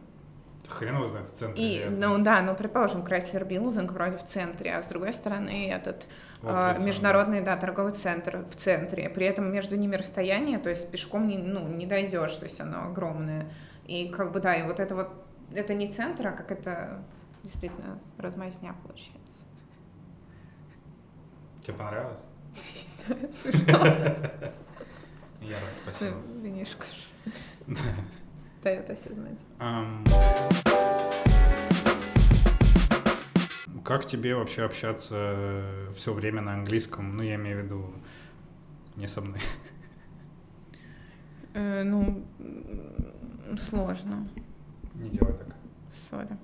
Хрен 0.68 0.96
его 0.96 1.08
знает, 1.08 1.28
в 1.28 1.34
центре 1.34 1.64
И, 1.64 1.90
ну 1.90 2.18
да, 2.20 2.42
ну 2.42 2.56
предположим, 2.56 3.02
Chrysler 3.02 3.48
Building 3.48 3.92
вроде 3.92 4.18
в 4.18 4.26
центре, 4.26 4.76
а 4.76 4.82
с 4.82 4.88
другой 4.88 5.14
стороны 5.14 5.70
этот 5.70 6.08
Вот 6.42 6.52
э, 6.52 6.84
международный, 6.84 7.42
да, 7.42 7.58
торговый 7.58 7.94
центр 7.94 8.46
в 8.50 8.56
центре. 8.56 9.10
При 9.10 9.26
этом 9.26 9.52
между 9.52 9.76
ними 9.76 9.96
расстояние, 9.96 10.60
то 10.60 10.70
есть 10.70 10.90
пешком 10.92 11.28
не, 11.28 11.38
ну, 11.38 11.68
не 11.68 11.86
дойдешь, 11.86 12.36
то 12.36 12.46
есть 12.46 12.60
оно 12.60 12.86
огромное. 12.86 13.52
И 13.86 14.10
как 14.10 14.32
бы, 14.32 14.40
да, 14.40 14.56
и 14.56 14.64
вот 14.64 14.80
это 14.80 14.96
вот, 14.96 15.10
это 15.54 15.74
не 15.74 15.88
центр, 15.88 16.28
а 16.28 16.32
как 16.32 16.52
это 16.52 17.04
действительно 17.44 18.00
размазня 18.18 18.76
получается. 18.84 19.46
Тебе 21.62 21.74
понравилось? 21.74 22.22
Смешно. 23.34 23.86
Я 25.42 25.56
рад, 25.60 25.74
спасибо. 25.84 26.16
Ну, 26.28 26.42
Винишко. 26.42 26.86
Дает 28.64 28.90
о 28.90 28.96
себе 28.96 29.16
знать. 29.16 29.38
Как 33.84 34.06
тебе 34.06 34.36
вообще 34.36 34.64
общаться 34.64 35.66
все 35.96 36.14
время 36.14 36.42
на 36.42 36.54
английском? 36.54 37.18
Ну, 37.18 37.24
я 37.24 37.36
имею 37.36 37.62
в 37.62 37.64
виду 37.66 37.94
не 38.96 39.08
со 39.08 39.22
мной. 39.22 39.40
Э, 41.54 41.84
Ну, 41.84 42.24
сложно. 43.58 44.28
Не 44.96 45.10
делай 45.10 45.34
так. 45.34 45.48
Сори. 45.94 46.38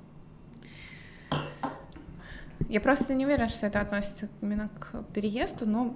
Я 2.69 2.81
просто 2.81 3.13
не 3.15 3.25
уверена, 3.25 3.47
что 3.47 3.65
это 3.67 3.79
относится 3.79 4.27
именно 4.41 4.69
к 4.79 5.03
переезду, 5.13 5.67
но 5.69 5.95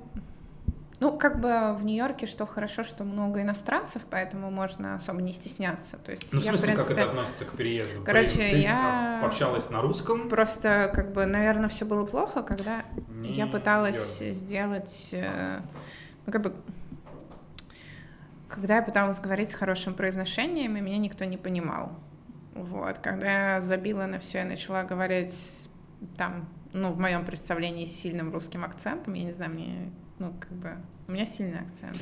ну, 1.02 1.18
как 1.18 1.42
бы 1.42 1.74
в 1.74 1.84
Нью-Йорке, 1.84 2.28
что 2.28 2.46
хорошо, 2.46 2.84
что 2.84 3.04
много 3.04 3.42
иностранцев, 3.42 4.04
поэтому 4.10 4.52
можно 4.52 4.96
особо 4.96 5.20
не 5.22 5.34
стесняться. 5.34 5.98
То 5.98 6.12
есть 6.12 6.32
Ну, 6.32 6.40
в 6.40 6.44
я, 6.44 6.52
смысле, 6.52 6.74
в 6.74 6.76
принципе, 6.76 6.96
как 6.96 7.04
это 7.04 7.10
относится 7.10 7.46
к 7.46 7.52
переезду? 7.58 8.04
Короче, 8.06 8.36
Блин, 8.38 8.50
ты 8.52 8.58
я- 8.58 9.18
пообщалась 9.20 9.70
на 9.72 9.82
русском? 9.82 10.30
просто, 10.30 10.92
как 10.94 11.12
бы, 11.12 11.26
наверное, 11.26 11.70
все 11.70 11.86
было 11.86 12.06
плохо, 12.06 12.44
когда 12.44 12.86
Не 13.10 13.34
я 13.34 13.48
пыталась 13.48 14.20
дёргай. 14.20 14.34
сделать, 14.36 15.10
э, 15.14 15.60
ну, 16.28 16.32
как 16.32 16.42
бы, 16.44 16.54
когда 18.48 18.76
я 18.76 18.82
пыталась 18.84 19.20
говорить 19.20 19.50
с 19.50 19.56
хорошим 19.56 19.96
произношением, 19.96 20.78
и 20.78 20.82
меня 20.82 21.00
никто 21.00 21.26
не 21.26 21.38
понимал. 21.38 21.94
Вот, 22.54 23.00
когда 23.00 23.54
я 23.54 23.62
забила 23.62 24.06
на 24.06 24.20
все 24.20 24.42
и 24.42 24.44
начала 24.44 24.84
говорить 24.84 25.70
там 26.18 26.50
ну, 26.74 26.92
в 26.92 27.00
моем 27.00 27.26
представлении, 27.26 27.86
с 27.86 27.96
сильным 27.96 28.32
русским 28.32 28.64
акцентом. 28.64 29.14
Я 29.14 29.26
не 29.26 29.34
знаю, 29.34 29.52
мне, 29.52 29.92
ну, 30.20 30.34
как 30.40 30.52
бы, 30.52 30.78
у 31.08 31.12
меня 31.12 31.26
сильный 31.26 31.60
акцент. 31.60 31.98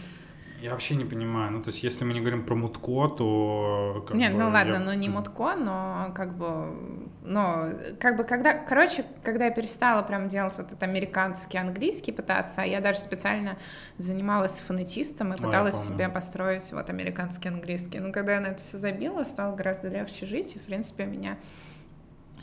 Я 0.61 0.71
вообще 0.71 0.95
не 0.95 1.05
понимаю. 1.05 1.51
Ну, 1.51 1.61
то 1.61 1.69
есть, 1.69 1.83
если 1.83 2.03
мы 2.03 2.13
не 2.13 2.19
говорим 2.19 2.45
про 2.45 2.53
Мутко, 2.53 3.07
то... 3.07 4.05
Нет, 4.13 4.33
бы, 4.33 4.39
ну 4.39 4.49
ладно, 4.49 4.73
я... 4.73 4.79
ну 4.79 4.93
не 4.93 5.07
Мутко, 5.07 5.55
но 5.55 6.11
как 6.13 6.35
бы... 6.35 6.75
Ну, 7.23 7.73
как 7.99 8.17
бы 8.17 8.25
когда... 8.25 8.53
Короче, 8.53 9.05
когда 9.23 9.45
я 9.45 9.51
перестала 9.51 10.01
прям 10.01 10.27
делать 10.27 10.53
вот 10.57 10.67
этот 10.67 10.83
американский 10.83 11.57
английский 11.57 12.11
пытаться, 12.11 12.61
я 12.61 12.81
даже 12.81 12.99
специально 12.99 13.57
занималась 13.97 14.59
фонетистом 14.59 15.33
и 15.33 15.37
пыталась 15.37 15.75
Ой, 15.75 15.93
себе 15.93 16.09
построить 16.09 16.71
вот 16.73 16.89
американский 16.89 17.47
английский. 17.47 17.99
Ну, 17.99 18.11
когда 18.11 18.33
я 18.33 18.41
на 18.41 18.47
это 18.47 18.61
все 18.61 18.77
забила, 18.77 19.23
стало 19.23 19.55
гораздо 19.55 19.87
легче 19.87 20.25
жить, 20.25 20.57
и, 20.57 20.59
в 20.59 20.63
принципе, 20.63 21.05
меня 21.05 21.37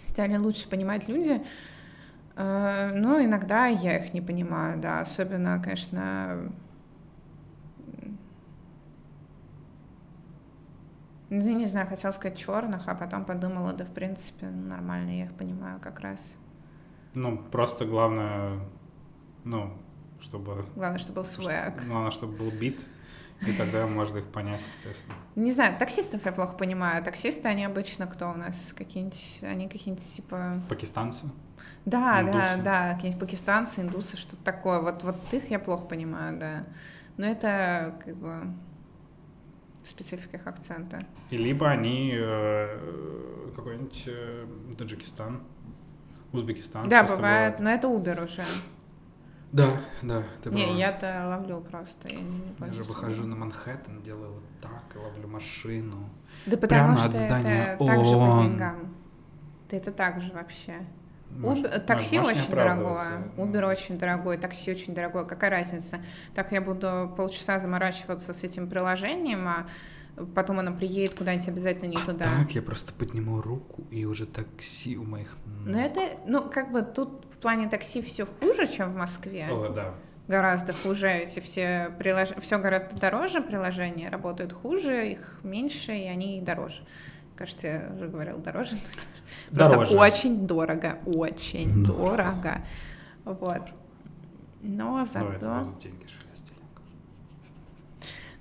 стали 0.00 0.36
лучше 0.36 0.70
понимать 0.70 1.06
люди. 1.06 1.42
Э, 2.36 2.92
ну, 2.94 3.22
иногда 3.22 3.66
я 3.66 3.98
их 3.98 4.14
не 4.14 4.22
понимаю, 4.22 4.80
да, 4.80 5.00
особенно, 5.00 5.60
конечно, 5.62 6.52
Ну, 11.28 11.44
я 11.44 11.54
не 11.54 11.66
знаю, 11.66 11.88
хотела 11.88 12.12
сказать 12.12 12.38
черных, 12.38 12.86
а 12.86 12.94
потом 12.94 13.24
подумала, 13.24 13.72
да, 13.72 13.84
в 13.84 13.92
принципе, 13.92 14.46
нормально, 14.46 15.10
я 15.10 15.24
их 15.24 15.34
понимаю 15.34 15.80
как 15.80 16.00
раз. 16.00 16.36
Ну, 17.14 17.38
просто 17.38 17.84
главное, 17.84 18.60
ну, 19.44 19.72
чтобы... 20.20 20.66
Главное, 20.76 20.98
чтобы 20.98 21.16
был 21.16 21.24
свэк. 21.24 21.84
Главное, 21.86 22.10
чтобы 22.12 22.36
был 22.36 22.50
бит, 22.50 22.86
и 23.40 23.52
тогда 23.52 23.86
можно 23.86 24.18
их 24.18 24.26
понять, 24.26 24.60
естественно. 24.68 25.14
Не 25.34 25.52
знаю, 25.52 25.76
таксистов 25.78 26.24
я 26.24 26.32
плохо 26.32 26.56
понимаю. 26.56 27.02
Таксисты, 27.02 27.48
они 27.48 27.64
обычно 27.64 28.06
кто 28.06 28.30
у 28.30 28.34
нас? 28.34 28.72
Какие-нибудь, 28.72 29.40
они 29.42 29.68
какие-нибудь 29.68 30.14
типа... 30.14 30.60
Пакистанцы? 30.68 31.26
Да, 31.84 32.22
индусы. 32.22 32.38
да, 32.38 32.56
да, 32.62 32.94
какие-нибудь 32.94 33.20
пакистанцы, 33.20 33.80
индусы, 33.80 34.16
что-то 34.16 34.42
такое. 34.44 34.80
Вот, 34.80 35.02
вот 35.02 35.16
их 35.32 35.50
я 35.50 35.58
плохо 35.58 35.86
понимаю, 35.86 36.38
да. 36.38 36.64
Но 37.16 37.26
это 37.26 37.98
как 38.04 38.16
бы 38.16 38.54
спецификах 39.86 40.46
акцента. 40.46 41.00
И 41.30 41.36
либо 41.36 41.68
они 41.68 42.12
э, 42.14 43.52
какой-нибудь 43.54 44.04
э, 44.06 44.46
Таджикистан, 44.76 45.42
Узбекистан. 46.32 46.88
Да, 46.88 47.02
бывает, 47.04 47.60
но 47.60 47.70
это 47.70 47.88
Uber 47.88 48.24
уже. 48.24 48.42
Да, 49.52 49.80
да, 50.02 50.24
ты 50.42 50.50
Не, 50.50 50.78
я-то 50.78 51.26
ловлю 51.28 51.60
просто, 51.60 52.08
я 52.08 52.16
не, 52.16 52.38
не 52.38 52.54
Я 52.60 52.72
же 52.72 52.82
выхожу 52.82 53.26
на 53.26 53.36
Манхэттен, 53.36 54.02
делаю 54.02 54.34
вот 54.34 54.44
так, 54.60 54.84
и 54.94 54.98
ловлю 54.98 55.28
машину. 55.28 56.10
Да 56.46 56.56
потому 56.56 56.94
Прямо 56.94 56.98
что 56.98 57.08
от 57.08 57.14
здания 57.14 57.74
это 57.74 57.86
так 57.86 58.04
же 58.04 58.14
по 58.14 58.42
деньгам. 58.42 58.94
Ты 59.68 59.76
это 59.76 59.92
так 59.92 60.20
же 60.20 60.32
вообще. 60.32 60.84
Uber, 61.30 61.80
такси 61.80 62.18
очень 62.18 62.50
дорогое, 62.50 63.24
Uber 63.36 63.68
очень 63.68 63.98
дорогой, 63.98 64.38
такси 64.38 64.70
очень 64.70 64.94
дорогое. 64.94 65.24
Какая 65.24 65.50
разница? 65.50 66.00
Так 66.34 66.52
я 66.52 66.60
буду 66.60 67.12
полчаса 67.16 67.58
заморачиваться 67.58 68.32
с 68.32 68.44
этим 68.44 68.68
приложением, 68.68 69.46
а 69.46 69.66
потом 70.34 70.60
она 70.60 70.72
приедет 70.72 71.14
куда-нибудь 71.14 71.48
обязательно 71.48 71.88
не 71.88 71.96
а 71.96 72.04
туда. 72.04 72.24
Так, 72.24 72.52
я 72.52 72.62
просто 72.62 72.92
подниму 72.92 73.40
руку, 73.40 73.84
и 73.90 74.04
уже 74.04 74.26
такси 74.26 74.96
у 74.96 75.04
моих 75.04 75.36
ног. 75.46 75.66
Ну 75.66 75.78
это, 75.78 76.00
ну 76.26 76.48
как 76.48 76.72
бы 76.72 76.82
тут 76.82 77.26
в 77.34 77.38
плане 77.38 77.68
такси 77.68 78.00
все 78.02 78.26
хуже, 78.26 78.66
чем 78.66 78.92
в 78.92 78.96
Москве. 78.96 79.46
О, 79.50 79.68
да. 79.68 79.94
Гораздо 80.28 80.72
хуже, 80.72 81.08
эти 81.08 81.38
все 81.38 81.92
приложения, 81.98 82.40
все 82.40 82.58
гораздо 82.58 82.98
дороже, 82.98 83.40
приложения 83.40 84.08
работают 84.08 84.52
хуже, 84.52 85.12
их 85.12 85.38
меньше, 85.44 85.92
и 85.92 86.06
они 86.06 86.40
дороже. 86.40 86.82
Кажется, 87.36 87.66
я 87.66 87.90
уже 87.94 88.08
говорила 88.08 88.38
дороже. 88.38 88.70
Просто 89.50 89.74
дороже. 89.74 89.96
очень 89.96 90.46
дорого, 90.46 90.98
очень 91.06 91.84
дорого. 91.84 92.16
дорого. 92.16 92.62
Вот. 93.24 93.62
Но 94.62 95.04
зато... 95.04 95.74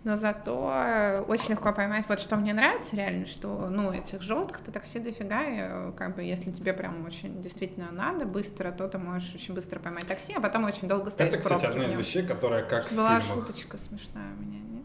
Но 0.06 0.18
зато 0.18 1.26
очень 1.28 1.50
легко 1.50 1.74
поймать, 1.74 2.06
вот 2.08 2.20
что 2.20 2.36
мне 2.36 2.54
нравится 2.54 2.96
реально, 2.96 3.26
что, 3.26 3.70
ну, 3.72 3.92
этих 3.92 4.22
желтых-то 4.22 4.72
такси 4.72 5.00
дофига, 5.00 5.44
и, 5.44 5.92
как 5.94 6.16
бы, 6.16 6.22
если 6.22 6.52
тебе 6.52 6.74
прям 6.74 7.04
очень 7.08 7.42
действительно 7.42 7.88
надо 7.92 8.28
быстро, 8.28 8.72
то 8.72 8.88
ты 8.88 9.00
можешь 9.00 9.34
очень 9.34 9.56
быстро 9.56 9.80
поймать 9.80 10.06
такси, 10.06 10.34
а 10.36 10.40
потом 10.40 10.66
очень 10.66 10.88
долго 10.88 11.10
стоять 11.10 11.34
Это, 11.34 11.42
кстати, 11.42 11.66
одна 11.66 11.86
из 11.86 11.96
вещей, 11.96 12.22
которая 12.22 12.64
как 12.64 12.88
Была 12.94 13.20
в 13.20 13.24
фильмах... 13.24 13.48
шуточка 13.48 13.80
смешная 13.80 14.32
у 14.38 14.44
меня, 14.44 14.60
нет? 14.60 14.84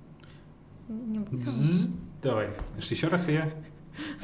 Не. 0.88 1.26
Давай, 2.22 2.48
еще 2.78 3.08
раз 3.08 3.28
я. 3.28 3.50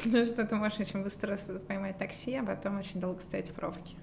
Потому 0.03 0.27
что 0.27 0.45
ты 0.47 0.55
можешь 0.57 0.81
очень 0.81 1.03
быстро 1.03 1.39
поймать 1.68 1.99
такси, 1.99 2.35
а 2.35 2.45
потом 2.45 2.79
очень 2.79 3.01
долго 3.01 3.20
стоять 3.20 3.51
в 3.51 3.55
пробке. 3.55 3.97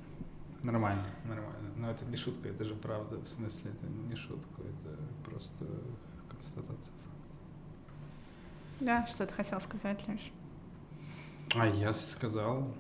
Нормально, 0.63 1.05
нормально. 1.26 1.71
Но 1.76 1.91
это 1.91 2.05
не 2.05 2.15
шутка, 2.15 2.49
это 2.49 2.63
же 2.63 2.76
правда. 2.76 3.17
В 3.17 3.28
смысле, 3.28 3.71
это 3.71 3.88
не 3.88 4.15
шутка, 4.15 4.61
это 4.61 4.97
просто 5.26 5.65
констатация 6.30 6.93
факта. 6.93 7.24
Да, 8.80 9.05
что 9.07 9.28
ты 9.28 9.34
хотел 9.34 9.59
сказать, 9.59 10.07
Леш? 10.07 10.32
А 11.55 11.67
я 11.67 11.91
сказал, 11.91 12.74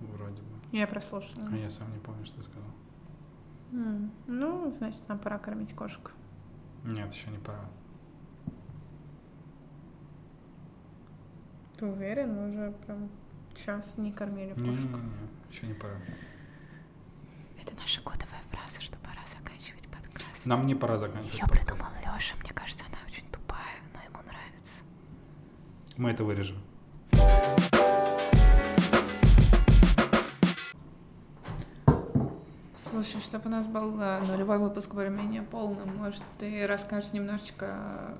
вроде 0.00 0.42
бы. 0.42 0.48
Я 0.72 0.86
прослушала. 0.86 1.48
А 1.50 1.56
я 1.56 1.70
сам 1.70 1.92
не 1.92 1.98
помню, 1.98 2.24
что 2.26 2.36
я 2.36 2.42
сказал. 2.42 2.70
Mm. 3.72 4.10
Ну, 4.28 4.74
значит, 4.76 5.08
нам 5.08 5.18
пора 5.18 5.38
кормить 5.38 5.74
кошку. 5.74 6.10
Нет, 6.84 7.12
еще 7.12 7.30
не 7.30 7.38
пора. 7.38 7.64
Ты 11.84 11.90
уверен? 11.90 12.34
Мы 12.34 12.48
уже 12.48 12.72
прям 12.86 13.10
час 13.54 13.98
не 13.98 14.10
кормили 14.10 14.54
кошку. 14.54 14.64
Не, 14.64 14.76
не, 14.76 14.86
не, 14.86 15.28
еще 15.50 15.66
не 15.66 15.74
пора. 15.74 15.96
Это 17.60 17.76
наша 17.76 18.00
кодовая 18.00 18.40
фраза, 18.50 18.80
что 18.80 18.96
пора 19.00 19.20
заканчивать 19.36 19.86
подкаст. 19.88 20.46
Нам 20.46 20.64
не 20.64 20.74
пора 20.74 20.96
заканчивать 20.96 21.34
Ее 21.34 21.46
придумал 21.46 21.90
Леша, 22.00 22.36
мне 22.40 22.54
кажется, 22.54 22.86
она 22.88 22.96
очень 23.06 23.28
тупая, 23.30 23.76
но 23.92 24.00
ему 24.00 24.16
нравится. 24.26 24.82
Мы 25.98 26.10
это 26.12 26.24
вырежем. 26.24 26.56
Слушай, 32.78 33.20
чтобы 33.20 33.48
у 33.48 33.52
нас 33.52 33.66
был 33.66 34.00
э, 34.00 34.20
нулевой 34.26 34.58
выпуск 34.58 34.94
более-менее 34.94 35.42
полным, 35.42 35.94
может, 35.98 36.22
ты 36.38 36.66
расскажешь 36.66 37.12
немножечко 37.12 38.16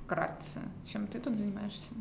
вкратце, 0.00 0.60
чем 0.86 1.08
ты 1.08 1.18
тут 1.18 1.34
занимаешься? 1.34 1.92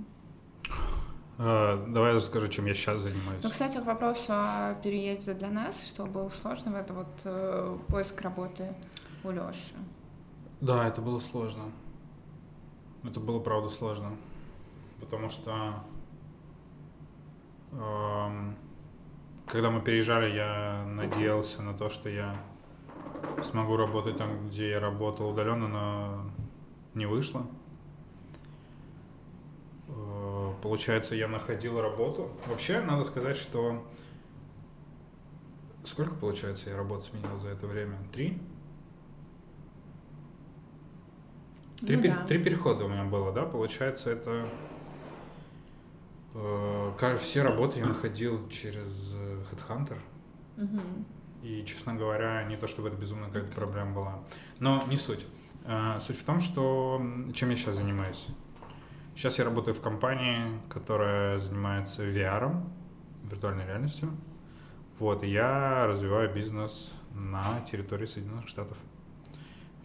А, 1.39 1.85
давай 1.87 2.11
я 2.11 2.15
расскажу, 2.15 2.47
чем 2.47 2.65
я 2.65 2.73
сейчас 2.73 3.01
занимаюсь. 3.01 3.43
Ну, 3.43 3.49
кстати, 3.49 3.77
к 3.77 3.85
вопросу 3.85 4.33
о 4.33 4.75
переезде 4.83 5.33
для 5.33 5.49
нас, 5.49 5.87
что 5.87 6.05
было 6.05 6.29
сложно, 6.29 6.75
это 6.75 6.93
вот 6.93 7.21
э, 7.25 7.77
поиск 7.89 8.19
работы 8.21 8.73
у 9.23 9.29
Леши. 9.29 9.75
Да, 10.61 10.87
это 10.87 11.01
было 11.01 11.19
сложно. 11.19 11.63
Это 13.03 13.19
было, 13.19 13.39
правда, 13.39 13.69
сложно. 13.69 14.17
Потому 14.99 15.29
что 15.29 15.83
э, 17.71 18.53
когда 19.45 19.69
мы 19.69 19.81
переезжали, 19.81 20.35
я 20.35 20.83
надеялся 20.87 21.61
на 21.61 21.73
то, 21.73 21.89
что 21.89 22.09
я 22.09 22.35
смогу 23.43 23.77
работать 23.77 24.17
там, 24.17 24.47
где 24.47 24.71
я 24.71 24.79
работал 24.79 25.29
удаленно, 25.29 25.67
но 25.67 26.31
не 26.95 27.05
вышло. 27.05 27.45
Э, 29.87 30.46
получается, 30.61 31.15
я 31.15 31.27
находил 31.27 31.79
работу. 31.81 32.31
Вообще, 32.47 32.81
надо 32.81 33.03
сказать, 33.03 33.37
что... 33.37 33.85
Сколько, 35.83 36.15
получается, 36.15 36.69
я 36.69 36.77
работу 36.77 37.05
сменил 37.05 37.39
за 37.39 37.49
это 37.49 37.65
время? 37.65 37.97
Три? 38.11 38.41
Три, 41.79 41.95
ну, 41.95 42.03
пер... 42.03 42.15
да. 42.15 42.21
Три 42.25 42.43
перехода 42.43 42.85
у 42.85 42.89
меня 42.89 43.05
было, 43.05 43.31
да? 43.31 43.43
Получается, 43.43 44.09
это... 44.09 44.49
Э, 46.33 47.17
все 47.19 47.43
работы 47.43 47.79
я 47.79 47.85
находил 47.85 48.47
через 48.49 49.13
э, 49.15 49.43
Headhunter. 49.51 49.97
Угу. 50.57 50.81
И, 51.43 51.63
честно 51.65 51.93
говоря, 51.95 52.43
не 52.43 52.57
то 52.57 52.67
чтобы 52.67 52.89
это 52.89 52.97
безумно 52.97 53.27
какая-то 53.27 53.53
проблема 53.53 53.93
была. 53.93 54.23
Но 54.59 54.83
не 54.87 54.97
суть. 54.97 55.25
Э, 55.65 55.99
суть 55.99 56.17
в 56.17 56.23
том, 56.23 56.39
что 56.39 57.01
чем 57.33 57.49
я 57.49 57.55
сейчас 57.55 57.75
занимаюсь. 57.75 58.27
Сейчас 59.17 59.39
я 59.39 59.45
работаю 59.45 59.73
в 59.73 59.81
компании, 59.81 60.61
которая 60.69 61.39
занимается 61.39 62.05
VR, 62.05 62.55
виртуальной 63.23 63.65
реальностью. 63.65 64.11
Вот, 64.99 65.23
и 65.23 65.27
я 65.27 65.87
развиваю 65.87 66.31
бизнес 66.31 66.93
на 67.15 67.61
территории 67.61 68.05
Соединенных 68.05 68.47
Штатов. 68.47 68.77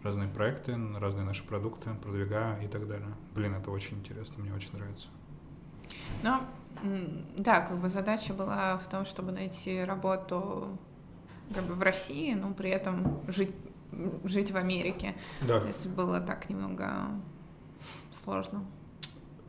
Разные 0.03 0.29
проекты, 0.29 0.77
разные 0.99 1.25
наши 1.25 1.43
продукты 1.43 1.89
продвигаю 1.95 2.63
и 2.63 2.67
так 2.67 2.87
далее. 2.87 3.09
Блин, 3.33 3.55
это 3.55 3.71
очень 3.71 3.97
интересно, 3.97 4.35
мне 4.37 4.53
очень 4.53 4.71
нравится. 4.77 5.09
Ну, 6.21 6.39
да, 7.35 7.61
как 7.61 7.79
бы 7.79 7.89
задача 7.89 8.35
была 8.35 8.77
в 8.77 8.87
том, 8.87 9.03
чтобы 9.03 9.31
найти 9.31 9.83
работу 9.83 10.77
как 11.55 11.63
бы 11.63 11.73
в 11.73 11.81
России, 11.81 12.35
но 12.35 12.53
при 12.53 12.69
этом 12.69 13.19
жить, 13.27 13.55
жить 14.25 14.51
в 14.51 14.57
Америке. 14.57 15.15
Да. 15.41 15.59
То 15.59 15.65
есть 15.65 15.87
было 15.87 16.21
так 16.21 16.51
немного 16.51 17.07
сложно. 18.23 18.63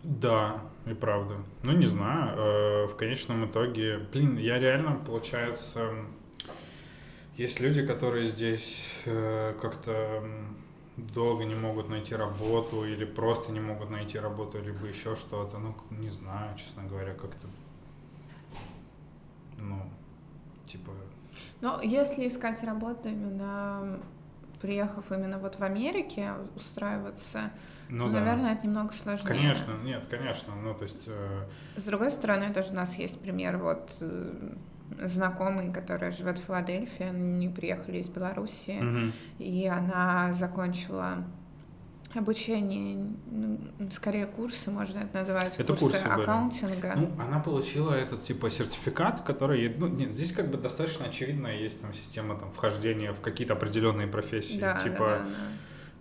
Да, 0.05 0.61
и 0.85 0.93
правда. 0.93 1.37
Ну, 1.63 1.73
не 1.73 1.87
знаю, 1.87 2.37
э, 2.37 2.87
в 2.89 2.95
конечном 2.97 3.47
итоге, 3.47 3.99
блин, 4.13 4.37
я 4.37 4.59
реально, 4.59 5.01
получается, 5.07 5.93
есть 7.37 7.59
люди, 7.59 7.85
которые 7.87 8.27
здесь 8.27 8.93
э, 9.07 9.55
как-то 9.63 10.23
долго 10.99 11.45
не 11.45 11.55
могут 11.55 11.89
найти 11.89 12.15
работу 12.15 12.85
или 12.85 13.07
просто 13.07 13.51
не 13.51 13.61
могут 13.61 13.89
найти 13.89 14.19
работу, 14.19 14.63
либо 14.63 14.87
еще 14.87 15.17
что-то. 15.17 15.59
Ну, 15.59 15.75
не 15.91 16.11
знаю, 16.11 16.55
честно 16.59 16.83
говоря, 16.85 17.15
как-то, 17.15 17.47
ну, 19.57 19.83
типа... 20.67 20.93
Ну, 21.63 21.81
если 21.81 22.29
искать 22.29 22.63
работу 22.63 23.09
именно 23.09 23.99
приехав 24.61 25.11
именно 25.11 25.39
вот 25.39 25.57
в 25.57 25.63
Америке 25.63 26.33
устраиваться, 26.57 27.51
ну, 27.95 28.07
ну 28.07 28.13
да. 28.13 28.21
наверное, 28.21 28.53
это 28.55 28.67
немного 28.67 28.93
сложнее. 28.93 29.27
Конечно, 29.27 29.73
нет, 29.85 30.07
конечно, 30.11 30.55
ну 30.55 30.75
то 30.75 30.83
есть. 30.83 31.05
Э... 31.07 31.47
С 31.77 31.85
другой 31.85 32.11
стороны, 32.11 32.53
тоже 32.53 32.73
у 32.73 32.75
нас 32.75 32.97
есть 32.97 33.21
пример 33.21 33.59
вот 33.59 33.93
э, 34.01 34.55
знакомый, 35.07 35.73
которая 35.73 36.11
живет 36.11 36.39
в 36.39 36.45
Филадельфии, 36.45 37.05
они 37.05 37.49
приехали 37.49 37.99
из 37.99 38.09
Беларуси, 38.09 38.79
угу. 38.81 39.13
и 39.39 39.67
она 39.67 40.35
закончила 40.35 41.25
обучение, 42.15 43.07
ну, 43.31 43.59
скорее 43.91 44.27
курсы, 44.27 44.71
можно 44.71 45.01
это 45.01 45.19
называть, 45.19 45.55
это 45.57 45.75
курсы, 45.75 45.99
курсы 45.99 46.07
аккаунтинга. 46.07 46.95
Ну, 46.97 47.11
она 47.21 47.41
получила 47.41 47.93
этот 47.93 48.23
типа 48.23 48.51
сертификат, 48.51 49.23
который, 49.23 49.75
ну, 49.77 49.89
нет, 49.89 50.13
здесь 50.13 50.33
как 50.33 50.51
бы 50.51 50.57
достаточно 50.57 51.07
очевидно 51.07 51.49
есть 51.49 51.81
там 51.81 51.93
система 51.93 52.37
там 52.37 52.51
вхождения 52.53 53.13
в 53.13 53.21
какие-то 53.21 53.55
определенные 53.55 54.07
профессии, 54.07 54.61
да, 54.61 54.79
типа, 54.81 54.99
да, 54.99 55.19
да, 55.19 55.25
да. 55.25 55.31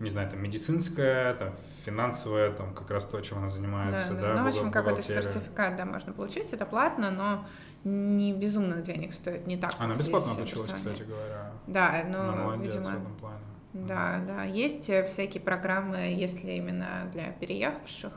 Не 0.03 0.09
знаю, 0.09 0.29
там 0.29 0.41
медицинская, 0.41 1.33
там 1.33 1.53
финансовая, 1.85 2.51
там 2.51 2.73
как 2.73 2.91
раз 2.91 3.05
то, 3.05 3.19
чем 3.21 3.39
она 3.39 3.49
занимается, 3.49 4.13
да. 4.13 4.21
да, 4.21 4.33
да 4.33 4.39
ну, 4.39 4.43
в 4.45 4.47
общем, 4.47 4.71
какой-то 4.71 5.01
сертификат, 5.01 5.75
да, 5.75 5.85
можно 5.85 6.13
получить, 6.13 6.53
это 6.53 6.65
платно, 6.65 7.11
но 7.11 7.45
не 7.83 8.33
безумных 8.33 8.83
денег 8.83 9.13
стоит, 9.13 9.47
не 9.47 9.57
так. 9.57 9.73
Она 9.79 9.95
бесплатно 9.95 10.33
обучилась, 10.33 10.71
кстати 10.71 11.03
говоря. 11.03 11.51
Да, 11.67 12.03
но, 12.07 12.55
видимо. 12.55 12.83
В 12.83 12.89
этом 12.89 13.15
плане. 13.15 13.39
Да, 13.73 14.19
да. 14.27 14.43
Есть 14.43 14.89
э, 14.89 15.03
всякие 15.03 15.41
программы, 15.41 15.97
если 16.15 16.51
именно 16.51 17.09
для 17.11 17.31
переехавших, 17.31 18.13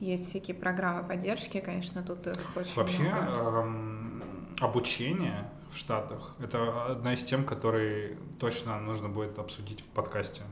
есть 0.00 0.28
всякие 0.28 0.56
программы 0.56 1.06
поддержки, 1.06 1.60
конечно, 1.60 2.02
тут 2.02 2.26
их 2.26 2.38
очень 2.56 2.74
Вообще, 2.74 3.02
много. 3.02 3.60
Эм, 3.60 4.22
обучение 4.60 5.50
в 5.70 5.76
Штатах— 5.76 6.34
это 6.42 6.86
одна 6.86 7.14
из 7.14 7.22
тем, 7.24 7.44
которые 7.44 8.16
точно 8.38 8.78
нужно 8.80 9.08
будет 9.08 9.38
обсудить 9.38 9.82
в 9.82 9.86
подкасте. 9.86 10.42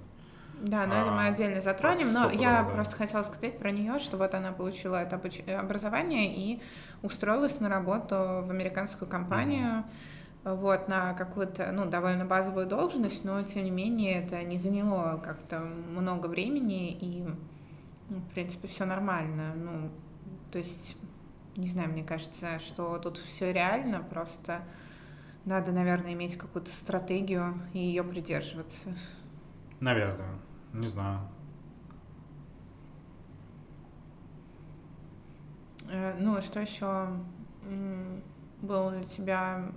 Да, 0.61 0.86
но 0.86 0.94
а, 0.94 1.00
это 1.02 1.11
мы 1.11 1.26
отдельно 1.26 1.61
затронем. 1.61 2.12
Но 2.12 2.30
я 2.30 2.62
да. 2.62 2.70
просто 2.70 2.96
хотела 2.96 3.22
сказать 3.22 3.59
про 3.59 3.70
нее, 3.70 3.98
что 3.98 4.16
вот 4.16 4.34
она 4.34 4.52
получила 4.52 4.96
это 4.96 5.20
образование 5.59 6.34
и 6.34 6.62
устроилась 7.02 7.61
на 7.61 7.68
работу 7.68 8.14
в 8.16 8.50
американскую 8.50 9.09
компанию. 9.09 9.66
Mm-hmm 9.66 9.84
вот, 10.54 10.86
на 10.86 11.12
какую-то, 11.14 11.72
ну, 11.72 11.86
довольно 11.86 12.24
базовую 12.24 12.66
должность, 12.66 13.24
но, 13.24 13.42
тем 13.42 13.64
не 13.64 13.70
менее, 13.70 14.22
это 14.22 14.42
не 14.44 14.59
заняло 14.59 15.18
как-то 15.18 15.59
много 15.59 16.28
времени, 16.28 16.92
и, 16.92 17.24
ну, 18.09 18.18
в 18.18 18.28
принципе, 18.32 18.68
все 18.68 18.84
нормально. 18.84 19.54
Ну, 19.57 19.90
то 20.52 20.59
есть, 20.59 20.96
не 21.57 21.66
знаю, 21.66 21.90
мне 21.90 22.04
кажется, 22.04 22.61
что 22.61 22.96
тут 22.98 23.18
все 23.18 23.52
реально, 23.52 24.04
просто 24.09 24.61
надо, 25.44 25.72
наверное, 25.72 26.12
иметь 26.12 26.36
какую-то 26.36 26.70
стратегию 26.70 27.61
и 27.72 27.80
ее 27.80 28.04
придерживаться. 28.04 28.94
Наверное, 29.80 30.38
не 30.72 30.86
знаю. 30.86 31.20
Э, 35.88 36.14
ну, 36.18 36.40
что 36.40 36.60
еще 36.60 37.08
было 38.60 38.90
для 38.90 39.04
тебя 39.04 39.70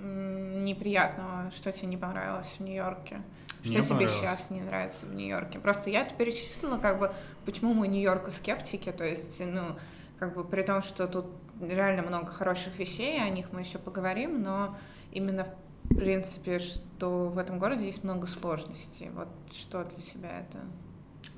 неприятного, 0.00 1.50
что 1.50 1.72
тебе 1.72 1.88
не 1.88 1.96
понравилось 1.96 2.56
в 2.58 2.60
Нью-Йорке? 2.60 3.22
Что 3.62 3.78
Мне 3.78 3.82
тебе 3.82 4.08
сейчас 4.08 4.50
не 4.50 4.60
нравится 4.60 5.06
в 5.06 5.14
Нью-Йорке? 5.14 5.58
Просто 5.58 5.88
я 5.88 6.02
это 6.02 6.14
перечислила, 6.14 6.78
как 6.78 6.98
бы, 6.98 7.12
почему 7.46 7.72
мы 7.72 7.88
Нью-Йорку 7.88 8.30
скептики, 8.30 8.92
то 8.92 9.04
есть, 9.04 9.40
ну, 9.40 9.76
как 10.18 10.34
бы 10.34 10.44
при 10.44 10.62
том, 10.62 10.82
что 10.82 11.08
тут 11.08 11.26
реально 11.60 12.02
много 12.02 12.26
хороших 12.26 12.78
вещей, 12.78 13.22
о 13.22 13.30
них 13.30 13.52
мы 13.52 13.60
еще 13.60 13.78
поговорим, 13.78 14.42
но 14.42 14.76
именно 15.12 15.46
в 15.84 15.96
принципе, 15.96 16.58
что 16.58 17.28
в 17.28 17.38
этом 17.38 17.58
городе 17.58 17.84
есть 17.84 18.04
много 18.04 18.26
сложностей. 18.26 19.10
Вот 19.10 19.28
что 19.52 19.84
для 19.84 20.00
себя 20.00 20.40
это? 20.40 20.58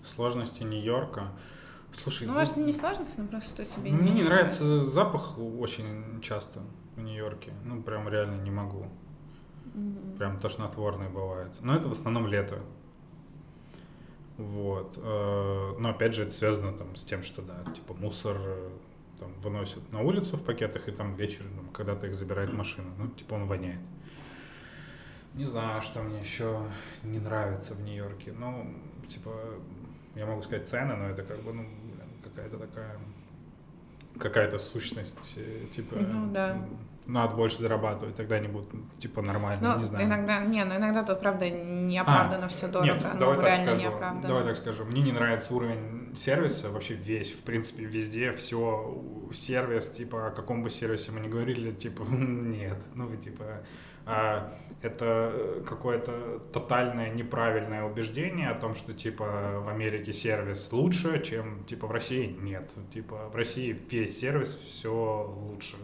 Сложности 0.03 0.63
Нью-Йорка. 0.63 1.33
Слушай, 1.93 2.27
ну, 2.27 2.35
ты... 2.35 2.41
может, 2.41 2.57
не 2.57 2.73
сложности, 2.73 3.21
но 3.21 3.27
просто 3.29 3.65
что 3.65 3.77
тебе 3.77 3.91
Мне 3.91 4.11
не, 4.11 4.21
не 4.21 4.23
нравится 4.23 4.83
запах 4.83 5.39
очень 5.39 6.21
часто 6.21 6.61
в 6.95 7.01
Нью-Йорке. 7.01 7.53
Ну, 7.65 7.83
прям 7.83 8.09
реально 8.09 8.41
не 8.43 8.51
могу. 8.51 8.87
Mm-hmm. 9.75 10.17
Прям 10.17 10.41
тошнотворный 10.41 11.09
бывает. 11.09 11.53
Но 11.61 11.75
это 11.75 11.89
в 11.89 11.93
основном 11.93 12.27
лето. 12.27 12.61
Вот. 14.37 14.95
Э, 14.97 15.75
но 15.79 15.91
опять 15.91 16.15
же, 16.15 16.25
это 16.25 16.33
связано 16.33 16.73
там 16.73 16.95
с 16.97 17.05
тем, 17.05 17.23
что, 17.23 17.43
да, 17.43 17.65
типа 17.73 17.95
мусор 17.95 18.37
э, 18.39 18.71
там 19.19 19.33
выносят 19.41 19.91
на 19.93 20.03
улицу 20.03 20.37
в 20.37 20.45
пакетах, 20.45 20.89
и 20.89 20.93
там 20.93 21.15
вечером, 21.15 21.69
когда-то 21.73 22.07
их 22.07 22.15
забирает 22.15 22.53
машина. 22.53 22.89
Ну, 22.99 23.09
типа 23.09 23.35
он 23.35 23.47
воняет. 23.47 23.81
Не 25.37 25.45
знаю, 25.45 25.83
что 25.83 26.03
мне 26.03 26.21
еще 26.21 26.63
не 27.05 27.19
нравится 27.19 27.75
в 27.75 27.81
Нью-Йорке. 27.83 28.33
Ну, 28.33 28.75
типа, 29.07 29.31
я 30.15 30.27
могу 30.27 30.43
сказать 30.43 30.67
цены, 30.67 30.97
но 30.97 31.09
это 31.11 31.23
как 31.23 31.39
бы, 31.41 31.53
ну, 31.53 31.67
какая-то 32.25 32.59
такая 32.59 32.99
какая-то 34.19 34.59
сущность, 34.59 35.35
э, 35.37 35.67
типа, 35.71 35.97
ну, 35.97 36.33
да. 36.33 36.67
Надо 37.07 37.35
больше 37.35 37.59
зарабатывать, 37.59 38.17
тогда 38.17 38.37
они 38.37 38.49
будут, 38.49 38.71
типа, 38.99 39.23
нормально, 39.23 39.75
ну, 39.75 39.79
не 39.79 39.85
знаю. 39.85 40.07
иногда, 40.07 40.41
не, 40.41 40.65
ну 40.65 40.77
иногда 40.77 41.03
тут, 41.03 41.21
правда, 41.21 41.49
неоправданно 41.49 42.47
а, 42.47 42.49
все 42.49 42.69
дорого, 42.69 42.93
нет, 42.93 43.07
ну, 43.15 43.21
давай 43.21 43.39
так 43.39 43.57
скажу, 43.57 43.95
Давай 44.23 44.45
так 44.45 44.57
скажу, 44.57 44.85
мне 44.85 45.03
не 45.03 45.13
нравится 45.13 45.55
уровень 45.55 46.17
сервиса 46.17 46.71
вообще 46.71 46.95
весь, 46.95 47.33
в 47.33 47.43
принципе, 47.43 47.85
везде 47.85 48.33
все, 48.33 49.03
сервис, 49.33 49.89
типа, 49.89 50.29
о 50.29 50.31
каком 50.31 50.63
бы 50.63 50.71
сервисе 50.71 51.13
мы 51.13 51.21
ни 51.21 51.29
говорили, 51.29 51.73
типа, 51.73 52.03
нет, 52.09 52.79
ну, 52.95 53.15
типа, 53.17 53.63
а 54.09 54.53
это 54.83 55.65
какое-то 55.67 56.41
тотальное 56.53 57.11
неправильное 57.11 57.83
убеждение 57.83 58.51
о 58.51 58.55
том, 58.55 58.77
что 58.77 58.95
типа 58.95 59.61
в 59.65 59.69
Америке 59.69 60.13
сервис 60.13 60.71
лучше, 60.71 61.21
чем 61.25 61.65
типа 61.65 61.89
в 61.89 61.91
России 61.91 62.27
нет. 62.41 62.71
Типа 62.95 63.29
в 63.33 63.35
России 63.35 63.73
весь 63.91 64.21
сервис 64.21 64.55
все 64.55 65.35
лучше. 65.37 65.77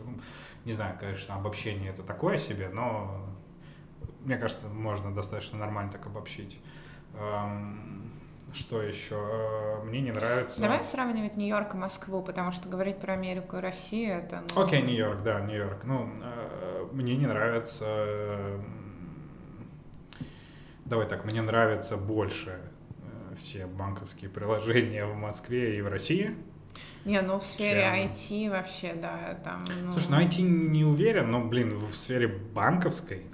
Не 0.65 0.73
знаю, 0.73 0.97
конечно, 0.99 1.35
обобщение 1.35 1.91
это 1.91 2.03
такое 2.03 2.37
себе, 2.37 2.69
но 2.69 3.27
мне 4.21 4.37
кажется, 4.37 4.69
можно 4.69 5.13
достаточно 5.13 5.59
нормально 5.59 5.91
так 5.91 6.07
обобщить. 6.07 6.61
Что 8.53 8.83
еще? 8.83 9.15
Э, 9.15 9.83
мне 9.83 10.03
не 10.03 10.11
нравится... 10.11 10.61
Давай 10.61 10.85
сравнивать 10.85 11.37
Нью-Йорк 11.37 11.75
и 11.75 11.77
Москву, 11.79 12.23
потому 12.23 12.53
что 12.53 12.69
говорить 12.69 12.99
про 12.99 13.15
Америку 13.15 13.57
и 13.57 13.61
Россию 13.61 14.19
это... 14.19 14.43
Ну... 14.55 14.63
Окей, 14.63 14.83
okay, 14.83 14.87
Нью-Йорк, 14.87 15.23
да, 15.23 15.41
Нью-Йорк. 15.41 15.85
Ну, 15.85 16.11
э, 16.21 16.87
мне 16.93 17.17
не 17.17 17.27
нравится... 17.27 18.61
Давай 20.85 21.09
так, 21.09 21.25
мне 21.25 21.41
нравятся 21.41 21.97
больше 21.97 22.61
э, 23.31 23.35
все 23.37 23.67
банковские 23.67 24.29
приложения 24.29 25.07
в 25.07 25.15
Москве 25.15 25.79
и 25.79 25.81
в 25.81 25.89
России. 25.89 26.37
Не, 27.05 27.21
ну 27.21 27.39
в 27.39 27.43
сфере 27.43 27.81
чем... 27.81 28.11
IT 28.11 28.51
вообще, 28.51 28.95
да, 28.95 29.39
там... 29.43 29.65
Ну... 29.85 29.93
Слушай, 29.93 30.11
ну 30.11 30.21
IT 30.21 30.43
не 30.43 30.85
уверен, 30.85 31.31
но, 31.31 31.41
блин, 31.45 31.77
в 31.77 31.95
сфере 31.95 32.29
банковской, 32.29 33.27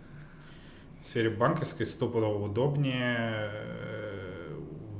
в 1.02 1.06
сфере 1.06 1.30
банковской 1.30 1.86
стопудово 1.86 2.44
удобнее 2.44 3.50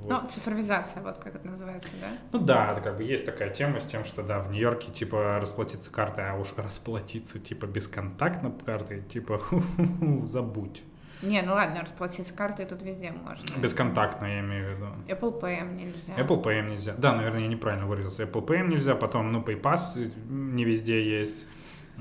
ну, 0.09 0.27
цифровизация, 0.27 1.03
вот 1.03 1.19
как 1.19 1.37
это 1.37 1.47
называется, 1.47 1.91
да? 2.01 2.09
Ну 2.33 2.39
да, 2.39 2.73
это 2.73 2.81
как 2.81 2.97
бы 2.97 3.03
есть 3.03 3.27
такая 3.27 3.51
тема 3.51 3.79
с 3.79 3.85
тем, 3.85 4.05
что 4.05 4.23
да, 4.23 4.41
в 4.41 4.51
Нью-Йорке 4.51 4.91
типа 4.91 5.39
расплатиться 5.41 5.91
картой, 5.91 6.31
а 6.31 6.35
уж 6.35 6.55
расплатиться 6.57 7.39
типа 7.39 7.67
бесконтактно 7.67 8.51
картой, 8.51 9.03
типа 9.03 9.41
забудь. 10.25 10.83
Не, 11.23 11.43
ну 11.43 11.53
ладно, 11.55 11.83
расплатиться 11.83 12.33
картой 12.33 12.67
тут 12.67 12.83
везде 12.83 13.11
можно. 13.11 13.59
Бесконтактно, 13.61 14.27
я 14.27 14.41
имею 14.41 14.67
в 14.67 14.77
виду. 14.77 14.87
Apple 15.09 15.41
Pay 15.41 15.75
нельзя. 15.75 16.15
Apple 16.15 16.43
Pay 16.43 16.71
нельзя. 16.71 16.95
Да, 16.97 17.15
наверное, 17.15 17.41
я 17.41 17.49
неправильно 17.49 17.87
выразился. 17.87 18.23
Apple 18.23 18.47
Pay 18.47 18.67
нельзя, 18.67 18.95
потом, 18.95 19.33
ну, 19.33 19.41
PayPass 19.41 20.13
не 20.29 20.65
везде 20.65 21.03
есть. 21.03 21.47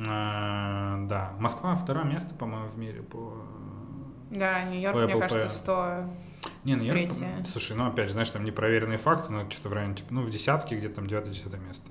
А, 0.07 0.99
да, 1.07 1.33
Москва 1.39 1.73
второе 1.75 2.05
место, 2.05 2.35
по-моему, 2.35 2.69
в 2.69 2.77
мире 2.77 3.01
по... 3.01 3.33
Да, 4.29 4.63
Нью-Йорк, 4.65 4.95
мне 4.95 5.19
кажется, 5.19 5.49
100 5.49 6.05
не, 6.63 6.75
ну 6.75 6.83
я, 6.83 7.45
слушай, 7.45 7.75
ну 7.75 7.87
опять 7.87 8.07
же, 8.07 8.13
знаешь, 8.13 8.29
там 8.29 8.43
непроверенные 8.43 8.97
факты, 8.97 9.31
но 9.31 9.49
что-то 9.49 9.69
в 9.69 9.73
районе, 9.73 9.95
типа, 9.95 10.13
ну 10.13 10.21
в 10.21 10.29
десятке 10.29 10.75
где-то 10.75 10.95
там 10.95 11.07
девятое-десятое 11.07 11.59
место. 11.59 11.89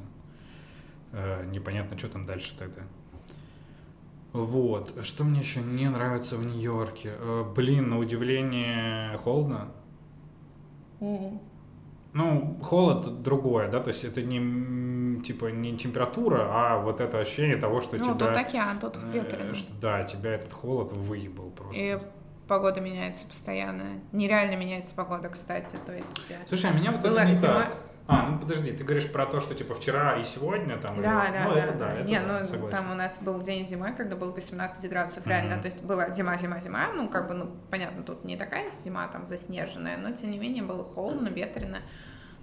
Э, 1.13 1.45
непонятно, 1.47 1.99
что 1.99 2.09
там 2.09 2.27
дальше 2.27 2.57
тогда. 2.59 2.83
Вот, 4.45 4.93
что 5.03 5.25
мне 5.25 5.41
еще 5.41 5.61
не 5.61 5.89
нравится 5.89 6.37
в 6.37 6.45
Нью-Йорке? 6.45 7.13
Э, 7.19 7.45
блин, 7.55 7.89
на 7.89 7.99
удивление 7.99 9.17
холодно. 9.19 9.69
Mm-hmm. 11.01 11.39
Ну, 12.13 12.59
холод 12.63 13.23
другое, 13.23 13.71
да, 13.71 13.81
то 13.81 13.89
есть 13.89 14.05
это 14.05 14.23
не 14.23 15.23
типа 15.23 15.47
не 15.47 15.77
температура, 15.77 16.49
а 16.51 16.79
вот 16.79 17.01
это 17.01 17.19
ощущение 17.19 17.57
того, 17.57 17.81
что 17.81 17.97
ну, 17.97 18.05
тебя... 18.05 18.15
тут 18.15 18.37
океан, 18.37 18.79
тут 18.79 18.97
э, 18.97 19.13
ветрено. 19.13 19.55
Что, 19.55 19.73
да, 19.81 20.05
тебя 20.05 20.35
этот 20.35 20.53
холод 20.53 20.93
выебал 20.93 21.51
просто. 21.51 21.83
И 21.83 21.99
погода 22.47 22.81
меняется 22.81 23.27
постоянно. 23.27 24.01
Нереально 24.13 24.57
меняется 24.57 24.95
погода, 24.95 25.29
кстати, 25.29 25.77
то 25.85 25.95
есть... 25.95 26.31
э, 26.31 26.35
Слушай, 26.47 26.71
а 26.71 26.75
меня 26.75 26.93
вот 26.93 27.03
Была 27.03 27.23
это 27.23 27.31
не 27.31 27.37
зима- 27.37 27.65
так. 27.65 27.77
А, 28.09 28.29
ну 28.29 28.39
подожди, 28.39 28.71
ты 28.71 28.85
говоришь 28.85 29.11
про 29.11 29.27
то, 29.27 29.41
что 29.41 29.55
типа 29.55 29.75
вчера 29.75 30.17
и 30.17 30.25
сегодня 30.25 30.79
там? 30.79 31.03
Да, 31.03 31.25
или- 31.27 31.33
да, 31.33 31.45
ну, 31.49 31.55
да. 31.55 31.61
это 31.61 31.73
да, 31.75 31.93
это 31.95 32.05
Не, 32.09 32.21
да, 32.21 32.39
ну 32.41 32.47
согласен. 32.47 32.77
там 32.77 32.93
у 32.93 32.95
нас 32.95 33.19
был 33.21 33.43
день 33.43 33.67
зимы, 33.67 33.93
когда 33.95 34.15
было 34.15 34.31
18 34.33 34.89
градусов, 34.89 35.27
реально, 35.27 35.55
Мгм. 35.55 35.63
то 35.63 35.67
есть 35.67 35.83
была 35.83 36.11
зима, 36.11 36.37
зима, 36.39 36.61
зима, 36.61 36.87
ну 36.95 37.09
как 37.09 37.27
бы, 37.27 37.35
ну 37.35 37.51
понятно, 37.71 38.05
тут 38.05 38.25
не 38.25 38.37
такая 38.37 38.71
зима 38.71 39.09
там 39.09 39.27
заснеженная, 39.27 39.97
но 39.97 40.13
тем 40.13 40.31
не 40.31 40.39
менее 40.39 40.63
было 40.63 40.85
холодно, 40.85 41.29
ветрено. 41.29 41.79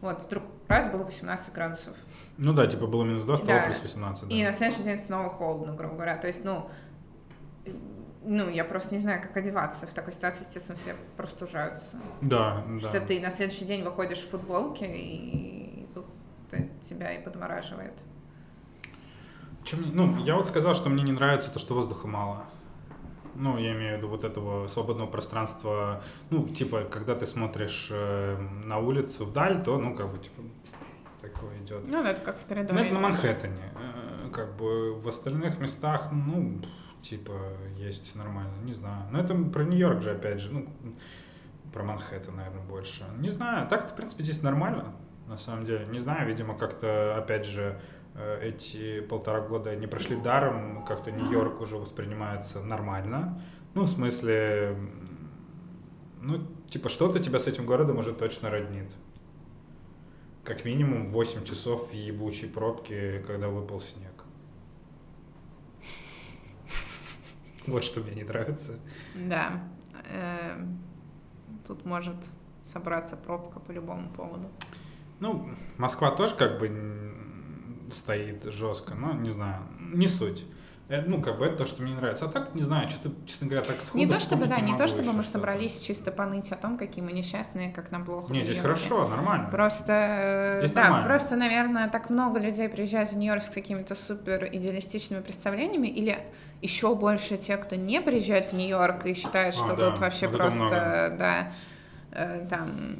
Вот, 0.01 0.25
вдруг 0.25 0.43
раз 0.67 0.87
было 0.91 1.03
18 1.05 1.53
градусов. 1.53 1.95
Ну 2.37 2.51
да, 2.51 2.67
типа 2.67 2.87
было 2.87 3.05
минус 3.05 3.23
2, 3.23 3.37
стало 3.37 3.59
Да. 3.59 3.65
плюс 3.67 3.81
18, 3.81 4.27
да. 4.27 4.35
И 4.35 4.43
на 4.43 4.51
следующий 4.53 4.83
день 4.83 4.97
снова 4.99 5.29
холодно, 5.29 5.73
грубо 5.75 5.93
говоря. 5.95 6.17
То 6.17 6.27
есть, 6.27 6.43
ну, 6.43 6.69
ну, 8.25 8.49
я 8.49 8.63
просто 8.65 8.93
не 8.93 8.99
знаю, 8.99 9.21
как 9.21 9.35
одеваться. 9.37 9.87
В 9.87 9.93
такой 9.93 10.13
ситуации, 10.13 10.45
естественно, 10.45 10.77
все 10.77 10.95
простужаются. 11.17 11.97
Да, 12.21 12.63
да. 12.67 12.89
Что 12.89 13.01
ты 13.01 13.19
на 13.19 13.31
следующий 13.31 13.65
день 13.65 13.83
выходишь 13.83 14.19
в 14.19 14.29
футболке, 14.29 14.85
и 14.87 15.87
тут 15.93 16.05
ты- 16.49 16.71
тебя 16.81 17.13
и 17.13 17.23
подмораживает. 17.23 17.93
Чем 19.63 19.95
ну, 19.95 20.17
я 20.23 20.35
вот 20.35 20.45
сказал, 20.47 20.75
что 20.75 20.89
мне 20.89 21.03
не 21.03 21.11
нравится 21.13 21.49
то, 21.51 21.59
что 21.59 21.73
воздуха 21.73 22.07
мало. 22.07 22.43
Ну, 23.35 23.57
я 23.57 23.73
имею 23.73 23.95
в 23.95 23.97
виду 23.97 24.09
вот 24.09 24.23
этого 24.23 24.67
свободного 24.67 25.07
пространства. 25.07 26.03
Ну, 26.29 26.47
типа, 26.47 26.83
когда 26.83 27.15
ты 27.15 27.25
смотришь 27.25 27.87
э, 27.91 28.37
на 28.65 28.77
улицу 28.77 29.25
вдаль, 29.25 29.63
то, 29.63 29.77
ну, 29.79 29.95
как 29.95 30.11
бы, 30.11 30.19
типа, 30.19 30.41
такое 31.21 31.57
идет. 31.61 31.81
Ну, 31.87 32.03
да, 32.03 32.11
это 32.11 32.21
как 32.21 32.37
в 32.39 32.45
коридоре. 32.45 32.79
Ну, 32.79 32.85
это 32.85 32.93
на. 32.93 32.99
Манхэттене. 32.99 33.71
Э, 33.75 34.29
Как 34.31 34.55
бы 34.55 34.93
в 34.99 35.07
остальных 35.07 35.59
местах, 35.59 36.09
ну, 36.11 36.61
типа, 37.03 37.33
есть 37.77 38.15
нормально, 38.15 38.53
не 38.63 38.73
знаю. 38.73 39.05
Но 39.11 39.19
это 39.19 39.35
про 39.35 39.63
Нью-Йорк 39.63 40.01
же, 40.01 40.11
опять 40.11 40.39
же, 40.39 40.51
ну, 40.51 40.67
про 41.71 41.83
Манхэттен, 41.83 42.35
наверное, 42.35 42.63
больше. 42.63 43.03
Не 43.19 43.29
знаю, 43.29 43.67
так-то, 43.67 43.93
в 43.93 43.95
принципе, 43.95 44.23
здесь 44.23 44.41
нормально, 44.41 44.95
на 45.27 45.37
самом 45.37 45.65
деле. 45.65 45.85
Не 45.87 45.99
знаю, 45.99 46.27
видимо, 46.27 46.57
как-то, 46.57 47.17
опять 47.17 47.45
же, 47.45 47.79
э, 48.15 48.47
эти 48.47 49.01
полтора 49.01 49.41
года 49.41 49.75
не 49.75 49.87
прошли 49.87 50.15
даром, 50.15 50.85
как-то 50.85 51.11
Нью-Йорк 51.11 51.61
уже 51.61 51.77
воспринимается 51.77 52.61
нормально. 52.61 53.41
Ну, 53.73 53.83
в 53.83 53.89
смысле, 53.89 54.77
ну, 56.21 56.47
типа, 56.69 56.89
что-то 56.89 57.19
тебя 57.19 57.39
с 57.39 57.47
этим 57.47 57.65
городом 57.65 57.97
уже 57.97 58.13
точно 58.13 58.49
роднит. 58.49 58.89
Как 60.43 60.65
минимум 60.65 61.07
8 61.07 61.43
часов 61.43 61.91
в 61.91 61.93
ебучей 61.93 62.49
пробке, 62.49 63.23
когда 63.25 63.49
выпал 63.49 63.79
снег. 63.79 64.12
Вот 67.67 67.83
что 67.83 68.01
мне 68.01 68.13
не 68.15 68.23
нравится. 68.23 68.79
Да. 69.15 69.63
Э, 70.09 70.65
Тут 71.67 71.85
может 71.85 72.15
собраться 72.63 73.15
пробка 73.15 73.59
по 73.59 73.71
любому 73.71 74.09
поводу. 74.09 74.49
Ну, 75.19 75.49
Москва 75.77 76.11
тоже 76.11 76.35
как 76.35 76.59
бы 76.59 77.13
стоит 77.91 78.43
жестко, 78.43 78.95
но 78.95 79.13
не 79.13 79.29
знаю, 79.29 79.63
не 79.79 80.07
суть. 80.07 80.45
Э, 80.89 81.01
Ну, 81.01 81.21
как 81.21 81.37
бы 81.39 81.45
это 81.45 81.57
то, 81.57 81.65
что 81.65 81.81
мне 81.81 81.91
не 81.91 81.97
нравится. 81.97 82.25
А 82.25 82.27
так, 82.27 82.53
не 82.55 82.61
знаю, 82.61 82.89
что-то, 82.89 83.15
честно 83.25 83.47
говоря, 83.47 83.65
так 83.65 83.81
сходу 83.81 83.97
Не 83.97 84.05
то 84.07 84.19
чтобы, 84.19 84.45
да, 84.47 84.57
не 84.59 84.71
могу 84.73 84.77
то 84.77 84.87
чтобы 84.87 85.13
мы 85.13 85.23
собрались 85.23 85.81
чисто 85.81 86.11
поныть 86.11 86.51
о 86.51 86.55
том, 86.55 86.77
какие 86.77 87.03
мы 87.03 87.11
несчастные, 87.13 87.71
как 87.71 87.91
нам 87.91 88.03
плохо. 88.05 88.31
Не, 88.33 88.41
в 88.41 88.43
здесь 88.43 88.59
хорошо, 88.59 89.07
нормально. 89.07 89.47
Просто, 89.49 90.57
Здесь 90.59 90.71
да, 90.71 90.81
нормально. 90.83 91.07
просто, 91.07 91.35
наверное, 91.35 91.89
так 91.89 92.09
много 92.09 92.39
людей 92.39 92.67
приезжают 92.69 93.11
в 93.11 93.15
Нью-Йорк 93.17 93.43
с 93.43 93.49
какими-то 93.49 93.95
супер 93.95 94.49
идеалистичными 94.51 95.21
представлениями, 95.21 95.87
или 95.87 96.19
еще 96.61 96.95
больше 96.95 97.37
те, 97.37 97.57
кто 97.57 97.75
не 97.75 98.01
приезжает 98.01 98.47
в 98.47 98.53
Нью-Йорк 98.53 99.05
и 99.05 99.13
считает, 99.13 99.53
А, 99.55 99.57
что 99.57 99.75
да, 99.75 99.89
тут 99.91 99.99
вообще 99.99 100.27
вот 100.27 100.37
просто, 100.37 100.63
много. 100.63 101.15
да, 101.17 101.53
э, 102.11 102.47
там, 102.49 102.97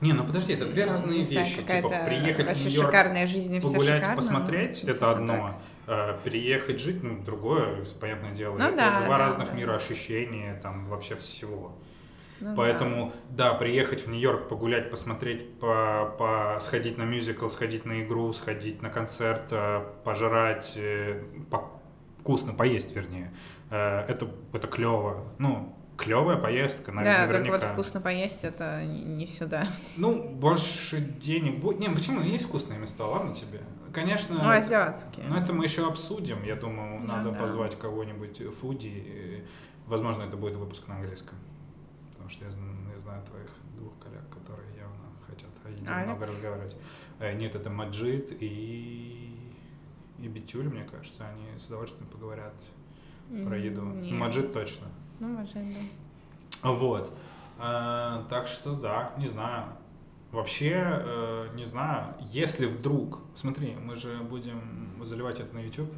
Не, 0.00 0.12
ну 0.12 0.24
подожди, 0.24 0.52
это 0.54 0.66
две 0.66 0.84
разные 0.84 1.20
не 1.20 1.24
знаю, 1.26 1.46
вещи. 1.46 1.56
Типа, 1.62 1.66
какая-то 1.88 2.04
приехать 2.06 2.56
в 2.56 2.64
Нью-Йорк, 2.64 2.86
шикарная 2.86 3.26
жизнь, 3.26 3.54
и 3.56 3.60
все 3.60 3.70
погулять, 3.72 3.96
шикарно, 4.02 4.16
посмотреть, 4.16 4.84
не 4.84 4.90
это 4.90 5.10
одно. 5.10 5.32
так. 5.48 5.54
А 5.86 6.18
переехать 6.24 6.80
жить, 6.80 7.02
ну, 7.02 7.18
другое, 7.22 7.84
понятное 8.00 8.32
дело. 8.32 8.56
Ну 8.56 8.64
это 8.64 8.76
да, 8.76 8.98
два 9.00 9.08
да, 9.08 9.18
разных 9.18 9.48
да. 9.50 9.54
мира 9.54 9.74
ощущения, 9.76 10.58
там, 10.62 10.86
вообще 10.86 11.14
всего. 11.16 11.72
Ну 12.40 12.50
да. 12.50 12.54
Поэтому, 12.56 13.12
да. 13.30 13.54
приехать 13.54 14.06
в 14.06 14.10
Нью-Йорк, 14.10 14.48
погулять, 14.48 14.90
посмотреть, 14.90 15.58
по, 15.58 16.14
по, 16.18 16.58
сходить 16.60 16.98
на 16.98 17.04
мюзикл, 17.04 17.48
сходить 17.48 17.84
на 17.84 18.02
игру, 18.02 18.32
сходить 18.32 18.82
на 18.82 18.90
концерт, 18.90 19.44
э, 19.50 19.84
пожрать, 20.04 20.72
э, 20.76 21.22
по- 21.50 21.70
вкусно 22.20 22.52
поесть, 22.52 22.94
вернее, 22.94 23.32
э, 23.70 24.00
это, 24.08 24.28
это 24.52 24.66
клево. 24.66 25.24
Ну, 25.38 25.76
клевая 25.96 26.36
поездка, 26.36 26.90
нав- 26.92 27.04
Да, 27.04 27.24
только 27.26 27.38
наверняка. 27.38 27.66
вот 27.66 27.72
вкусно 27.72 28.00
поесть 28.00 28.42
это 28.42 28.82
не 28.84 29.26
сюда. 29.26 29.68
Ну, 29.96 30.22
больше 30.22 30.98
денег 30.98 31.60
будет. 31.60 31.78
Не, 31.78 31.88
почему? 31.88 32.20
Есть 32.20 32.46
вкусные 32.46 32.78
места, 32.80 33.06
ладно 33.06 33.34
тебе? 33.34 33.60
Конечно. 33.94 34.34
Ну, 34.42 34.50
азиатские. 34.50 35.26
Но 35.28 35.38
это 35.38 35.52
мы 35.52 35.64
еще 35.64 35.86
обсудим. 35.86 36.42
Я 36.42 36.56
думаю, 36.56 36.98
Ну 37.00 37.06
надо 37.06 37.30
да. 37.30 37.38
позвать 37.38 37.78
кого-нибудь 37.78 38.40
э, 38.40 38.50
фуди. 38.50 39.44
Возможно, 39.86 40.22
это 40.22 40.36
будет 40.36 40.56
выпуск 40.56 40.88
на 40.88 40.96
английском. 40.96 41.38
Потому 42.12 42.28
что 42.30 42.44
я, 42.44 42.50
я 42.50 42.98
знаю 42.98 43.22
твоих 43.24 43.50
двух 43.76 43.92
коллег, 43.98 44.22
которые 44.30 44.68
явно 44.76 45.04
хотят 45.26 45.50
о 45.64 45.70
еде 45.70 45.86
Алекс? 45.88 46.08
много 46.08 46.26
разговаривать. 46.26 46.76
Э, 47.20 47.34
Нет, 47.34 47.54
это 47.54 47.70
Маджид 47.70 48.36
и, 48.40 49.38
и 50.18 50.28
Битюль, 50.28 50.68
мне 50.68 50.84
кажется. 50.84 51.24
Они 51.28 51.58
с 51.58 51.66
удовольствием 51.66 52.08
поговорят 52.08 52.54
про 53.46 53.56
еду. 53.56 53.82
Нет. 53.82 54.12
Маджид 54.12 54.52
точно. 54.52 54.86
Ну, 55.20 55.28
может, 55.28 55.54
да. 55.54 56.70
Вот. 56.72 57.12
Э, 57.60 58.24
так 58.28 58.46
что 58.48 58.74
да, 58.74 59.12
не 59.18 59.28
знаю. 59.28 59.64
Вообще, 60.34 60.72
э, 60.74 61.46
не 61.54 61.64
знаю, 61.64 62.14
если 62.20 62.66
вдруг, 62.66 63.20
смотри, 63.36 63.76
мы 63.80 63.94
же 63.94 64.16
будем 64.18 64.98
заливать 65.04 65.38
это 65.38 65.54
на 65.54 65.60
YouTube, 65.60 65.92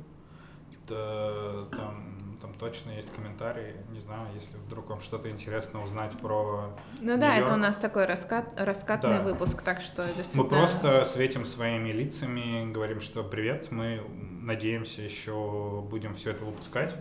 то 0.86 1.68
там, 1.72 2.36
там 2.40 2.52
точно 2.54 2.90
есть 2.90 3.12
комментарии, 3.12 3.76
не 3.90 3.98
знаю, 3.98 4.28
если 4.34 4.56
вдруг 4.58 4.90
вам 4.90 5.00
что-то 5.00 5.30
интересно 5.30 5.82
узнать 5.82 6.12
про... 6.18 6.76
Ну 7.00 7.16
да, 7.16 7.36
это 7.36 7.54
у 7.54 7.56
нас 7.56 7.76
такой 7.76 8.04
раскат, 8.04 8.52
раскатный 8.58 9.18
Да. 9.18 9.22
выпуск, 9.22 9.62
так 9.62 9.80
что 9.80 10.02
Мы 10.02 10.12
действительно... 10.14 10.44
просто 10.44 11.04
светим 11.04 11.44
своими 11.44 11.90
лицами, 11.90 12.70
говорим, 12.70 13.00
что 13.00 13.24
привет, 13.24 13.72
мы 13.72 14.02
надеемся 14.42 15.02
еще 15.02 15.82
будем 15.90 16.14
все 16.14 16.30
это 16.32 16.44
выпускать. 16.44 16.94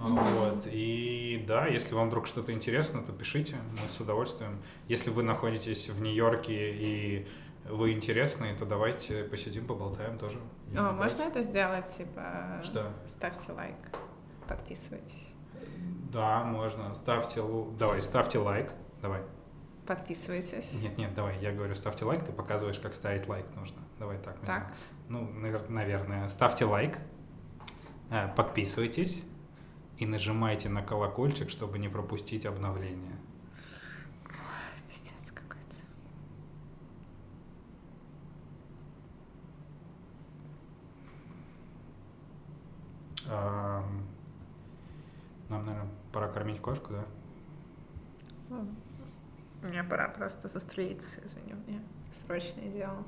Вот. 0.00 0.66
И 0.66 1.44
да, 1.46 1.66
если 1.66 1.94
вам 1.94 2.08
вдруг 2.08 2.26
что-то 2.26 2.52
интересно, 2.52 3.02
то 3.02 3.12
пишите, 3.12 3.56
мы 3.80 3.88
с 3.88 4.00
удовольствием. 4.00 4.62
Если 4.86 5.10
вы 5.10 5.22
находитесь 5.22 5.88
в 5.88 6.00
Нью-Йорке 6.00 6.72
и 6.72 7.28
вы 7.68 7.92
интересны, 7.92 8.54
то 8.56 8.64
давайте 8.64 9.24
посидим, 9.24 9.66
поболтаем 9.66 10.18
тоже. 10.18 10.38
О, 10.76 10.92
можно 10.92 11.22
это 11.22 11.42
сделать, 11.42 11.88
типа... 11.88 12.60
Что? 12.62 12.92
Ставьте 13.08 13.52
лайк, 13.52 13.76
подписывайтесь. 14.46 15.34
Да, 16.12 16.44
можно. 16.44 16.94
Ставьте, 16.94 17.42
давай, 17.78 18.00
ставьте 18.00 18.38
лайк. 18.38 18.72
Давай. 19.02 19.22
Подписывайтесь. 19.86 20.74
Нет, 20.82 20.96
нет, 20.98 21.14
давай, 21.14 21.38
я 21.40 21.52
говорю, 21.52 21.74
ставьте 21.74 22.04
лайк, 22.04 22.22
ты 22.22 22.32
показываешь, 22.32 22.78
как 22.78 22.94
ставить 22.94 23.26
лайк 23.26 23.46
нужно. 23.56 23.82
Давай 23.98 24.18
так. 24.18 24.38
Так. 24.40 24.72
Ну, 25.08 25.22
навер- 25.22 25.70
наверное. 25.70 26.28
Ставьте 26.28 26.66
лайк, 26.66 26.98
э, 28.10 28.28
подписывайтесь 28.36 29.22
и 29.98 30.06
нажимайте 30.06 30.68
на 30.68 30.82
колокольчик, 30.82 31.50
чтобы 31.50 31.78
не 31.78 31.88
пропустить 31.88 32.46
обновления. 32.46 33.16
Пиздец 34.88 35.32
какой-то. 35.34 35.82
Ам, 43.28 44.06
Нам, 45.48 45.66
наверное, 45.66 45.90
пора 46.12 46.28
кормить 46.28 46.60
кошку, 46.60 46.92
да? 46.92 47.04
Мне 49.62 49.82
пора 49.82 50.08
просто 50.08 50.46
застрелиться, 50.46 51.20
извини, 51.24 51.54
меня 51.66 51.80
срочное 52.24 52.70
дело. 52.70 53.04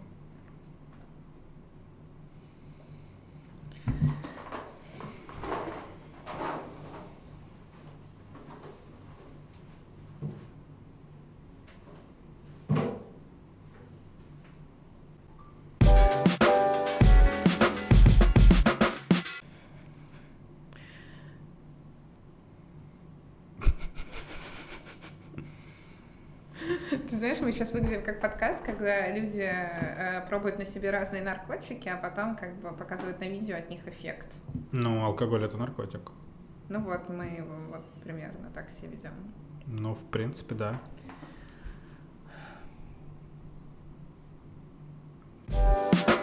мы 27.50 27.54
сейчас 27.54 27.72
выглядим 27.72 28.04
как 28.04 28.20
подкаст, 28.20 28.62
когда 28.64 29.08
люди 29.08 29.40
э, 29.42 30.24
пробуют 30.28 30.60
на 30.60 30.64
себе 30.64 30.90
разные 30.90 31.20
наркотики, 31.20 31.88
а 31.88 31.96
потом 31.96 32.36
как 32.36 32.54
бы 32.60 32.70
показывают 32.70 33.18
на 33.18 33.24
видео 33.24 33.56
от 33.56 33.68
них 33.68 33.88
эффект. 33.88 34.36
Ну, 34.70 35.04
алкоголь 35.04 35.44
это 35.44 35.56
наркотик. 35.56 36.12
Ну 36.68 36.80
вот, 36.80 37.08
мы 37.08 37.44
вот 37.72 37.84
примерно 38.04 38.52
так 38.54 38.68
все 38.68 38.86
ведем. 38.86 39.34
Ну, 39.66 39.94
в 39.94 40.04
принципе, 40.04 40.54
да. 40.54 40.80
thank 45.48 46.08
you 46.08 46.19